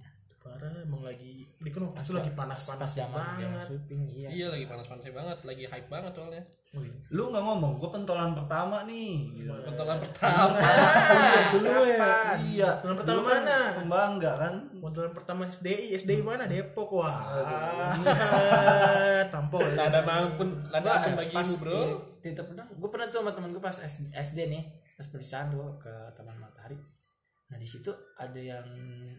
Parah 0.46 0.74
emang 0.86 1.02
lagi 1.02 1.46
di 1.56 1.70
kan 1.74 1.82
waktu 1.82 1.98
itu 1.98 2.12
lagi 2.14 2.30
pas 2.30 2.38
panas-panas 2.46 2.90
zaman 2.94 3.16
zaman 3.16 3.42
banget. 3.42 3.66
syuting 3.66 4.02
iya 4.06 4.28
Iya 4.30 4.46
lagi 4.54 4.64
panas-panasnya 4.70 5.12
banget, 5.18 5.38
lagi 5.42 5.64
hype 5.66 5.88
banget 5.90 6.12
soalnya. 6.14 6.42
Lu 7.10 7.32
nggak 7.32 7.42
ngomong, 7.42 7.72
gue 7.80 7.90
pentolan 7.90 8.36
pertama 8.36 8.84
nih. 8.84 9.32
Gitu. 9.32 9.50
Pentolan 9.50 9.98
pertama. 9.98 10.58
Dulu 11.56 11.80
ya. 11.88 12.08
Iya. 12.38 12.70
Pentolan 12.84 12.98
pertama 13.00 13.20
kan 13.24 13.30
mana? 13.40 13.58
Pembangga 13.80 14.32
kan. 14.36 14.54
Motoran 14.76 15.12
pertama 15.16 15.42
SDI, 15.48 15.96
SDI 15.96 16.20
mana? 16.20 16.44
Depok. 16.44 16.92
Wah. 17.00 17.24
Tampol. 19.32 19.64
Ada 19.64 20.04
mampun, 20.04 20.48
ada 20.68 20.88
ampun 21.00 21.10
eh, 21.10 21.16
bagimu 21.16 21.38
pas 21.40 21.50
bro. 21.58 21.80
Tita 22.20 22.42
Pedang 22.42 22.68
gue 22.68 22.88
pernah 22.90 23.06
tuh 23.08 23.18
sama 23.22 23.30
temen 23.32 23.50
gue 23.54 23.62
pas 23.62 23.74
SD, 23.74 24.10
SD 24.12 24.38
nih 24.50 24.62
pas 24.96 25.06
periksaan 25.06 25.52
gue 25.52 25.68
ke 25.78 25.94
Taman 26.16 26.36
nah 27.46 27.56
di 27.56 27.64
situ 27.64 27.88
ada 28.12 28.34
yang 28.36 28.66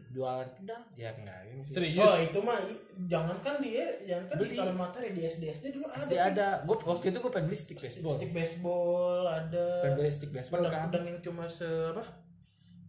jualan 0.10 0.44
pedang 0.54 0.84
ya 0.94 1.12
enggak 1.12 1.48
ini 1.48 1.62
sih 1.62 1.74
Serius? 1.74 1.96
Oh 1.98 2.16
itu 2.18 2.40
mah 2.40 2.60
jangan 3.06 3.40
kan 3.40 3.56
dia, 3.58 3.88
jangan 4.04 4.26
kan 4.26 4.36
di 4.36 4.42
Beli. 4.44 4.58
Taman 4.58 4.76
Matahari 4.76 5.10
di 5.12 5.22
SD 5.24 5.44
SD 5.50 5.66
dulu 5.72 5.86
ada. 5.86 5.96
SD 5.98 6.14
ada 6.18 6.48
gue 6.62 6.76
waktu 6.78 7.06
itu 7.08 7.18
gue 7.18 7.32
pengen 7.32 7.46
beli 7.46 7.56
stick 7.58 7.78
baseball 7.78 8.16
Stick 8.16 8.32
baseball 8.32 9.24
ada. 9.24 9.66
pengen 9.80 9.96
beli 9.96 10.12
stick 10.12 10.30
baseball 10.30 10.60
kan 10.62 10.92
Pedang-pedang 10.92 11.06
yang 11.06 11.20
cuma 11.22 11.44
se 11.46 11.64
apa? 11.64 12.04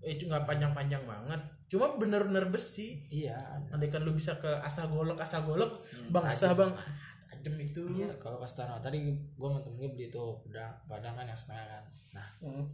Eh 0.01 0.15
cuma 0.17 0.29
nggak 0.33 0.47
panjang-panjang 0.49 1.03
banget. 1.05 1.41
Cuma 1.67 1.87
bener-bener 1.95 2.45
besi. 2.49 3.07
iya 3.09 3.39
Andai 3.69 3.87
kan 3.87 4.01
lu 4.01 4.11
bisa 4.13 4.35
ke 4.37 4.51
asah 4.59 4.87
golok 4.87 5.19
asah 5.19 5.43
golok, 5.43 5.83
Hmm, 5.87 6.11
bang 6.11 6.25
asah 6.29 6.51
bang, 6.53 6.71
ah, 6.71 6.87
tajam 7.29 7.55
itu. 7.57 7.83
iya 7.95 8.11
kalau 8.17 8.39
pas 8.39 8.51
Taman 8.51 8.75
Matahari 8.75 8.99
gue 9.13 9.15
sama 9.45 9.61
temen 9.61 9.77
gue 9.77 9.91
beli 9.93 10.07
tuh 10.09 10.39
pedang 10.41 10.75
pedang 10.85 11.15
kan 11.15 11.23
yang 11.25 11.37
setengah 11.37 11.67
kan 11.69 11.85
nah 12.13 12.27
Hmm. 12.41 12.67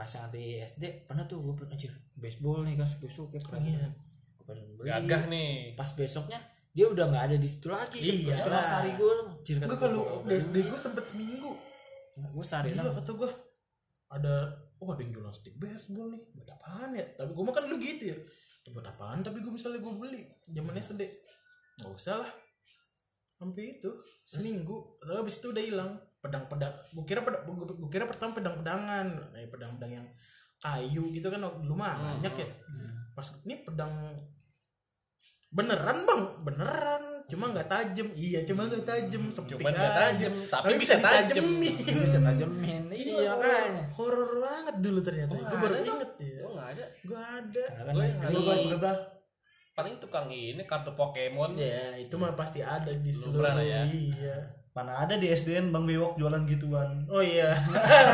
Pas 0.00 0.08
yang 0.08 0.32
di 0.32 0.56
SD 0.64 1.04
pernah 1.04 1.28
tuh 1.28 1.44
gue 1.44 1.52
pernah 1.52 1.76
anjir 1.76 1.92
baseball 2.16 2.64
nih 2.64 2.80
kan 2.80 2.88
baseball 2.88 3.28
kayak 3.28 3.44
keren. 3.44 3.60
Iya. 3.68 3.88
Beli. 4.48 4.64
Gagah 4.80 5.22
nih. 5.28 5.76
pas 5.76 5.92
besoknya 5.92 6.40
dia 6.72 6.88
udah 6.88 7.04
nggak 7.12 7.24
ada 7.28 7.36
di 7.36 7.44
situ 7.44 7.68
lagi. 7.68 8.00
Iya. 8.00 8.48
cuma 8.48 8.64
sehari 8.64 8.96
gue 8.96 9.12
anjir 9.28 9.60
Gue 9.60 9.76
kalau 9.76 10.24
di 10.24 10.40
SD 10.40 10.56
gue 10.72 10.80
sempet 10.80 11.04
seminggu. 11.04 11.52
gue 12.16 12.44
sehari 12.44 12.72
lang 12.72 12.88
kata 12.96 13.12
gue 13.12 13.28
ada 14.08 14.34
oh 14.80 14.88
ada 14.88 15.04
yang 15.04 15.12
jualan 15.12 15.36
stick 15.36 15.60
baseball 15.60 16.08
nih. 16.16 16.22
Buat 16.32 16.48
apaan 16.56 16.96
ya? 16.96 17.04
Tapi 17.20 17.30
gue 17.36 17.44
makan 17.44 17.62
dulu 17.68 17.76
gitu 17.76 18.04
ya. 18.08 18.16
"Itu 18.64 18.68
buat 18.72 18.86
apaan 18.88 19.20
tapi 19.20 19.44
gue 19.44 19.52
misalnya 19.52 19.84
gue 19.84 19.92
beli 20.00 20.22
zaman 20.48 20.80
SD 20.80 21.02
nggak 21.84 21.92
usah 21.92 22.24
lah. 22.24 22.30
Sampai 23.36 23.76
itu 23.76 24.00
seminggu. 24.24 24.96
Terus 25.04 25.16
habis 25.20 25.36
itu 25.36 25.46
udah 25.52 25.60
hilang 25.60 25.92
pedang-pedang 26.20 26.72
gue 26.90 27.04
kira 27.04 27.20
pedang 27.20 27.42
gue 27.48 27.90
kira 27.90 28.04
pertama 28.04 28.32
pedang-pedangan 28.32 29.06
nah, 29.26 29.40
pedang-pedang 29.46 29.92
yang 29.94 30.06
kayu 30.58 31.08
gitu 31.10 31.26
kan 31.26 31.40
dulu 31.40 31.74
mah 31.74 31.96
banyak 31.96 32.34
ya 32.36 32.48
pas 33.10 33.26
ini 33.42 33.60
pedang 33.60 34.12
beneran 35.50 36.06
bang 36.06 36.22
beneran 36.40 37.04
cuma 37.26 37.50
nggak 37.50 37.66
tajam 37.66 38.06
iya 38.14 38.44
cuma 38.44 38.70
nggak 38.70 38.84
tajam 38.84 39.22
seperti 39.28 39.58
Cuman 39.58 39.72
nggak 39.72 39.94
tajam, 39.96 40.32
tapi 40.46 40.72
bisa 40.76 40.94
tajam. 40.94 41.42
bisa 41.98 42.18
tajemin 42.20 42.86
iya 42.88 43.34
makanya 43.34 43.82
horor 43.90 44.38
banget 44.38 44.76
dulu 44.78 45.00
ternyata 45.00 45.30
Oh, 45.30 45.42
gue 45.42 45.58
baru 45.58 45.74
inget 45.80 46.10
ya 46.20 46.38
Oh 46.40 46.50
nggak 46.54 46.68
ada. 46.70 46.84
gue 47.02 47.18
ada 47.18 47.64
kan 47.66 47.92
Gue 47.92 48.04
negeri. 48.06 48.70
ada. 48.70 48.92
Paling 49.70 49.94
tukang 49.96 50.28
ini 50.28 50.62
kartu 50.64 50.92
Pokemon. 50.92 51.56
ya 51.56 51.96
itu 51.96 52.14
mah 52.14 52.34
pasti 52.34 52.60
ada 52.60 52.90
di 52.92 53.10
Lu 53.10 53.18
seluruh 53.32 53.58
ya? 53.58 53.82
iya 53.86 54.36
Mana 54.70 54.94
ada 54.96 55.14
di 55.14 55.26
SDN 55.26 55.68
Bang 55.68 55.82
Bewok 55.82 56.14
jualan 56.14 56.42
gituan. 56.44 57.02
oh 57.06 57.18
iya 57.18 57.58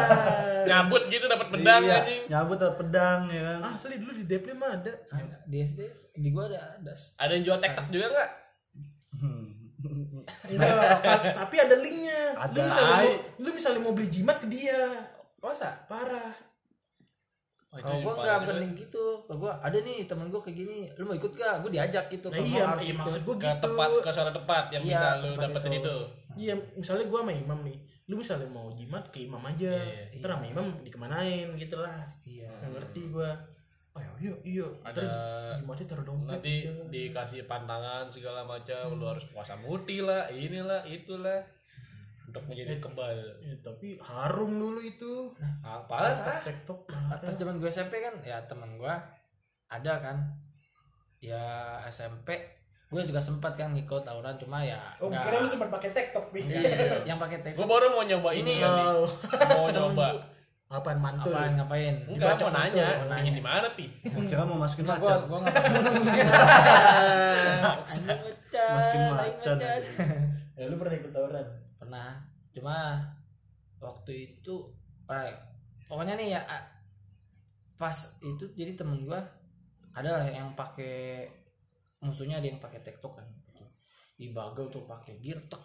Nyabut 0.66 1.06
gitu 1.06 1.24
dapat 1.24 1.48
pedang 1.48 1.82
iya, 1.82 2.00
anjing. 2.00 2.22
Nyabut 2.26 2.56
dapat 2.56 2.76
pedang 2.78 3.20
ya 3.28 3.42
kan. 3.46 3.58
ah, 3.62 3.72
asli 3.74 3.96
dulu 3.96 4.12
di 4.12 4.24
Depli 4.24 4.52
mah 4.52 4.72
ada 4.74 4.92
Ada. 5.10 5.36
di 5.44 5.56
SD 5.58 5.80
di 6.14 6.28
gua 6.30 6.48
ada 6.48 6.58
ada 6.76 6.92
Ada 7.16 7.32
yang 7.32 7.44
jual 7.44 7.58
tek-tek 7.58 7.86
juga 7.88 8.06
nggak? 8.08 8.30
Hmm. 9.16 9.44
Enggak, 10.46 10.74
ka- 11.00 11.24
tapi 11.36 11.56
ada 11.56 11.76
linknya 11.76 12.20
lu 12.34 12.40
Ada. 12.42 12.60
misalnya 12.64 12.96
mau, 12.96 13.12
lu 13.36 13.48
misalnya 13.50 13.80
mau 13.80 13.92
beli 13.92 14.08
jimat 14.08 14.36
ke 14.36 14.46
dia 14.46 14.80
Masa? 15.38 15.86
parah 15.86 16.32
Oh, 17.76 17.84
kalau 17.84 17.98
gua 18.00 18.14
parah 18.14 18.24
nggak 18.24 18.38
juga. 18.38 18.48
penting 18.54 18.72
gitu. 18.76 19.04
Kalau 19.24 19.38
gua 19.40 19.52
ada 19.60 19.78
nih 19.80 19.98
temen 20.04 20.26
gua 20.28 20.40
kayak 20.40 20.56
gini 20.56 20.78
lu 20.96 21.02
mau 21.04 21.16
ikut 21.16 21.32
gak 21.32 21.54
gua 21.60 21.70
diajak 21.70 22.04
gitu. 22.08 22.26
Nah 22.28 22.38
iya, 22.38 22.62
harus 22.64 22.82
iya 22.82 22.92
ikut. 22.94 23.00
maksud 23.04 23.20
gue 23.22 23.36
ke 23.36 23.46
gitu. 23.46 23.62
tempat 23.62 23.88
ke 24.00 24.10
suara 24.10 24.32
tempat 24.32 24.64
yang 24.72 24.82
Iya, 24.82 24.92
bisa 24.96 25.06
lu 25.20 25.30
dapetin 25.36 25.72
itu. 25.72 25.80
itu. 25.82 25.96
iya 26.36 26.52
misalnya 26.74 27.04
gue 27.08 27.18
sama 27.20 27.32
imam 27.32 27.60
nih. 27.64 27.76
Lu 28.06 28.14
misalnya 28.14 28.48
mau 28.48 28.68
jimat 28.70 29.04
ke 29.10 29.18
imam 29.26 29.42
aja. 29.42 29.72
Iya, 29.76 30.20
ntar 30.20 30.30
sama 30.38 30.46
imam 30.46 30.66
dikemanain 30.80 31.48
gitu 31.56 31.76
lah 31.80 32.00
iya. 32.22 32.48
Nggak 32.62 32.70
ngerti 32.80 33.02
gue 33.10 33.30
oh 33.96 34.00
ya 34.04 34.12
iya 34.20 34.34
iya. 34.44 34.66
Ada 34.84 35.04
gimana 35.56 35.80
taruh 35.88 36.04
dompet 36.04 36.28
nanti 36.28 36.68
iya. 36.68 36.72
dikasih 36.92 37.48
pantangan 37.48 38.04
segala 38.12 38.44
macam 38.44 38.92
lu 38.92 39.08
harus 39.08 39.24
puasa 39.32 39.56
muti 39.56 40.04
lah 40.04 40.28
inilah 40.28 40.84
itulah 40.84 41.40
untuk 42.26 42.42
menjadi 42.44 42.76
kebal 42.76 43.14
Ya, 43.38 43.54
tapi 43.60 43.96
harum 43.98 44.50
dulu 44.52 44.78
itu. 44.78 45.30
Apa 45.60 46.10
tiktok? 46.42 46.90
Pas 46.90 47.32
zaman 47.32 47.56
gue 47.56 47.66
SMP 47.66 47.98
kan 47.98 48.18
ya 48.20 48.42
teman 48.44 48.74
gue 48.74 48.94
ada 49.66 49.92
kan. 49.96 50.16
Ya 51.18 51.42
SMP 51.86 52.34
gue 52.86 53.02
juga 53.02 53.18
sempat 53.18 53.54
kan 53.54 53.74
ngikut 53.74 54.06
tawuran 54.06 54.38
cuma 54.38 54.62
ya 54.62 54.78
oh 55.02 55.10
nggak- 55.10 55.26
kira 55.26 55.42
lu 55.42 55.48
sempat 55.48 55.66
pakai 55.68 55.90
tiktok 55.90 56.30
pi 56.30 56.46
yang 57.08 57.18
pakai 57.18 57.42
gue 57.42 57.50
teknik 57.50 57.66
baru 57.66 57.90
mau 57.90 58.06
nyoba 58.06 58.30
ini 58.30 58.62
ya 58.62 58.70
nih. 58.70 58.86
Mau 59.50 59.66
nyoba. 59.74 60.06
Apaan 60.66 60.98
mantul? 60.98 61.30
Apaan 61.30 61.54
ngapain? 61.58 61.94
Enggak 62.06 62.42
mau 62.42 62.50
nanya. 62.50 62.86
ingin 63.22 63.38
di 63.38 63.42
mana 63.42 63.70
pi? 63.74 63.86
Kira 64.02 64.42
mau 64.42 64.58
masukin 64.58 64.82
macan. 64.82 65.18
gua 65.26 65.38
enggak 65.42 65.54
Masukin 68.46 69.02
macan. 69.10 69.56
ya 70.56 70.64
lu 70.66 70.74
pernah 70.74 70.94
ikut 70.96 71.10
tawuran 71.10 71.46
Pernah. 71.86 72.18
Cuma 72.50 72.98
waktu 73.78 74.12
itu 74.34 74.54
eh, 75.06 75.30
pokoknya 75.86 76.18
nih 76.18 76.34
ya 76.34 76.42
pas 77.78 77.94
itu 78.24 78.50
jadi 78.58 78.74
temen 78.74 79.06
gua 79.06 79.20
ada 79.94 80.26
yang 80.32 80.50
pakai 80.58 81.28
musuhnya 82.02 82.42
ada 82.42 82.48
yang 82.50 82.58
pakai 82.58 82.82
tektok 82.82 83.22
kan. 83.22 83.26
Di 84.18 84.34
bagel 84.34 84.66
tuh 84.72 84.82
pakai 84.88 85.22
gear 85.22 85.38
tek. 85.46 85.62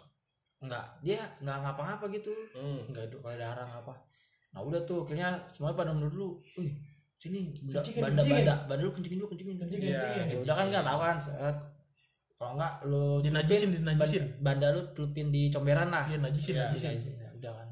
Enggak, 0.62 0.86
dia 1.02 1.26
enggak 1.42 1.58
ngapa-ngapa 1.58 2.06
gitu. 2.14 2.30
hmm. 2.54 2.92
Enggak 2.92 3.10
ada 3.10 3.34
darah 3.34 3.70
apa. 3.82 3.98
Nah, 4.54 4.60
udah 4.62 4.84
tuh 4.86 5.02
akhirnya 5.02 5.40
semuanya 5.50 5.74
pada 5.74 5.90
mundur 5.90 6.12
dulu. 6.12 6.28
Wih, 6.60 6.70
sini 7.18 7.50
benda 7.66 7.82
banda 7.82 8.54
banda 8.68 8.82
lu 8.84 8.92
kencingin 8.92 9.18
dulu 9.18 9.30
kencingin 9.34 9.56
Kencingin, 9.58 9.94
kencingin. 9.94 10.26
ya 10.30 10.38
udah 10.44 10.54
kan 10.54 10.66
nggak 10.70 10.84
tahu 10.86 10.98
kan 11.00 11.16
set. 11.18 11.56
Kalau 12.42 12.58
nggak 12.58 12.74
lu 12.84 13.22
Dinajisin, 13.22 13.70
celupin, 13.70 13.80
dinajisin. 13.86 14.24
ban- 14.42 14.58
banda 14.58 14.66
lu 14.74 14.80
di 15.30 15.42
comberan 15.46 15.88
lah. 15.88 16.02
Iya 16.04 16.18
najisin 16.18 16.54
Iya, 16.54 16.62
najisin. 16.66 16.94
ya 17.14 17.28
udah 17.32 17.52
kan. 17.54 17.68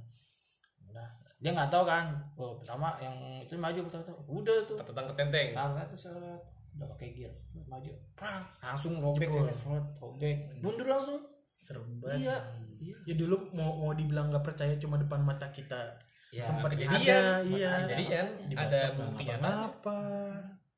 Udah. 0.87 1.09
Dia 1.37 1.51
nggak 1.51 1.67
tahu 1.69 1.83
kan. 1.83 2.05
Oh 2.37 2.55
pertama 2.55 2.95
yang 2.97 3.15
itu 3.43 3.59
maju 3.59 3.79
pertama 3.85 4.07
udah 4.25 4.57
tuh. 4.65 4.77
Ketentang 4.79 5.07
ketenteng 5.11 5.49
tangan 5.51 5.87
tuh 5.87 5.99
set. 5.99 6.41
udah 6.71 6.87
pakai 6.95 7.11
gear 7.11 7.35
set, 7.35 7.51
maju. 7.67 7.91
Prak, 8.15 8.47
langsung 8.63 9.03
robek 9.03 9.27
set, 9.27 9.59
robek. 9.99 10.37
Mundur 10.63 10.87
langsung. 10.87 11.19
Serem 11.59 11.99
banget. 11.99 12.25
Iya 12.25 12.37
iya. 12.79 12.97
Ya 13.05 13.15
dulu 13.19 13.51
mau 13.53 13.75
mau 13.77 13.93
dibilang 13.93 14.31
nggak 14.31 14.41
percaya 14.41 14.79
cuma 14.79 14.97
depan 14.97 15.21
mata 15.21 15.51
kita 15.51 15.99
ya 16.31 16.41
sempat 16.41 16.73
kejadian. 16.73 16.95
ada 16.95 17.43
iya. 17.43 17.71
Kejadian 17.85 18.27
ada 18.55 18.79
nggak 18.87 18.93
bukti 18.97 19.23
nyata. 19.27 19.35
ngapa-ngapa 19.37 19.99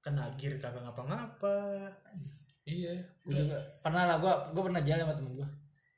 kena 0.02 0.24
gear 0.34 0.54
kagak 0.58 0.82
ngapa-ngapa 0.82 1.54
iya. 2.64 2.94
Gua 3.20 3.32
juga 3.34 3.56
pernah 3.78 4.02
lah 4.04 4.16
gua 4.16 4.32
gua 4.50 4.62
pernah 4.64 4.80
jalan 4.80 5.02
sama 5.02 5.14
temen 5.14 5.32
gua. 5.34 5.48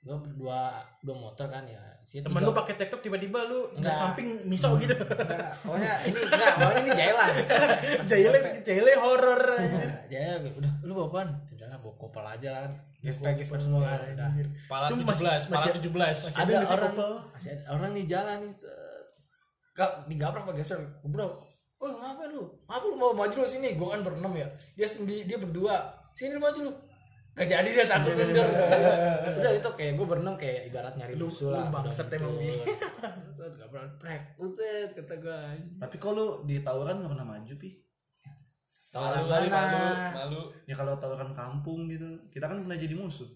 Gua 0.01 0.15
dua 0.31 0.61
dua 1.01 1.17
motor 1.19 1.47
kan 1.47 1.65
ya. 1.65 1.81
Si 2.01 2.21
temen 2.21 2.37
tiga- 2.37 2.47
lu 2.47 2.53
pakai 2.53 2.75
tiktok 2.77 3.01
tiba-tiba 3.01 3.41
lu 3.43 3.69
dari 3.71 3.81
Enggak. 3.81 3.97
samping 3.97 4.29
miso 4.45 4.69
gitu. 4.77 4.93
Enggak, 4.93 5.53
pokoknya 5.59 5.93
ini 6.05 6.19
enggak 6.21 6.53
pokoknya 6.55 6.81
ini 6.81 6.91
jailan 6.95 7.29
jahile 8.11 8.39
jahile 8.61 8.93
horor 8.95 9.41
anjir. 9.55 9.91
ya 10.09 10.37
udah 10.53 10.73
lu 10.81 10.93
bawa 10.93 11.09
apaan? 11.09 11.29
Udah 11.51 11.67
lah 11.67 11.79
bawa 11.81 11.95
kopel 11.97 12.21
aja 12.23 12.49
lah 12.51 12.61
kan. 12.63 12.73
Gespek 13.01 13.35
gespek 13.37 13.57
semua 13.59 13.81
kan 13.83 14.01
udah. 14.07 14.31
pala 14.69 14.85
17 14.87 15.01
masih- 15.01 15.49
pala 15.49 15.67
17 15.73 15.81
masih 15.89 16.33
ada 16.35 16.51
nggak 16.55 16.71
orang 16.71 16.95
masih 17.31 17.51
ada 17.51 17.63
orang 17.71 17.91
nih 17.93 18.05
jalan 18.05 18.37
nih. 18.43 18.53
Gak 19.75 19.91
digaprak 20.07 20.45
pakai 20.45 20.61
geser? 20.61 20.81
Bro 21.03 21.41
oh 21.85 21.93
ngapain 22.01 22.33
lu? 22.33 22.45
Apa 22.65 22.85
lu 22.89 22.97
mau 22.97 23.13
maju 23.13 23.37
lu 23.37 23.45
sini? 23.45 23.77
Gua 23.77 23.93
kan 23.93 24.01
berenam 24.01 24.33
ya. 24.33 24.49
Dia 24.73 24.89
sendiri 24.89 25.29
dia 25.29 25.37
berdua. 25.37 25.77
Sini 26.17 26.33
lu 26.33 26.41
maju 26.41 26.59
lu. 26.65 26.73
Gak 27.35 27.51
jadi 27.51 27.67
dia 27.67 27.87
takut 27.91 28.15
mundur 28.15 28.47
udah 29.43 29.53
itu 29.59 29.71
kayak 29.75 29.93
gue 29.99 30.07
berenam 30.07 30.39
kayak 30.39 30.71
ibarat 30.71 30.95
nyari 30.95 31.19
Lu- 31.19 31.27
musuh 31.27 31.51
lu 31.51 31.59
lah. 31.59 31.67
bangsat 31.67 32.07
Udah 32.07 32.19
emang, 32.23 32.39
gitu. 32.39 32.63
Set, 33.37 33.53
gak 33.59 33.69
pernah. 33.75 33.91
Prek 33.99 34.23
Utet, 34.39 34.89
kata 34.95 35.15
gue 35.19 35.39
tapi 35.83 35.97
kalau 35.99 36.47
di 36.47 36.63
tawuran 36.63 37.03
nggak 37.03 37.11
pernah 37.11 37.27
maju 37.35 37.55
pi? 37.59 37.71
Malu 37.75 38.95
Tawaran 38.95 39.23
kali 39.27 39.47
malu 39.51 39.75
mana? 39.83 40.11
malu 40.15 40.41
ya 40.71 40.75
kalau 40.79 40.95
tawuran 40.95 41.35
kampung 41.35 41.91
gitu. 41.91 42.07
Kita 42.31 42.47
kan 42.47 42.63
pernah 42.63 42.79
jadi 42.79 42.95
musuh. 42.95 43.27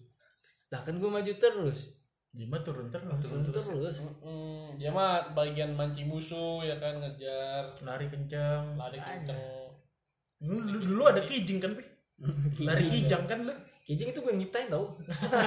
Lah 0.71 0.79
kan 0.87 0.95
gue 0.95 1.09
maju 1.11 1.31
terus 1.35 1.98
Jima 2.29 2.61
turun 2.61 2.93
terus 2.93 3.09
turun 3.25 3.41
terus. 3.41 4.05
Hmm, 4.21 4.77
ya 4.77 4.93
mah 4.93 5.33
bagian 5.33 5.73
mancing 5.73 6.05
musuh 6.05 6.61
ya 6.61 6.77
kan 6.77 7.01
ngejar. 7.01 7.73
Lari 7.81 8.05
kencang 8.05 8.77
lari 8.77 9.01
kenceng. 9.01 9.69
Dulu, 10.39 10.77
dulu 10.79 11.03
ada 11.09 11.25
kijing 11.25 11.59
kan 11.59 11.73
pi? 11.75 11.83
Lari 12.67 12.85
kijang 12.87 13.23
kan 13.27 13.47
lu? 13.47 13.53
Kijing 13.83 14.11
itu 14.13 14.19
gue 14.21 14.33
nyiptain 14.35 14.69
tau. 14.69 14.95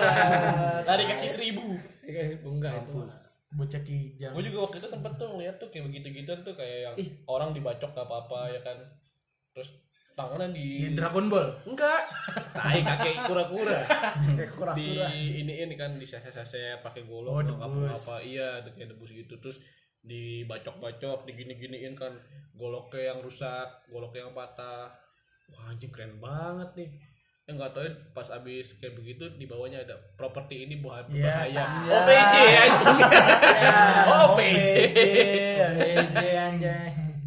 Lari 0.88 1.04
kaki 1.06 1.26
seribu. 1.28 1.78
Enggak 2.42 2.84
itu 2.84 3.00
bocah 3.52 3.82
kijang. 3.84 4.32
Gue 4.32 4.44
juga 4.48 4.58
waktu 4.68 4.76
itu 4.80 4.88
sempet 4.88 5.12
tuh 5.20 5.28
ngeliat 5.32 5.56
tuh 5.60 5.68
kayak 5.68 5.84
begitu 5.92 6.06
gituan 6.10 6.40
tuh 6.40 6.56
kayak 6.56 6.78
yang 6.88 6.94
Ih. 6.96 7.08
orang 7.28 7.52
dibacok 7.52 7.92
gak 7.92 8.08
apa-apa 8.08 8.48
ya 8.48 8.60
kan. 8.64 8.78
Terus 9.52 9.76
tangannya 10.12 10.52
di 10.52 10.66
di 10.82 10.88
Dragon 10.92 11.26
Ball? 11.26 11.48
Enggak. 11.64 12.02
Tai 12.52 12.78
kakek 12.78 13.24
kura-kura. 13.24 13.80
Di 14.72 15.00
ini 15.38 15.62
ini 15.62 15.74
kan 15.74 15.92
di 15.92 16.04
saset-saset 16.04 16.80
pakai 16.80 17.02
golok 17.02 17.32
Oh, 17.32 17.42
debus. 17.42 17.96
apa 18.04 18.20
iya 18.20 18.60
kayak 18.62 18.90
debus 18.90 19.10
gitu. 19.10 19.34
Terus 19.38 19.56
dibacok-bacok 20.02 21.24
digini-giniin 21.24 21.94
kan. 21.94 22.12
Goloknya 22.52 23.10
yang 23.10 23.18
rusak 23.20 23.64
goloknya 23.88 24.24
yang 24.24 24.32
patah. 24.32 24.92
Wah 25.48 25.68
anjing 25.68 25.88
keren 25.88 26.16
banget 26.16 26.68
nih. 26.76 26.90
Yang 27.42 27.54
nggak 27.58 27.72
tahu 27.72 27.82
ya, 27.82 27.92
pas 28.12 28.28
abis 28.30 28.66
kayak 28.78 28.94
begitu 28.94 29.24
di 29.34 29.44
bawahnya 29.44 29.82
ada 29.82 29.98
properti 30.14 30.62
ini 30.62 30.78
buat 30.78 31.10
Iya, 31.10 31.42
berbahaya. 31.42 31.50
iya. 31.50 31.64
OVJ 31.90 32.34
anjing. 32.54 32.98
Oh 34.06 34.18
OVJ 34.30 34.70
Ede 35.74 36.28
anjay 36.38 36.90